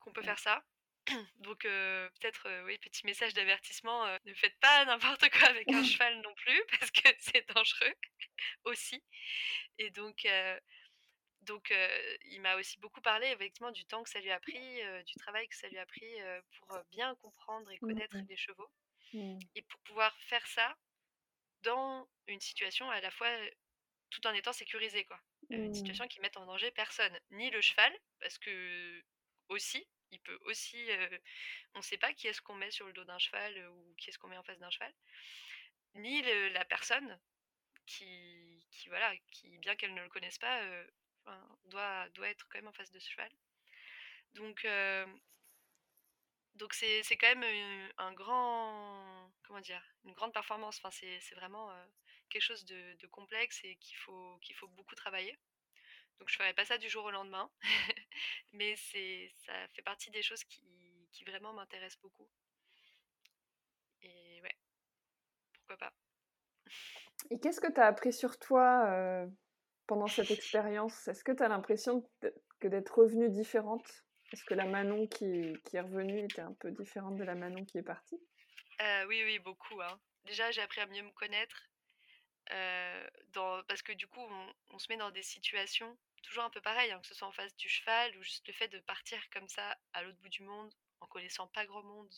qu'on 0.00 0.12
peut 0.12 0.22
faire 0.22 0.38
ça. 0.38 0.64
Donc 1.40 1.60
peut-être, 1.60 2.64
oui, 2.64 2.78
petit 2.78 3.04
message 3.04 3.34
d'avertissement, 3.34 4.06
ne 4.24 4.34
faites 4.34 4.58
pas 4.60 4.84
n'importe 4.86 5.28
quoi 5.30 5.48
avec 5.48 5.68
un 5.68 5.84
cheval 5.84 6.20
non 6.22 6.34
plus 6.34 6.62
parce 6.80 6.90
que 6.90 7.08
c'est 7.18 7.46
dangereux 7.54 7.94
aussi 8.64 9.02
et 9.78 9.90
donc 9.90 10.26
donc 11.46 11.72
il 12.26 12.40
m'a 12.40 12.56
aussi 12.56 12.78
beaucoup 12.78 13.00
parlé 13.00 13.26
effectivement 13.28 13.70
du 13.70 13.84
temps 13.84 14.02
que 14.02 14.10
ça 14.10 14.20
lui 14.20 14.30
a 14.30 14.40
pris, 14.40 14.80
du 15.04 15.14
travail 15.14 15.46
que 15.48 15.56
ça 15.56 15.68
lui 15.68 15.78
a 15.78 15.86
pris, 15.86 16.14
pour, 16.58 16.78
bien 16.90 17.14
comprendre 17.16 17.70
et 17.70 17.78
connaître 17.78 18.16
les 18.28 18.36
chevaux 18.36 18.70
mmh. 19.12 19.38
et 19.54 19.62
pour 19.62 19.80
pouvoir 19.80 20.16
faire 20.22 20.46
ça 20.46 20.76
dans 21.62 22.08
une 22.26 22.40
situation 22.40 22.90
à 22.90 23.00
la 23.00 23.10
fois, 23.10 23.30
tout 24.10 24.26
en 24.26 24.34
étant 24.34 24.52
sécurisé 24.52 25.04
quoi. 25.04 25.20
une 25.50 25.70
mmh. 25.70 25.74
situation 25.74 26.08
qui 26.08 26.20
mette 26.20 26.36
en 26.36 26.46
danger 26.46 26.70
personne, 26.70 27.18
ni 27.30 27.50
le 27.50 27.60
cheval 27.60 27.92
parce 28.20 28.38
que 28.38 29.02
aussi 29.48 29.86
il 30.10 30.20
peut 30.20 30.38
aussi, 30.42 30.88
on 31.74 31.78
ne 31.78 31.82
sait 31.82 31.98
pas 31.98 32.12
qui 32.12 32.28
est-ce 32.28 32.40
qu'on 32.42 32.54
met 32.54 32.70
sur 32.70 32.86
le 32.86 32.92
dos 32.92 33.04
d'un 33.04 33.18
cheval 33.18 33.68
ou 33.68 33.94
qui 33.96 34.10
est-ce 34.10 34.18
qu'on 34.18 34.28
met 34.28 34.36
en 34.36 34.42
face 34.42 34.58
d'un 34.58 34.70
cheval, 34.70 34.92
ni 35.94 36.22
la 36.50 36.64
personne 36.64 37.18
qui, 37.86 38.66
qui, 38.70 38.88
voilà, 38.88 39.16
qui 39.30 39.58
bien 39.58 39.76
qu'elle 39.76 39.94
ne 39.94 40.02
le 40.02 40.08
connaisse 40.08 40.38
pas, 40.38 40.62
doit, 41.66 42.08
doit 42.10 42.28
être 42.28 42.46
quand 42.48 42.58
même 42.58 42.68
en 42.68 42.72
face 42.72 42.90
de 42.90 42.98
ce 42.98 43.10
cheval. 43.10 43.30
Donc, 44.34 44.66
donc 46.54 46.74
c'est, 46.74 47.02
quand 47.18 47.34
même 47.34 47.90
un 47.98 48.12
grand, 48.12 49.30
comment 49.44 49.60
dire, 49.60 49.82
une 50.04 50.12
grande 50.14 50.32
performance. 50.32 50.78
Enfin, 50.78 50.90
c'est, 50.90 51.34
vraiment 51.34 51.70
quelque 52.28 52.42
chose 52.42 52.64
de, 52.64 53.06
complexe 53.08 53.60
et 53.64 53.76
qu'il 53.76 53.96
faut, 53.96 54.38
faut 54.54 54.68
beaucoup 54.68 54.94
travailler. 54.94 55.38
Donc 56.18 56.30
je 56.30 56.36
ferai 56.36 56.54
pas 56.54 56.64
ça 56.64 56.78
du 56.78 56.88
jour 56.88 57.04
au 57.04 57.10
lendemain, 57.10 57.50
mais 58.52 58.74
ça 58.76 59.68
fait 59.74 59.82
partie 59.82 60.10
des 60.10 60.22
choses 60.22 60.44
qui, 60.44 61.08
qui 61.12 61.24
vraiment 61.24 61.52
m'intéressent 61.52 62.00
beaucoup. 62.00 62.28
Et 64.02 64.40
ouais, 64.42 64.56
pourquoi 65.52 65.76
pas. 65.76 65.92
Et 67.30 67.38
qu'est-ce 67.38 67.60
que 67.60 67.72
tu 67.72 67.80
as 67.80 67.86
appris 67.86 68.12
sur 68.12 68.38
toi 68.38 68.86
euh, 68.86 69.26
pendant 69.86 70.06
cette 70.06 70.30
expérience 70.30 71.08
Est-ce 71.08 71.24
que 71.24 71.32
tu 71.32 71.42
as 71.42 71.48
l'impression 71.48 72.08
que 72.60 72.68
d'être 72.68 72.98
revenue 72.98 73.28
différente? 73.28 74.04
Est-ce 74.32 74.44
que 74.44 74.54
la 74.54 74.66
Manon 74.66 75.06
qui, 75.06 75.24
est 75.72 75.80
revenue 75.80 76.24
était 76.24 76.42
un 76.42 76.52
peu 76.54 76.70
différente 76.72 77.16
de 77.16 77.24
la 77.24 77.34
Manon 77.34 77.64
qui 77.64 77.78
est 77.78 77.82
partie? 77.82 78.20
Euh, 78.80 79.06
Oui, 79.06 79.22
oui, 79.24 79.38
beaucoup. 79.38 79.80
Hein. 79.80 80.00
Déjà, 80.24 80.50
j'ai 80.50 80.62
appris 80.62 80.80
à 80.80 80.86
mieux 80.86 81.02
me 81.02 81.12
connaître. 81.12 81.70
Euh, 82.52 83.08
parce 83.68 83.82
que 83.82 83.92
du 83.92 84.06
coup, 84.06 84.24
on, 84.70 84.78
se 84.78 84.86
met 84.88 84.96
dans 84.96 85.10
des 85.10 85.22
situations 85.22 85.96
toujours 86.22 86.44
un 86.44 86.50
peu 86.50 86.60
pareil, 86.60 86.90
hein, 86.90 87.00
que 87.00 87.06
ce 87.06 87.14
soit 87.14 87.28
en 87.28 87.32
face 87.32 87.56
du 87.56 87.68
cheval 87.68 88.16
ou 88.16 88.22
juste 88.22 88.46
le 88.46 88.52
fait 88.52 88.68
de 88.68 88.78
partir 88.80 89.18
comme 89.30 89.48
ça 89.48 89.76
à 89.92 90.02
l'autre 90.02 90.18
bout 90.18 90.28
du 90.28 90.42
monde, 90.42 90.72
en 91.00 91.06
connaissant 91.06 91.46
pas 91.48 91.66
grand 91.66 91.82
monde, 91.82 92.12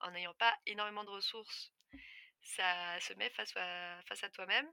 en 0.00 0.10
n'ayant 0.10 0.34
pas 0.34 0.54
énormément 0.66 1.04
de 1.04 1.10
ressources, 1.10 1.72
ça 2.42 2.98
se 3.00 3.12
met 3.14 3.30
face 3.30 3.52
à, 3.56 4.00
face 4.06 4.22
à 4.22 4.30
toi-même. 4.30 4.70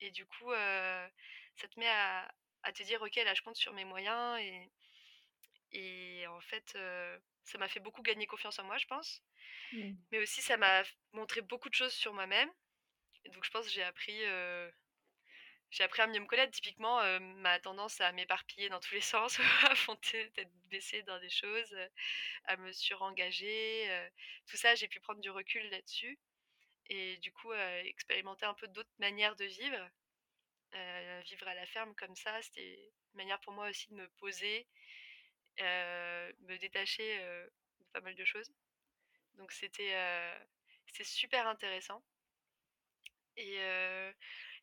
Et 0.00 0.10
du 0.10 0.26
coup, 0.26 0.50
euh, 0.52 1.08
ça 1.56 1.68
te 1.68 1.78
met 1.78 1.88
à, 1.88 2.32
à, 2.62 2.72
te 2.72 2.82
dire, 2.82 3.00
ok, 3.02 3.16
là 3.16 3.34
je 3.34 3.42
compte 3.42 3.56
sur 3.56 3.72
mes 3.72 3.84
moyens. 3.84 4.40
Et, 4.40 4.70
et 5.72 6.26
en 6.26 6.40
fait, 6.40 6.72
euh, 6.76 7.18
ça 7.44 7.58
m'a 7.58 7.68
fait 7.68 7.80
beaucoup 7.80 8.02
gagner 8.02 8.26
confiance 8.26 8.58
en 8.58 8.64
moi, 8.64 8.78
je 8.78 8.86
pense. 8.86 9.22
Mmh. 9.72 9.92
Mais 10.10 10.18
aussi, 10.18 10.42
ça 10.42 10.56
m'a 10.56 10.82
montré 11.12 11.40
beaucoup 11.40 11.68
de 11.68 11.74
choses 11.74 11.94
sur 11.94 12.12
moi-même. 12.12 12.50
Donc, 13.32 13.44
je 13.44 13.50
pense 13.50 13.66
que 13.66 13.72
j'ai 13.72 13.82
appris 13.82 14.24
euh, 14.24 14.70
j'ai 15.70 15.84
appris 15.84 16.02
à 16.02 16.06
mieux 16.06 16.20
me 16.20 16.26
connaître. 16.26 16.52
Typiquement, 16.52 17.00
euh, 17.00 17.18
ma 17.20 17.58
tendance 17.58 18.00
à 18.00 18.12
m'éparpiller 18.12 18.68
dans 18.68 18.80
tous 18.80 18.94
les 18.94 19.00
sens, 19.00 19.40
à 19.64 19.74
fonter 19.74 20.30
tête 20.32 20.52
baissée 20.68 21.02
dans 21.04 21.18
des 21.20 21.30
choses, 21.30 21.74
à 22.44 22.56
me 22.58 22.72
surengager. 22.72 24.10
Tout 24.46 24.56
ça, 24.56 24.74
j'ai 24.74 24.88
pu 24.88 25.00
prendre 25.00 25.20
du 25.20 25.30
recul 25.30 25.62
là-dessus. 25.70 26.18
Et 26.90 27.16
du 27.18 27.32
coup, 27.32 27.52
expérimenter 27.54 28.44
un 28.44 28.54
peu 28.54 28.68
d'autres 28.68 28.92
manières 28.98 29.36
de 29.36 29.46
vivre. 29.46 29.88
Vivre 31.24 31.48
à 31.48 31.54
la 31.54 31.66
ferme 31.66 31.94
comme 31.96 32.16
ça, 32.16 32.40
c'était 32.42 32.74
une 32.74 33.16
manière 33.16 33.40
pour 33.40 33.52
moi 33.52 33.68
aussi 33.68 33.88
de 33.90 33.94
me 33.94 34.08
poser, 34.18 34.66
me 35.58 36.56
détacher 36.58 37.18
de 37.18 37.84
pas 37.92 38.00
mal 38.00 38.14
de 38.14 38.24
choses. 38.24 38.52
Donc 39.34 39.52
c'était 39.52 39.94
super 41.02 41.46
intéressant. 41.46 42.02
Et, 43.36 43.58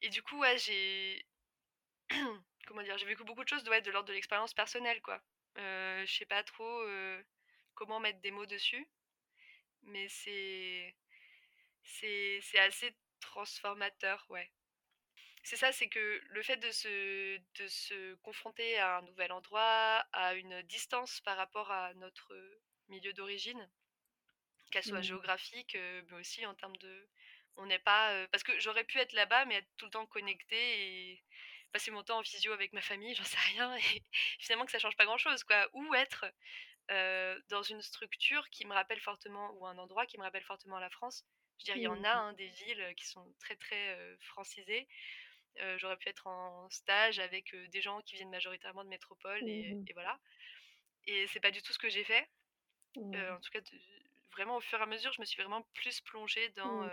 et 0.02 0.10
du 0.10 0.22
coup, 0.24 0.40
ouais, 0.40 0.58
j'ai. 0.58 1.26
Comment 2.68 2.84
dire 2.84 2.98
J'ai 2.98 3.06
vécu 3.06 3.24
beaucoup 3.24 3.44
de 3.44 3.50
choses 3.50 3.64
de, 3.64 3.92
l'ordre 3.92 4.08
de 4.08 4.14
l'expérience 4.14 4.54
personnelle, 4.54 5.02
quoi. 5.02 5.22
Euh, 5.58 6.06
je 6.06 6.14
sais 6.14 6.26
pas 6.26 6.44
trop 6.44 6.86
comment 7.74 8.00
mettre 8.00 8.20
des 8.20 8.32
mots 8.32 8.46
dessus, 8.46 8.88
mais 9.84 10.08
c'est. 10.10 10.96
C'est 11.84 12.60
assez 12.60 12.96
transformateur, 13.20 14.26
ouais. 14.30 14.52
C'est 15.44 15.58
ça, 15.58 15.72
c'est 15.72 15.90
que 15.90 16.22
le 16.28 16.44
fait 16.44 16.58
de 16.58 16.72
se, 16.72 17.38
de 17.38 17.68
se 17.68 18.16
confronter 18.16 18.78
à 18.78 18.98
un 18.98 19.02
nouvel 19.04 19.32
endroit, 19.32 20.06
à 20.12 20.36
une 20.36 20.62
distance 20.64 21.22
par 21.22 21.38
rapport 21.38 21.72
à 21.72 21.94
notre 21.96 22.36
milieu 22.90 23.14
d'origine, 23.14 23.70
qu'elle 24.72 24.84
soit 24.84 25.00
mmh. 25.00 25.04
géographique, 25.04 25.78
mais 26.10 26.18
aussi 26.18 26.46
en 26.46 26.54
termes 26.56 26.78
de, 26.78 27.08
on 27.56 27.66
n'est 27.66 27.80
pas. 27.80 28.28
parce 28.28 28.44
que 28.44 28.58
j'aurais 28.60 28.84
pu 28.84 29.00
être 29.00 29.14
là-bas, 29.14 29.46
mais 29.46 29.56
être 29.56 29.70
tout 29.78 29.86
le 29.86 29.92
temps 29.92 30.06
connecté 30.06 30.58
et 31.12 31.24
passer 31.72 31.92
mon 31.92 32.04
temps 32.04 32.20
en 32.20 32.24
physio 32.24 32.52
avec 32.52 32.74
ma 32.74 32.82
famille, 32.82 33.14
j'en 33.16 33.24
sais 33.24 33.38
rien. 33.54 33.76
Et 33.76 33.82
finalement, 34.40 34.66
que 34.66 34.72
ça 34.72 34.80
change 34.80 34.98
pas 34.98 35.06
grand-chose, 35.06 35.44
quoi. 35.44 35.68
Ou 35.74 35.94
être 35.96 36.26
dans 37.50 37.62
une 37.62 37.82
structure 37.84 38.50
qui 38.50 38.66
me 38.66 38.74
rappelle 38.74 39.00
fortement, 39.00 39.52
ou 39.54 39.68
un 39.68 39.78
endroit 39.78 40.06
qui 40.08 40.18
me 40.18 40.24
rappelle 40.24 40.44
fortement 40.44 40.80
la 40.80 40.90
France. 40.90 41.24
Je 41.60 41.66
veux 41.66 41.66
dire, 41.66 41.76
il 41.78 41.84
y 41.84 41.88
en 41.88 42.04
a 42.04 42.16
mmh. 42.16 42.20
hein, 42.20 42.34
des 42.34 42.48
villes 42.48 42.94
qui 42.96 43.06
sont 43.06 43.34
très, 43.40 43.56
très 43.56 44.18
francisées. 44.22 44.88
J'aurais 45.78 45.98
pu 45.98 46.10
être 46.10 46.28
en 46.28 46.70
stage 46.70 47.20
avec 47.20 47.56
des 47.72 47.82
gens 47.82 48.02
qui 48.02 48.16
viennent 48.16 48.30
majoritairement 48.30 48.84
de 48.84 48.90
métropole, 48.90 49.48
et, 49.48 49.74
mmh. 49.74 49.86
et 49.88 49.94
voilà. 49.94 50.20
Et 51.06 51.28
c'est 51.28 51.40
pas 51.40 51.52
du 51.52 51.62
tout 51.62 51.74
ce 51.74 51.80
que 51.80 51.90
j'ai 51.90 52.04
fait. 52.04 52.28
en 52.96 53.40
tout 53.40 53.52
cas, 53.52 53.62
vraiment 54.32 54.58
au 54.58 54.62
fur 54.62 54.80
et 54.80 54.84
à 54.84 54.86
mesure, 54.86 55.12
je 55.14 55.22
me 55.22 55.26
suis 55.26 55.42
vraiment 55.42 55.64
plus 55.74 56.02
plongée 56.02 56.50
dans 56.50 56.88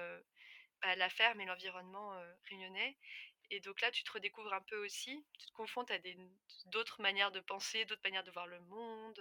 bah, 0.82 0.96
la 0.96 1.08
ferme 1.08 1.40
et 1.40 1.46
l'environnement 1.46 2.12
réunionnais. 2.48 2.96
Et 3.50 3.60
donc 3.60 3.80
là, 3.80 3.90
tu 3.90 4.02
te 4.02 4.12
redécouvres 4.12 4.52
un 4.52 4.62
peu 4.62 4.76
aussi, 4.84 5.24
tu 5.38 5.46
te 5.46 5.52
confrontes 5.52 5.90
à 5.90 5.98
d'autres 6.66 7.00
manières 7.00 7.30
de 7.30 7.40
penser, 7.40 7.84
d'autres 7.84 8.02
manières 8.04 8.24
de 8.24 8.30
voir 8.30 8.46
le 8.46 8.60
monde. 8.60 9.20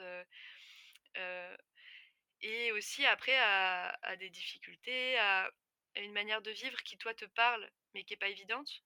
et 2.42 2.72
aussi 2.72 3.06
après 3.06 3.38
à, 3.38 4.16
des 4.18 4.30
difficultés, 4.30 5.18
à, 5.20 5.52
une 5.96 6.14
manière 6.14 6.42
de 6.42 6.52
vivre 6.52 6.82
qui 6.84 6.98
toi 6.98 7.14
te 7.14 7.26
parle, 7.26 7.70
mais 7.94 8.04
qui 8.04 8.14
n'est 8.14 8.18
pas 8.18 8.30
évidente. 8.30 8.84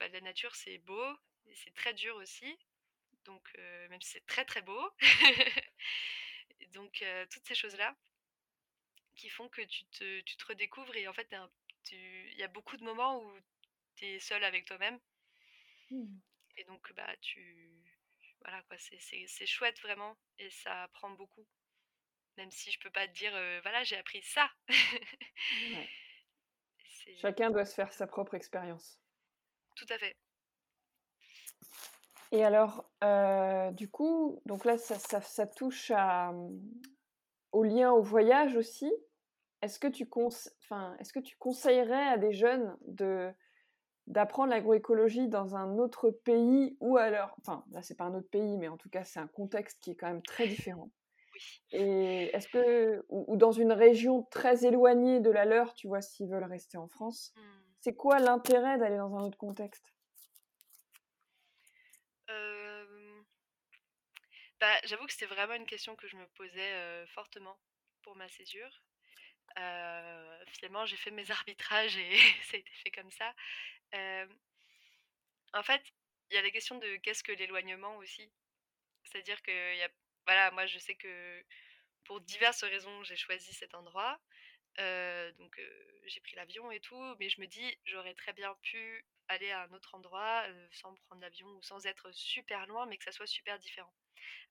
La 0.00 0.20
nature, 0.20 0.54
c'est 0.54 0.78
beau, 0.78 1.16
c'est 1.54 1.74
très 1.74 1.94
dur 1.94 2.16
aussi. 2.16 2.58
Donc, 3.24 3.48
même 3.90 4.00
si 4.00 4.12
c'est 4.12 4.26
très 4.26 4.44
très 4.44 4.62
beau. 4.62 4.90
donc, 6.72 7.04
toutes 7.30 7.46
ces 7.46 7.54
choses-là, 7.54 7.96
qui 9.14 9.28
font 9.28 9.48
que 9.48 9.62
tu 9.62 9.84
te, 9.86 10.20
tu 10.20 10.36
te 10.36 10.46
redécouvres 10.46 10.96
et 10.96 11.08
en 11.08 11.12
fait, 11.12 11.34
il 11.90 12.38
y 12.38 12.42
a 12.42 12.48
beaucoup 12.48 12.76
de 12.76 12.84
moments 12.84 13.22
où 13.22 13.32
tu 13.96 14.06
es 14.06 14.20
seul 14.20 14.44
avec 14.44 14.64
toi-même. 14.64 14.98
Mmh. 15.90 16.18
Et 16.56 16.64
donc, 16.64 16.92
bah, 16.94 17.16
tu. 17.20 17.84
Voilà, 18.42 18.62
quoi, 18.62 18.76
c'est 18.78 19.46
chouette 19.46 19.80
vraiment 19.80 20.16
et 20.38 20.48
ça 20.50 20.84
apprend 20.84 21.10
beaucoup. 21.10 21.46
Même 22.36 22.52
si 22.52 22.70
je 22.70 22.78
peux 22.78 22.90
pas 22.90 23.08
te 23.08 23.12
dire, 23.12 23.32
voilà, 23.62 23.82
j'ai 23.82 23.96
appris 23.96 24.22
ça. 24.22 24.48
Chacun 27.20 27.50
doit 27.50 27.64
se 27.64 27.74
faire 27.74 27.92
sa 27.92 28.06
propre 28.06 28.34
expérience. 28.34 29.00
Tout 29.78 29.86
à 29.90 29.98
fait. 29.98 30.16
Et 32.32 32.44
alors, 32.44 32.90
du 33.72 33.88
coup, 33.90 34.42
donc 34.44 34.64
là, 34.64 34.76
ça, 34.76 35.20
ça, 35.20 35.46
touche 35.46 35.90
à, 35.94 36.32
mmh, 36.32 36.60
au 37.52 37.64
lien 37.64 37.92
au 37.92 38.02
voyage 38.02 38.56
aussi. 38.56 38.92
Est-ce 39.62 39.78
que, 39.78 39.88
tu 39.88 40.08
enfin, 40.12 40.94
est-ce 40.98 41.12
que 41.12 41.20
tu 41.20 41.36
conseillerais 41.36 42.06
à 42.08 42.18
des 42.18 42.32
jeunes 42.32 42.76
de, 42.86 43.32
d'apprendre 44.06 44.50
l'agroécologie 44.50 45.28
dans 45.28 45.56
un 45.56 45.78
autre 45.78 46.10
pays 46.10 46.76
ou 46.80 46.96
alors, 46.96 47.34
enfin 47.40 47.64
là 47.72 47.82
c'est 47.82 47.96
pas 47.96 48.04
un 48.04 48.14
autre 48.14 48.28
pays, 48.30 48.56
mais 48.56 48.68
en 48.68 48.76
tout 48.76 48.88
cas 48.88 49.04
c'est 49.04 49.20
un 49.20 49.26
contexte 49.26 49.80
qui 49.80 49.90
est 49.90 49.96
quand 49.96 50.06
même 50.06 50.22
très 50.22 50.46
différent. 50.46 50.90
Et 51.70 52.30
est-ce 52.34 52.48
que, 52.48 53.04
ou, 53.08 53.36
dans 53.36 53.52
une 53.52 53.72
région 53.72 54.22
très 54.30 54.64
éloignée 54.64 55.20
de 55.20 55.30
la 55.30 55.44
leur, 55.44 55.74
tu 55.74 55.86
vois, 55.86 56.00
s'ils 56.02 56.28
veulent 56.28 56.44
rester 56.44 56.78
en 56.78 56.88
France, 56.88 57.32
mmh. 57.36 57.67
C'est 57.88 57.96
quoi 57.96 58.18
l'intérêt 58.18 58.76
d'aller 58.76 58.98
dans 58.98 59.16
un 59.16 59.22
autre 59.22 59.38
contexte? 59.38 59.82
Bah, 64.60 64.76
J'avoue 64.84 65.06
que 65.06 65.12
c'était 65.12 65.32
vraiment 65.32 65.54
une 65.54 65.64
question 65.64 65.96
que 65.96 66.06
je 66.06 66.16
me 66.16 66.26
posais 66.36 67.06
fortement 67.06 67.58
pour 68.02 68.14
ma 68.16 68.28
césure. 68.28 68.82
finalement, 70.48 70.84
j'ai 70.84 70.98
fait 70.98 71.10
mes 71.10 71.30
arbitrages 71.30 71.96
et 71.96 72.16
ça 72.50 72.56
a 72.56 72.60
été 72.60 72.72
fait 72.84 72.90
comme 72.90 73.10
ça 73.10 73.32
en 75.54 75.62
fait, 75.62 75.82
il 76.30 76.34
y 76.34 76.38
a 76.38 76.42
la 76.42 76.50
question 76.50 76.78
de 76.78 76.96
qu'est-ce 76.96 77.22
que 77.22 77.32
l'éloignement 77.32 77.96
aussi. 77.96 78.30
C'est-à-dire 79.04 79.40
que 79.42 79.88
voilà, 80.26 80.50
moi 80.50 80.66
je 80.66 80.78
sais 80.78 80.94
que 80.94 81.42
pour 82.04 82.20
diverses 82.20 82.64
raisons 82.64 83.02
j'ai 83.04 83.16
choisi 83.16 83.52
cet 83.54 83.74
endroit. 83.74 84.20
Donc 85.38 85.60
j'ai 86.06 86.20
pris 86.20 86.36
l'avion 86.36 86.70
et 86.70 86.80
tout, 86.80 87.16
mais 87.18 87.28
je 87.28 87.40
me 87.40 87.46
dis 87.46 87.78
j'aurais 87.84 88.14
très 88.14 88.32
bien 88.32 88.54
pu 88.62 89.04
aller 89.28 89.50
à 89.50 89.62
un 89.62 89.72
autre 89.72 89.94
endroit 89.94 90.44
sans 90.72 90.94
prendre 91.06 91.20
l'avion 91.20 91.48
ou 91.48 91.62
sans 91.62 91.84
être 91.86 92.10
super 92.12 92.66
loin, 92.66 92.86
mais 92.86 92.96
que 92.96 93.04
ça 93.04 93.12
soit 93.12 93.26
super 93.26 93.58
différent. 93.58 93.92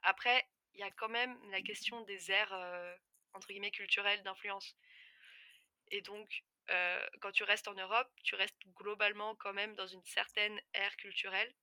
Après, 0.03 0.45
il 0.73 0.79
y 0.79 0.83
a 0.83 0.91
quand 0.91 1.09
même 1.09 1.37
la 1.51 1.61
question 1.61 2.01
des 2.01 2.31
aires 2.31 2.53
entre 3.33 3.47
guillemets 3.47 3.71
culturelles 3.71 4.23
d'influence. 4.23 4.75
Et 5.91 6.01
donc, 6.01 6.43
euh, 6.69 7.07
quand 7.21 7.31
tu 7.31 7.43
restes 7.43 7.67
en 7.67 7.73
Europe, 7.73 8.09
tu 8.23 8.35
restes 8.35 8.57
globalement 8.75 9.35
quand 9.35 9.53
même 9.53 9.75
dans 9.75 9.87
une 9.87 10.03
certaine 10.03 10.59
ère 10.73 10.95
culturelle. 10.97 11.53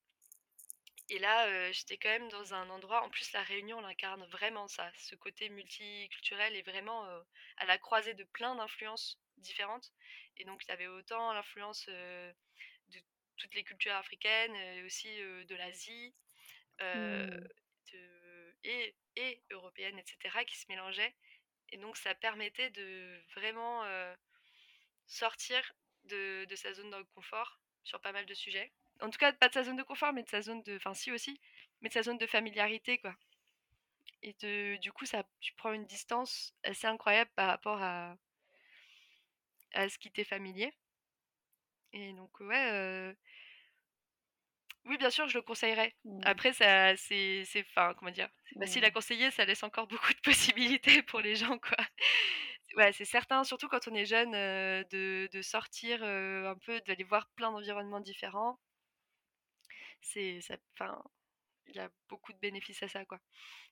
Et 1.09 1.19
là, 1.19 1.47
euh, 1.47 1.71
j'étais 1.71 1.97
quand 1.97 2.09
même 2.09 2.29
dans 2.29 2.53
un 2.53 2.69
endroit, 2.69 3.03
en 3.03 3.09
plus 3.09 3.31
la 3.31 3.43
Réunion 3.43 3.79
l'incarne 3.81 4.25
vraiment 4.25 4.67
ça, 4.67 4.91
ce 4.97 5.15
côté 5.15 5.49
multiculturel 5.49 6.55
est 6.55 6.63
vraiment 6.63 7.05
euh, 7.05 7.21
à 7.57 7.65
la 7.65 7.77
croisée 7.77 8.15
de 8.15 8.23
plein 8.23 8.55
d'influences 8.55 9.19
différentes. 9.37 9.91
Et 10.37 10.45
donc 10.45 10.63
il 10.65 10.69
y 10.69 10.71
avait 10.71 10.87
autant 10.87 11.31
l'influence 11.33 11.85
de 11.87 12.33
toutes 13.37 13.53
les 13.53 13.63
cultures 13.63 13.93
africaines, 13.93 14.55
et 14.55 14.83
aussi 14.83 15.15
de 15.17 15.55
l'Asie, 15.55 16.13
mmh. 16.81 17.39
et, 18.63 18.95
et 19.15 19.43
européennes, 19.51 19.99
etc., 19.99 20.43
qui 20.45 20.57
se 20.57 20.65
mélangeaient. 20.69 21.15
Et 21.71 21.77
donc 21.77 21.97
ça 21.97 22.15
permettait 22.15 22.69
de 22.71 23.21
vraiment 23.35 23.83
sortir 25.07 25.73
de, 26.05 26.45
sa 26.55 26.73
zone 26.73 26.89
de 26.89 27.03
confort 27.13 27.59
sur 27.83 27.99
pas 28.01 28.11
mal 28.11 28.25
de 28.25 28.33
sujets. 28.33 28.71
En 29.01 29.09
tout 29.09 29.17
cas, 29.17 29.33
pas 29.33 29.49
de 29.49 29.53
sa 29.53 29.63
zone 29.63 29.75
de 29.75 29.83
confort, 29.83 30.13
mais 30.13 30.23
de 30.23 30.29
sa 30.29 30.41
zone 30.41 30.61
de. 30.63 30.77
Enfin, 30.77 30.93
si 30.93 31.11
aussi, 31.11 31.39
mais 31.81 31.89
de 31.89 31.93
sa 31.93 32.03
zone 32.03 32.17
de 32.17 32.27
familiarité, 32.27 32.97
quoi. 32.99 33.15
Et 34.23 34.35
de, 34.41 34.77
du 34.77 34.91
coup, 34.91 35.05
ça, 35.05 35.23
tu 35.41 35.53
prends 35.53 35.73
une 35.73 35.85
distance 35.85 36.53
assez 36.63 36.87
incroyable 36.87 37.31
par 37.35 37.47
rapport 37.47 37.81
à, 37.81 38.15
à 39.73 39.89
ce 39.89 39.97
qui 39.97 40.11
t'est 40.11 40.23
familier. 40.23 40.73
Et 41.93 42.13
donc, 42.13 42.39
ouais. 42.39 42.71
Euh, 42.71 43.13
oui, 44.85 44.97
bien 44.97 45.09
sûr, 45.09 45.27
je 45.27 45.37
le 45.37 45.41
conseillerais. 45.41 45.95
Mmh. 46.05 46.21
Après, 46.23 46.53
ça, 46.53 46.95
c'est, 46.97 47.43
enfin, 47.71 47.93
comment 47.95 48.11
dire, 48.11 48.29
c'est 48.45 48.59
facile 48.59 48.85
à 48.85 48.89
mmh. 48.89 48.93
conseiller, 48.93 49.31
ça 49.31 49.45
laisse 49.45 49.63
encore 49.63 49.87
beaucoup 49.87 50.13
de 50.13 50.21
possibilités 50.21 51.01
pour 51.03 51.21
les 51.21 51.35
gens, 51.35 51.57
quoi 51.59 51.77
ouais, 52.77 52.91
c'est 52.93 53.05
certain, 53.05 53.43
surtout 53.43 53.67
quand 53.67 53.87
on 53.87 53.93
est 53.95 54.05
jeune, 54.05 54.31
de, 54.31 55.29
de, 55.31 55.41
sortir 55.41 56.03
un 56.03 56.55
peu, 56.65 56.79
d'aller 56.81 57.03
voir 57.03 57.27
plein 57.35 57.51
d'environnements 57.51 57.99
différents. 57.99 58.59
C'est, 60.05 60.39
ça, 60.41 60.55
enfin, 60.73 61.01
il 61.67 61.75
y 61.75 61.79
a 61.79 61.89
beaucoup 62.09 62.31
de 62.31 62.37
bénéfices 62.39 62.83
à 62.83 62.87
ça, 62.87 63.05
quoi. 63.05 63.19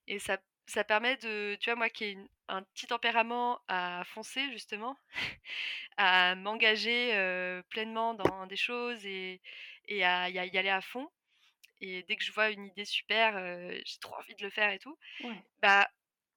Et 0.07 0.19
ça, 0.19 0.39
ça 0.65 0.83
permet 0.83 1.17
de, 1.17 1.55
tu 1.61 1.69
vois, 1.69 1.75
moi 1.75 1.89
qui 1.89 2.05
ai 2.05 2.17
un 2.47 2.63
petit 2.63 2.87
tempérament 2.87 3.61
à 3.67 4.03
foncer, 4.05 4.51
justement, 4.51 4.97
à 5.97 6.35
m'engager 6.35 7.61
pleinement 7.69 8.15
dans 8.15 8.47
des 8.47 8.55
choses 8.55 9.05
et, 9.05 9.41
et 9.87 10.03
à, 10.03 10.29
y 10.29 10.39
aller 10.39 10.69
à 10.69 10.81
fond. 10.81 11.09
Et 11.81 12.03
dès 12.03 12.15
que 12.15 12.23
je 12.23 12.31
vois 12.31 12.49
une 12.49 12.65
idée 12.65 12.85
super, 12.85 13.37
j'ai 13.85 13.99
trop 13.99 14.15
envie 14.15 14.35
de 14.35 14.43
le 14.43 14.49
faire 14.49 14.71
et 14.71 14.79
tout. 14.79 14.97
Bah, 15.61 15.89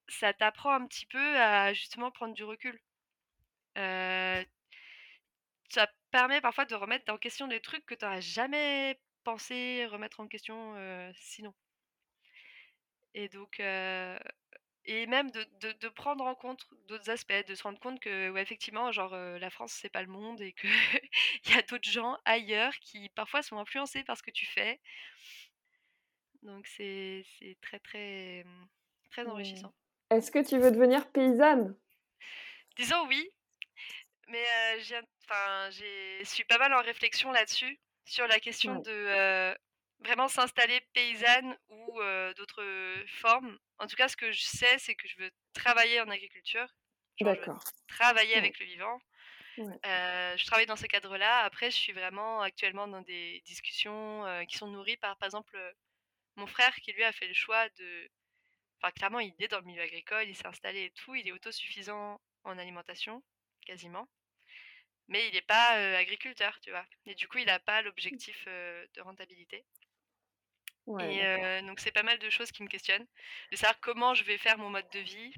ça 0.08 0.32
t'apprend 0.32 0.72
un 0.72 0.86
petit 0.86 1.06
peu 1.06 1.38
à 1.38 1.72
justement 1.72 2.10
prendre 2.10 2.34
du 2.34 2.44
recul. 2.44 2.78
ça 5.68 5.86
permet 6.10 6.40
parfois 6.40 6.64
de 6.64 6.74
remettre 6.74 7.12
en 7.12 7.18
question 7.18 7.48
des 7.48 7.60
trucs 7.60 7.86
que 7.86 7.94
tu 7.94 8.04
n'aurais 8.04 8.22
jamais 8.22 8.98
pensé 9.26 9.86
remettre 9.86 10.20
en 10.20 10.28
question 10.28 10.74
sinon. 11.16 11.52
Et 13.14 13.28
donc, 13.28 13.58
et 13.58 15.06
même 15.06 15.30
de, 15.32 15.88
prendre 15.88 16.24
en 16.24 16.36
compte 16.36 16.64
d'autres 16.86 17.10
aspects, 17.10 17.46
de 17.48 17.54
se 17.56 17.62
rendre 17.64 17.80
compte 17.80 17.98
que, 17.98 18.30
ouais, 18.30 18.42
effectivement, 18.42 18.92
genre, 18.92 19.16
la 19.16 19.50
France, 19.50 19.72
c'est 19.72 19.88
pas 19.88 20.02
le 20.02 20.08
monde 20.08 20.40
et 20.40 20.52
qu'il 20.52 20.70
y 21.48 21.58
a 21.58 21.62
d'autres 21.62 21.90
gens 21.90 22.16
ailleurs 22.24 22.74
qui 22.80 23.08
parfois 23.10 23.42
sont 23.42 23.58
influencés 23.58 24.04
par 24.04 24.16
ce 24.16 24.22
que 24.22 24.30
tu 24.30 24.46
fais. 24.46 24.80
Donc, 26.42 26.66
c'est 26.68 27.24
très, 27.62 27.80
très, 27.80 28.44
très 29.10 29.24
mmh. 29.24 29.30
enrichissant. 29.30 29.74
Est-ce 30.10 30.30
que 30.30 30.46
tu 30.46 30.58
veux 30.58 30.70
devenir 30.70 31.10
paysanne? 31.10 31.74
Disons 32.76 33.06
oui, 33.08 33.28
mais 34.28 34.44
je 34.80 36.24
suis 36.24 36.44
pas 36.44 36.58
mal 36.58 36.72
en 36.74 36.82
réflexion 36.82 37.32
là-dessus, 37.32 37.80
sur 38.06 38.26
la 38.26 38.40
question 38.40 38.80
de 38.80 39.54
vraiment 40.00 40.28
s'installer 40.28 40.80
paysanne 40.94 41.56
ou 41.68 42.00
d'autres 42.36 43.04
formes. 43.06 43.58
En 43.78 43.86
tout 43.86 43.96
cas, 43.96 44.08
ce 44.08 44.16
que 44.16 44.32
je 44.32 44.42
sais, 44.42 44.78
c'est 44.78 44.94
que 44.94 45.08
je 45.08 45.18
veux 45.18 45.30
travailler 45.52 46.00
en 46.00 46.08
agriculture. 46.08 46.66
D'accord. 47.20 47.62
Travailler 47.88 48.36
avec 48.36 48.58
le 48.58 48.66
vivant. 48.66 48.98
je 49.58 50.46
travaille 50.46 50.66
dans 50.66 50.76
ce 50.76 50.86
cadre-là. 50.86 51.40
Après, 51.44 51.70
je 51.70 51.76
suis 51.76 51.92
vraiment 51.92 52.40
actuellement 52.40 52.88
dans 52.88 53.02
des 53.02 53.42
discussions 53.44 54.24
qui 54.48 54.56
sont 54.56 54.68
nourries 54.68 54.96
par, 54.96 55.16
par 55.18 55.26
exemple, 55.26 55.58
mon 56.36 56.46
frère 56.46 56.74
qui 56.76 56.92
lui 56.92 57.04
a 57.04 57.12
fait 57.12 57.28
le 57.28 57.34
choix 57.34 57.68
de 57.70 58.10
Enfin, 58.80 58.92
clairement, 58.92 59.20
il 59.20 59.34
est 59.38 59.48
dans 59.48 59.58
le 59.58 59.64
milieu 59.64 59.82
agricole, 59.82 60.28
il 60.28 60.36
s'est 60.36 60.46
installé 60.46 60.84
et 60.84 60.90
tout, 60.90 61.14
il 61.14 61.26
est 61.26 61.32
autosuffisant 61.32 62.20
en 62.44 62.58
alimentation, 62.58 63.22
quasiment. 63.64 64.08
Mais 65.08 65.28
il 65.28 65.34
n'est 65.34 65.42
pas 65.42 65.70
agriculteur, 65.96 66.58
tu 66.60 66.70
vois. 66.70 66.84
Et 67.06 67.14
du 67.14 67.28
coup, 67.28 67.38
il 67.38 67.46
n'a 67.46 67.60
pas 67.60 67.82
l'objectif 67.82 68.44
de 68.46 69.00
rentabilité. 69.00 69.64
et 71.00 71.62
donc, 71.62 71.80
c'est 71.80 71.92
pas 71.92 72.02
mal 72.02 72.18
de 72.18 72.30
choses 72.30 72.50
qui 72.50 72.62
me 72.62 72.68
questionnent. 72.68 73.06
De 73.52 73.56
savoir 73.56 73.78
comment 73.80 74.14
je 74.14 74.24
vais 74.24 74.38
faire 74.38 74.58
mon 74.58 74.70
mode 74.70 74.88
de 74.90 75.00
vie, 75.00 75.32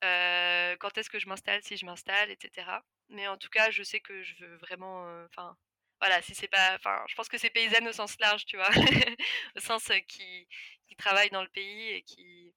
quand 0.00 0.98
est-ce 0.98 1.10
que 1.10 1.18
je 1.18 1.28
m'installe, 1.28 1.62
si 1.62 1.76
je 1.76 1.86
m'installe, 1.86 2.30
etc. 2.30 2.66
Mais 3.08 3.26
en 3.28 3.36
tout 3.36 3.50
cas, 3.50 3.70
je 3.70 3.82
sais 3.82 4.00
que 4.00 4.22
je 4.22 4.34
veux 4.44 4.56
vraiment. 4.58 5.04
Enfin, 5.26 5.56
voilà, 6.00 6.22
si 6.22 6.34
c'est 6.34 6.48
pas. 6.48 6.74
Enfin, 6.76 7.04
je 7.08 7.14
pense 7.14 7.28
que 7.28 7.38
c'est 7.38 7.50
paysanne 7.50 7.88
au 7.88 7.92
sens 7.92 8.18
large, 8.20 8.44
tu 8.46 8.56
vois. 8.56 8.70
au 9.56 9.60
sens 9.60 9.90
qui, 10.08 10.46
qui 10.86 10.96
travaille 10.96 11.30
dans 11.30 11.42
le 11.42 11.48
pays 11.48 11.90
et 11.90 12.02
qui, 12.02 12.54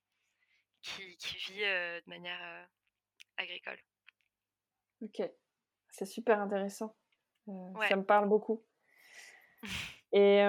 qui, 0.82 1.18
qui 1.18 1.38
vit 1.38 1.62
de 1.62 2.10
manière 2.10 2.68
agricole. 3.38 3.80
Ok, 5.02 5.22
c'est 5.98 6.06
super 6.06 6.40
intéressant. 6.40 6.96
Ça 7.90 7.96
me 7.96 8.04
parle 8.04 8.30
beaucoup. 8.30 8.64
Et 10.14 10.42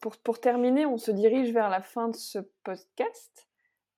pour, 0.00 0.16
pour, 0.18 0.40
terminer, 0.40 0.86
on 0.86 0.96
se 0.96 1.10
dirige 1.10 1.52
vers 1.52 1.68
la 1.68 1.82
fin 1.82 2.08
de 2.08 2.16
ce 2.16 2.38
podcast. 2.64 3.48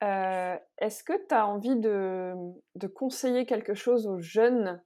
Est-ce 0.01 1.05
que 1.05 1.26
tu 1.28 1.34
as 1.34 1.47
envie 1.47 1.76
de, 1.76 2.34
de, 2.74 2.86
conseiller 2.86 3.47
quelque 3.47 3.74
chose 3.74 4.07
aux 4.07 4.18
jeunes 4.18 4.82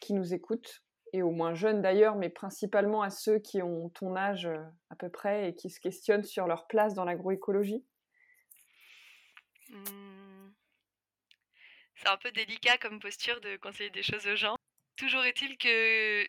qui 0.00 0.12
nous 0.12 0.34
écoutent, 0.34 0.84
et 1.12 1.22
aux 1.22 1.30
moins 1.30 1.54
jeunes 1.54 1.82
d'ailleurs, 1.82 2.16
mais 2.16 2.28
principalement 2.28 3.02
à 3.02 3.10
ceux 3.10 3.38
qui 3.38 3.62
ont 3.62 3.88
ton 3.90 4.14
âge 4.14 4.48
à 4.90 4.96
peu 4.96 5.08
près 5.08 5.48
et 5.48 5.54
qui 5.54 5.70
se 5.70 5.80
questionnent 5.80 6.24
sur 6.24 6.46
leur 6.46 6.66
place 6.66 6.94
dans 6.94 7.04
l'agroécologie? 7.04 7.84
Mmh. 9.70 10.52
C'est 11.96 12.08
un 12.08 12.16
peu 12.18 12.30
délicat 12.30 12.76
comme 12.78 13.00
posture 13.00 13.40
de 13.40 13.56
conseiller 13.56 13.90
des 13.90 14.02
choses 14.02 14.26
aux 14.26 14.36
gens. 14.36 14.56
Toujours 14.96 15.24
est-il 15.24 15.58
que 15.58 16.26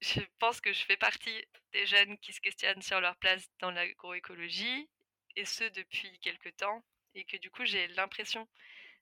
je 0.00 0.20
pense 0.38 0.60
que 0.60 0.72
je 0.72 0.84
fais 0.84 0.96
partie 0.96 1.44
des 1.72 1.86
jeunes 1.86 2.18
qui 2.18 2.32
se 2.32 2.40
questionnent 2.40 2.82
sur 2.82 3.00
leur 3.00 3.16
place 3.16 3.46
dans 3.60 3.70
l'agroécologie, 3.70 4.88
et 5.36 5.44
ce 5.44 5.64
depuis 5.64 6.18
quelques 6.20 6.56
temps, 6.56 6.82
et 7.14 7.24
que 7.24 7.36
du 7.36 7.50
coup 7.50 7.64
j'ai 7.66 7.88
l'impression 7.88 8.48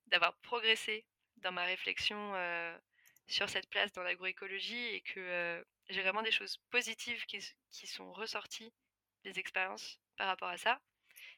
d'avoir 0.06 0.36
progressé 0.38 1.04
dans 1.36 1.52
ma 1.52 1.64
réflexion 1.64 2.34
sur 3.28 3.48
cette 3.48 3.70
place 3.70 3.92
dans 3.92 4.02
l'agroécologie 4.02 4.86
et 4.88 5.00
que 5.02 5.64
j'ai 5.88 6.02
vraiment 6.02 6.22
des 6.22 6.32
choses 6.32 6.58
positives 6.70 7.24
qui, 7.26 7.38
qui, 7.70 7.86
sont 7.86 8.12
ressorties 8.12 8.72
des 9.22 9.38
expériences 9.38 10.00
par 10.16 10.26
rapport 10.26 10.48
à 10.48 10.58
ça. 10.58 10.80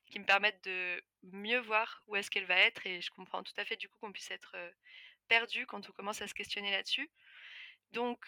qui 0.07 0.19
me 0.21 0.25
permettent 0.25 0.65
de 0.65 1.03
mieux 1.25 1.59
voir 1.59 2.03
où 2.07 2.17
est-ce 2.17 2.31
qu'elle 2.31 2.47
va 2.47 2.57
être 2.57 2.87
et 2.87 3.03
je 3.03 3.11
comprends 3.11 3.43
tout 3.43 3.55
à 3.59 3.65
fait 3.65 3.77
du 3.77 3.89
coup 3.89 3.99
qu'on 4.01 4.13
puisse 4.13 4.31
être 4.31 4.57
perdu 5.29 5.67
quand 5.67 5.89
on 5.89 5.93
commence 5.93 6.23
à 6.23 6.29
se 6.29 6.35
questionner 6.35 6.71
là-dessus. 6.71 7.11
Donc 7.93 8.19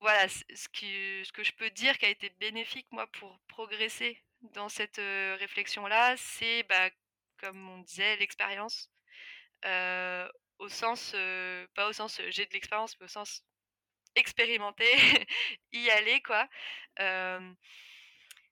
voilà, 0.00 0.28
ce, 0.28 0.68
qui, 0.68 1.24
ce 1.24 1.32
que 1.32 1.42
je 1.42 1.52
peux 1.52 1.70
dire 1.70 1.98
qui 1.98 2.06
a 2.06 2.10
été 2.10 2.30
bénéfique 2.40 2.86
moi 2.92 3.06
pour 3.08 3.38
progresser 3.48 4.22
dans 4.42 4.68
cette 4.68 4.98
réflexion-là, 4.98 6.16
c'est 6.16 6.62
bah, 6.64 6.90
comme 7.38 7.68
on 7.68 7.78
disait 7.78 8.16
l'expérience 8.16 8.90
au 10.58 10.68
sens 10.68 11.12
pas 11.74 11.88
au 11.88 11.92
sens 11.92 12.20
j'ai 12.30 12.46
de 12.46 12.52
l'expérience 12.52 12.96
mais 13.00 13.06
au 13.06 13.08
sens 13.08 13.42
expérimenter, 14.16 14.84
y 15.72 15.90
aller 15.90 16.20
quoi. 16.22 16.48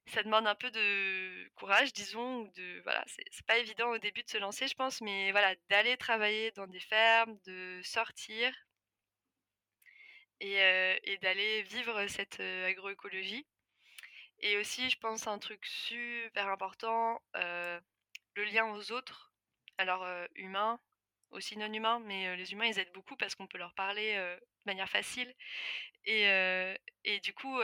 Ça 0.08 0.22
demande 0.22 0.46
un 0.46 0.54
peu 0.54 0.70
de 0.70 1.48
courage, 1.56 1.92
disons, 1.92 2.42
de 2.54 2.80
voilà, 2.84 3.04
c'est 3.06 3.46
pas 3.46 3.58
évident 3.58 3.90
au 3.90 3.98
début 3.98 4.22
de 4.22 4.28
se 4.28 4.38
lancer, 4.38 4.68
je 4.68 4.74
pense, 4.74 5.00
mais 5.00 5.32
voilà, 5.32 5.54
d'aller 5.68 5.96
travailler 5.96 6.52
dans 6.52 6.66
des 6.68 6.80
fermes, 6.80 7.36
de 7.44 7.80
sortir 7.82 8.52
et, 10.40 10.56
et 11.04 11.18
d'aller 11.18 11.62
vivre 11.62 12.06
cette 12.08 12.40
agroécologie. 12.40 13.46
Et 14.40 14.56
aussi, 14.58 14.90
je 14.90 14.98
pense, 14.98 15.26
un 15.26 15.38
truc 15.38 15.64
super 15.66 16.48
important, 16.48 17.20
le 17.34 18.44
lien 18.44 18.66
aux 18.72 18.92
autres, 18.92 19.32
alors 19.78 20.06
humains, 20.34 20.78
aussi 21.30 21.56
non 21.56 21.72
humains, 21.72 22.00
mais 22.00 22.36
les 22.36 22.52
humains, 22.52 22.66
ils 22.66 22.78
aident 22.78 22.92
beaucoup 22.92 23.16
parce 23.16 23.34
qu'on 23.34 23.46
peut 23.46 23.58
leur 23.58 23.74
parler 23.74 24.14
de 24.14 24.40
manière 24.66 24.90
facile. 24.90 25.34
Et, 26.04 26.24
et 27.04 27.20
du 27.20 27.32
coup, 27.34 27.58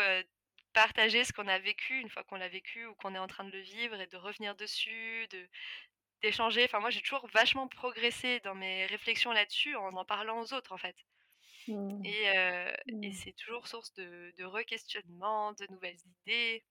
partager 0.72 1.24
ce 1.24 1.32
qu'on 1.32 1.48
a 1.48 1.58
vécu 1.58 1.98
une 2.00 2.08
fois 2.08 2.24
qu'on 2.24 2.36
l'a 2.36 2.48
vécu 2.48 2.86
ou 2.86 2.94
qu'on 2.94 3.14
est 3.14 3.18
en 3.18 3.26
train 3.26 3.44
de 3.44 3.50
le 3.50 3.60
vivre 3.60 4.00
et 4.00 4.06
de 4.06 4.16
revenir 4.16 4.54
dessus, 4.56 5.26
de 5.30 5.48
d'échanger. 6.22 6.64
Enfin, 6.64 6.80
moi, 6.80 6.90
j'ai 6.90 7.02
toujours 7.02 7.26
vachement 7.28 7.68
progressé 7.68 8.40
dans 8.40 8.54
mes 8.54 8.86
réflexions 8.86 9.32
là-dessus 9.32 9.76
en 9.76 9.94
en 9.94 10.04
parlant 10.04 10.40
aux 10.40 10.54
autres, 10.54 10.72
en 10.72 10.78
fait. 10.78 10.96
Mmh. 11.68 12.04
Et, 12.04 12.92
mmh. 12.92 13.12
c'est 13.12 13.32
toujours 13.32 13.66
source 13.68 13.92
de, 13.94 14.32
de 14.36 14.44
re-questionnement, 14.44 15.52
de 15.52 15.66
nouvelles 15.70 15.98
idées 16.26 16.64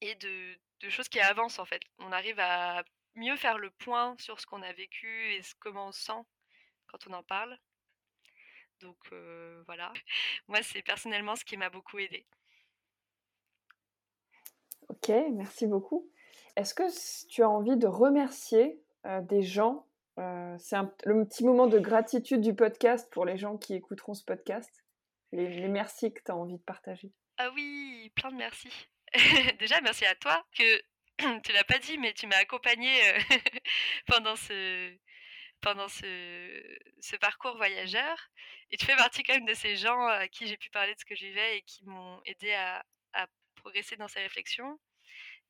et 0.00 0.14
de, 0.14 0.54
de, 0.80 0.88
choses 0.88 1.08
qui 1.08 1.20
avancent, 1.20 1.58
en 1.58 1.64
fait. 1.64 1.82
On 1.98 2.12
arrive 2.12 2.38
à 2.38 2.84
mieux 3.14 3.36
faire 3.36 3.58
le 3.58 3.70
point 3.70 4.16
sur 4.18 4.40
ce 4.40 4.46
qu'on 4.46 4.62
a 4.62 4.72
vécu 4.72 5.34
et 5.34 5.42
ce, 5.42 5.54
comment 5.58 5.88
on 5.88 5.92
sent 5.92 6.22
quand 6.86 7.06
on 7.08 7.12
en 7.12 7.22
parle. 7.22 7.58
Donc 8.80 8.96
voilà, 9.66 9.92
moi 10.48 10.62
c'est 10.62 10.82
personnellement 10.82 11.34
ce 11.34 11.44
qui 11.44 11.56
m'a 11.56 11.70
beaucoup 11.70 11.98
aidé. 11.98 12.24
Ok, 14.88 15.08
merci 15.32 15.66
beaucoup. 15.66 16.08
Est-ce 16.56 16.74
que 16.74 17.26
tu 17.28 17.42
as 17.42 17.48
envie 17.48 17.76
de 17.76 17.86
remercier 17.86 18.80
des 19.22 19.42
gens 19.42 19.87
C'est 20.58 20.76
le 21.04 21.24
petit 21.24 21.44
moment 21.44 21.66
de 21.66 21.78
gratitude 21.78 22.40
du 22.40 22.54
podcast 22.54 23.08
pour 23.12 23.24
les 23.24 23.38
gens 23.38 23.56
qui 23.56 23.74
écouteront 23.74 24.14
ce 24.14 24.24
podcast. 24.24 24.70
Les, 25.32 25.68
merci 25.68 26.12
que 26.12 26.20
tu 26.24 26.30
as 26.30 26.36
envie 26.36 26.58
de 26.58 26.62
partager. 26.62 27.12
Ah 27.36 27.50
oui, 27.54 28.10
plein 28.16 28.30
de 28.30 28.36
merci. 28.36 28.68
Déjà, 29.58 29.80
merci 29.80 30.04
à 30.06 30.14
toi 30.16 30.44
que 30.56 30.82
tu 31.42 31.52
l'as 31.52 31.64
pas 31.64 31.78
dit, 31.78 31.98
mais 31.98 32.12
tu 32.14 32.26
m'as 32.26 32.38
accompagné 32.38 32.90
pendant 34.06 34.36
ce 34.36 34.96
pendant 35.60 35.88
ce, 35.88 37.16
parcours 37.20 37.56
voyageur. 37.56 38.30
Et 38.70 38.76
tu 38.76 38.86
fais 38.86 38.96
partie 38.96 39.22
quand 39.22 39.34
même 39.34 39.46
de 39.46 39.54
ces 39.54 39.76
gens 39.76 40.06
à 40.06 40.28
qui 40.28 40.46
j'ai 40.46 40.56
pu 40.56 40.70
parler 40.70 40.94
de 40.94 41.00
ce 41.00 41.04
que 41.04 41.16
je 41.16 41.26
vivais 41.26 41.58
et 41.58 41.62
qui 41.62 41.84
m'ont 41.84 42.20
aidé 42.24 42.52
à 42.54 42.84
progresser 43.56 43.96
dans 43.96 44.08
ces 44.08 44.20
réflexions 44.20 44.78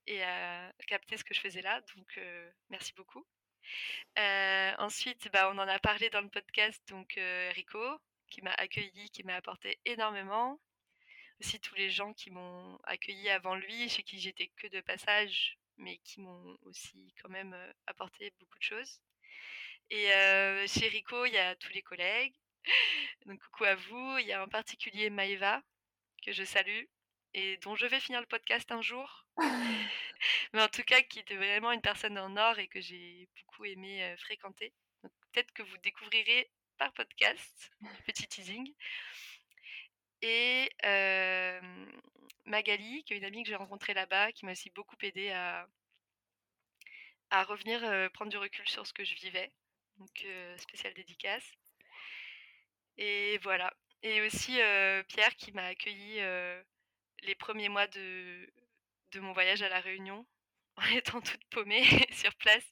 et 0.06 0.22
à 0.22 0.72
capter 0.86 1.16
ce 1.18 1.24
que 1.24 1.34
je 1.34 1.40
faisais 1.40 1.62
là. 1.62 1.80
Donc, 1.94 2.20
merci 2.70 2.92
beaucoup. 2.94 3.26
Ensuite, 4.78 5.28
bah, 5.32 5.50
on 5.52 5.58
en 5.58 5.68
a 5.68 5.78
parlé 5.78 6.10
dans 6.10 6.20
le 6.20 6.28
podcast, 6.28 6.82
donc 6.88 7.18
Rico, 7.54 8.00
qui 8.28 8.42
m'a 8.42 8.52
accueilli, 8.52 9.10
qui 9.10 9.24
m'a 9.24 9.36
apporté 9.36 9.78
énormément. 9.84 10.60
Aussi 11.40 11.60
tous 11.60 11.74
les 11.76 11.90
gens 11.90 12.12
qui 12.14 12.30
m'ont 12.30 12.78
accueilli 12.84 13.28
avant 13.30 13.54
lui, 13.54 13.88
chez 13.88 14.02
qui 14.02 14.18
j'étais 14.18 14.48
que 14.56 14.66
de 14.66 14.80
passage, 14.80 15.58
mais 15.76 15.98
qui 15.98 16.20
m'ont 16.20 16.58
aussi 16.62 17.14
quand 17.22 17.28
même 17.28 17.56
apporté 17.86 18.32
beaucoup 18.40 18.58
de 18.58 18.64
choses. 18.64 19.00
Et 19.90 20.10
chez 20.66 20.88
Rico, 20.88 21.24
il 21.26 21.34
y 21.34 21.38
a 21.38 21.54
tous 21.56 21.72
les 21.72 21.82
collègues. 21.82 22.34
Donc 23.26 23.40
coucou 23.40 23.64
à 23.64 23.74
vous. 23.74 24.18
Il 24.18 24.26
y 24.26 24.32
a 24.32 24.42
en 24.42 24.48
particulier 24.48 25.10
Maëva, 25.10 25.62
que 26.24 26.32
je 26.32 26.44
salue, 26.44 26.84
et 27.34 27.56
dont 27.58 27.76
je 27.76 27.86
vais 27.86 28.00
finir 28.00 28.20
le 28.20 28.26
podcast 28.26 28.70
un 28.72 28.82
jour. 28.82 29.26
Mais 30.52 30.62
en 30.62 30.68
tout 30.68 30.82
cas, 30.82 31.02
qui 31.02 31.18
était 31.20 31.36
vraiment 31.36 31.72
une 31.72 31.80
personne 31.80 32.18
en 32.18 32.36
or 32.36 32.58
et 32.58 32.68
que 32.68 32.80
j'ai 32.80 33.28
beaucoup 33.36 33.64
aimé 33.64 34.14
fréquenter. 34.18 34.72
peut-être 35.02 35.52
que 35.52 35.62
vous 35.62 35.78
découvrirez 35.78 36.50
par 36.78 36.92
podcast, 36.92 37.70
petit 38.06 38.26
teasing. 38.28 38.74
Et 40.22 40.70
Magali, 42.44 43.04
qui 43.04 43.14
est 43.14 43.18
une 43.18 43.24
amie 43.24 43.42
que 43.42 43.48
j'ai 43.50 43.56
rencontrée 43.56 43.94
là-bas, 43.94 44.32
qui 44.32 44.46
m'a 44.46 44.52
aussi 44.52 44.70
beaucoup 44.70 44.96
aidé 45.02 45.30
à, 45.30 45.68
à 47.30 47.44
revenir 47.44 47.80
prendre 48.12 48.30
du 48.30 48.38
recul 48.38 48.68
sur 48.68 48.86
ce 48.86 48.92
que 48.92 49.04
je 49.04 49.14
vivais. 49.14 49.52
Donc, 49.98 50.26
spécial 50.58 50.94
dédicace. 50.94 51.52
Et 52.96 53.38
voilà. 53.38 53.72
Et 54.02 54.20
aussi 54.22 54.52
Pierre 55.08 55.36
qui 55.36 55.52
m'a 55.52 55.66
accueilli 55.66 56.20
les 57.22 57.34
premiers 57.34 57.68
mois 57.68 57.86
de, 57.86 58.48
de 59.12 59.20
mon 59.20 59.32
voyage 59.32 59.62
à 59.62 59.68
La 59.68 59.80
Réunion 59.80 60.26
en 60.76 60.96
étant 60.96 61.20
toute 61.20 61.44
paumée 61.50 61.84
sur 62.12 62.34
place 62.36 62.64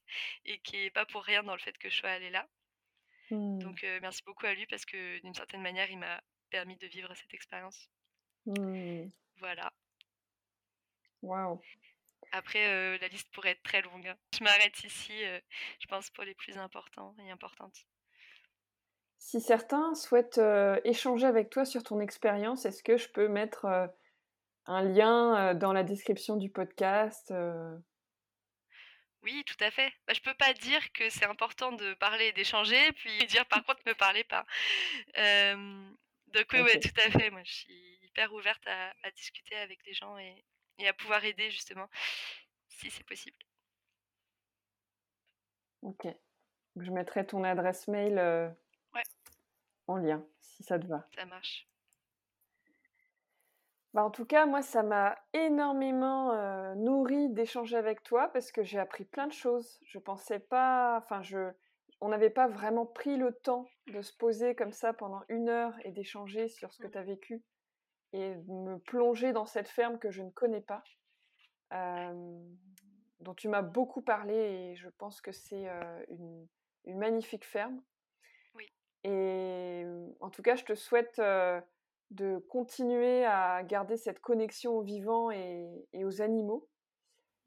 et 0.45 0.59
qui 0.61 0.77
n'est 0.77 0.91
pas 0.91 1.07
pour 1.07 1.25
rien 1.25 1.43
dans 1.43 1.55
le 1.55 1.61
fait 1.61 1.77
que 1.79 1.89
je 1.89 1.97
sois 1.97 2.11
allée 2.11 2.31
là. 2.31 2.49
Mmh. 3.31 3.59
Donc 3.59 3.85
merci 4.03 4.23
beaucoup 4.25 4.47
à 4.47 4.55
lui 4.55 4.67
parce 4.67 4.85
que 4.85 5.21
d'une 5.21 5.35
certaine 5.35 5.63
manière, 5.63 5.91
il 5.91 5.99
m'a 5.99 6.23
permis 6.51 6.77
de 6.77 6.87
vivre 6.87 7.13
cette 7.15 7.35
expérience. 7.35 7.91
Mmh. 8.47 9.09
Voilà. 9.39 9.73
Waouh. 11.23 11.61
Après, 12.31 12.99
la 12.99 13.09
liste 13.09 13.29
pourrait 13.33 13.51
être 13.51 13.63
très 13.65 13.83
longue. 13.83 14.07
Hein. 14.07 14.17
Je 14.39 14.45
m'arrête 14.45 14.85
ici, 14.85 15.13
je 15.81 15.87
pense, 15.89 16.11
pour 16.11 16.23
les 16.23 16.35
plus 16.35 16.57
importants 16.57 17.17
et 17.19 17.31
importantes. 17.31 17.87
Si 19.19 19.41
certains 19.41 19.95
souhaitent 19.95 20.41
échanger 20.85 21.27
avec 21.27 21.51
toi 21.51 21.65
sur 21.65 21.83
ton 21.83 21.99
expérience, 21.99 22.65
est-ce 22.65 22.85
que 22.85 22.97
je 22.97 23.09
peux 23.09 23.27
mettre 23.27 23.91
un 24.67 24.83
lien 24.83 25.55
dans 25.55 25.73
la 25.73 25.83
description 25.83 26.37
du 26.37 26.51
podcast 26.51 27.33
Oui, 29.23 29.45
tout 29.45 29.65
à 29.65 29.71
fait. 29.71 29.93
Bah, 30.07 30.15
je 30.15 30.21
peux 30.21 30.35
pas 30.35 30.53
dire 30.55 30.93
que 30.93 31.09
c'est 31.11 31.27
important 31.27 31.73
de 31.73 31.95
parler 31.95 32.27
et 32.27 32.33
d'échanger, 32.33 32.93
puis 32.93 33.27
dire 33.27 33.47
par 33.47 33.65
contre 33.65 33.81
ne 33.87 33.91
me 33.93 33.97
parlez 33.97 34.25
pas. 34.25 34.45
donc 35.15 36.47
oui, 36.53 36.81
tout 36.81 37.01
à 37.07 37.11
fait. 37.11 37.31
Moi, 37.31 37.43
je 37.45 37.53
suis 37.53 37.99
hyper 38.03 38.33
ouverte 38.33 38.67
à, 38.67 39.11
discuter 39.13 39.57
avec 39.57 39.85
les 39.85 39.95
gens 39.95 40.17
et, 40.19 40.45
à 40.87 40.93
pouvoir 40.93 41.25
aider 41.25 41.51
justement, 41.51 41.89
si 42.69 42.91
c'est 42.91 43.05
possible. 43.05 43.37
Ok. 45.83 46.07
Je 46.77 46.91
mettrai 46.91 47.27
ton 47.27 47.45
adresse 47.45 47.89
mail 47.89 48.19
en 49.87 49.97
lien, 49.97 50.25
si 50.41 50.63
ça 50.63 50.79
te 50.79 50.87
va. 50.87 51.07
Ça 51.15 51.25
marche. 51.27 51.67
Bah, 53.97 54.05
en 54.05 54.11
tout 54.11 54.27
cas, 54.27 54.45
moi, 54.45 54.61
ça 54.61 54.83
m'a 54.83 55.17
énormément 55.33 56.75
nourri 56.75 57.31
d'échanger 57.31 57.79
avec 57.79 58.03
toi 58.03 58.29
parce 58.29 58.53
que 58.53 58.63
j'ai 58.63 58.79
appris 58.79 59.07
plein 59.07 59.27
de 59.27 59.33
choses. 59.33 59.81
Je 59.87 59.99
pensais 59.99 60.39
pas, 60.39 60.99
enfin, 60.99 61.23
je, 61.23 61.51
on 62.03 62.11
n'avait 62.11 62.29
pas 62.29 62.47
vraiment 62.47 62.85
pris 62.85 63.17
le 63.17 63.33
temps 63.33 63.67
de 63.87 64.03
se 64.03 64.15
poser 64.15 64.55
comme 64.55 64.73
ça 64.73 64.93
pendant 64.93 65.23
une 65.31 65.49
heure 65.49 65.73
et 65.83 65.93
d'échanger 65.93 66.49
sur 66.49 66.75
ce 66.75 66.79
que 66.79 66.89
mmh. 66.89 66.91
tu 66.91 66.99
as 66.99 67.03
vécu 67.05 67.43
et 68.13 68.35
de 68.35 68.53
me 68.53 68.79
plonger 68.81 69.33
dans 69.33 69.47
cette 69.47 69.69
ferme 69.69 69.99
que 69.99 70.11
je 70.11 70.21
ne 70.21 70.29
connais 70.29 70.61
pas, 70.61 70.85
dont 71.71 73.35
tu 73.35 73.49
m'as 73.49 73.63
beaucoup 73.63 74.03
parlé 74.03 74.35
et 74.35 74.77
je 74.77 74.91
pense 74.91 75.23
que 75.23 75.33
c'est 75.33 75.69
une, 76.09 76.47
une, 76.85 76.99
magnifique 76.99 77.47
ferme. 77.47 77.83
Oui. 78.57 78.71
Et 79.05 79.87
en 80.21 80.29
tout 80.29 80.43
cas, 80.43 80.55
je 80.55 80.65
te 80.65 80.75
souhaite 80.75 81.19
de 82.11 82.39
continuer 82.49 83.25
à 83.25 83.63
garder 83.65 83.97
cette 83.97 84.21
connexion 84.21 84.73
aux 84.73 84.83
vivants 84.83 85.31
et, 85.31 86.05
aux 86.05 86.23
animaux. 86.23 86.69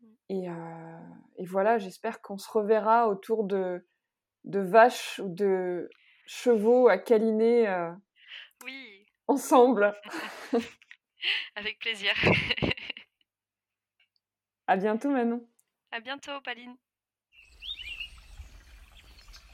Mmh. 0.01 0.45
Et, 1.37 1.45
voilà, 1.45 1.77
j'espère 1.77 2.21
qu'on 2.21 2.37
se 2.37 2.49
reverra 2.49 3.07
autour 3.07 3.43
de, 3.43 3.85
de 4.43 4.59
vaches 4.59 5.19
ou 5.19 5.29
de 5.29 5.89
chevaux 6.25 6.87
à 6.87 6.97
câliner 6.97 7.91
oui. 8.63 9.05
ensemble. 9.27 9.95
Avec 11.55 11.79
plaisir. 11.79 12.13
à 14.67 14.77
bientôt 14.77 15.09
Manon. 15.09 15.47
À 15.91 15.99
bientôt 15.99 16.39
Pauline. 16.43 16.75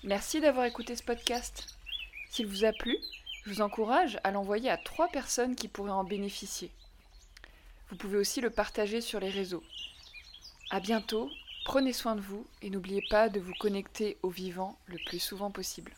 Merci 0.03 0.39
d'avoir 0.39 0.66
écouté 0.66 0.95
ce 0.95 1.03
podcast. 1.03 1.80
S'il 2.30 2.47
vous 2.47 2.66
a 2.66 2.74
plu, 2.74 2.95
je 3.45 3.51
vous 3.51 3.61
encourage 3.61 4.19
à 4.23 4.31
l'envoyer 4.31 4.71
à 4.71 4.77
trois 4.77 5.07
personnes 5.07 5.55
qui 5.55 5.67
pourraient 5.67 5.91
en 5.91 6.03
bénéficier. 6.03 6.71
Vous 7.89 7.95
pouvez 7.95 8.17
aussi 8.17 8.41
le 8.41 8.49
partager 8.49 9.01
sur 9.01 9.19
les 9.19 9.29
réseaux. 9.29 9.63
À 10.71 10.79
bientôt, 10.79 11.29
prenez 11.63 11.93
soin 11.93 12.15
de 12.15 12.21
vous 12.21 12.47
et 12.63 12.71
n'oubliez 12.71 13.03
pas 13.07 13.29
de 13.29 13.39
vous 13.39 13.53
connecter 13.59 14.17
au 14.23 14.29
vivant 14.29 14.79
le 14.87 14.97
plus 15.05 15.19
souvent 15.19 15.51
possible. 15.51 15.93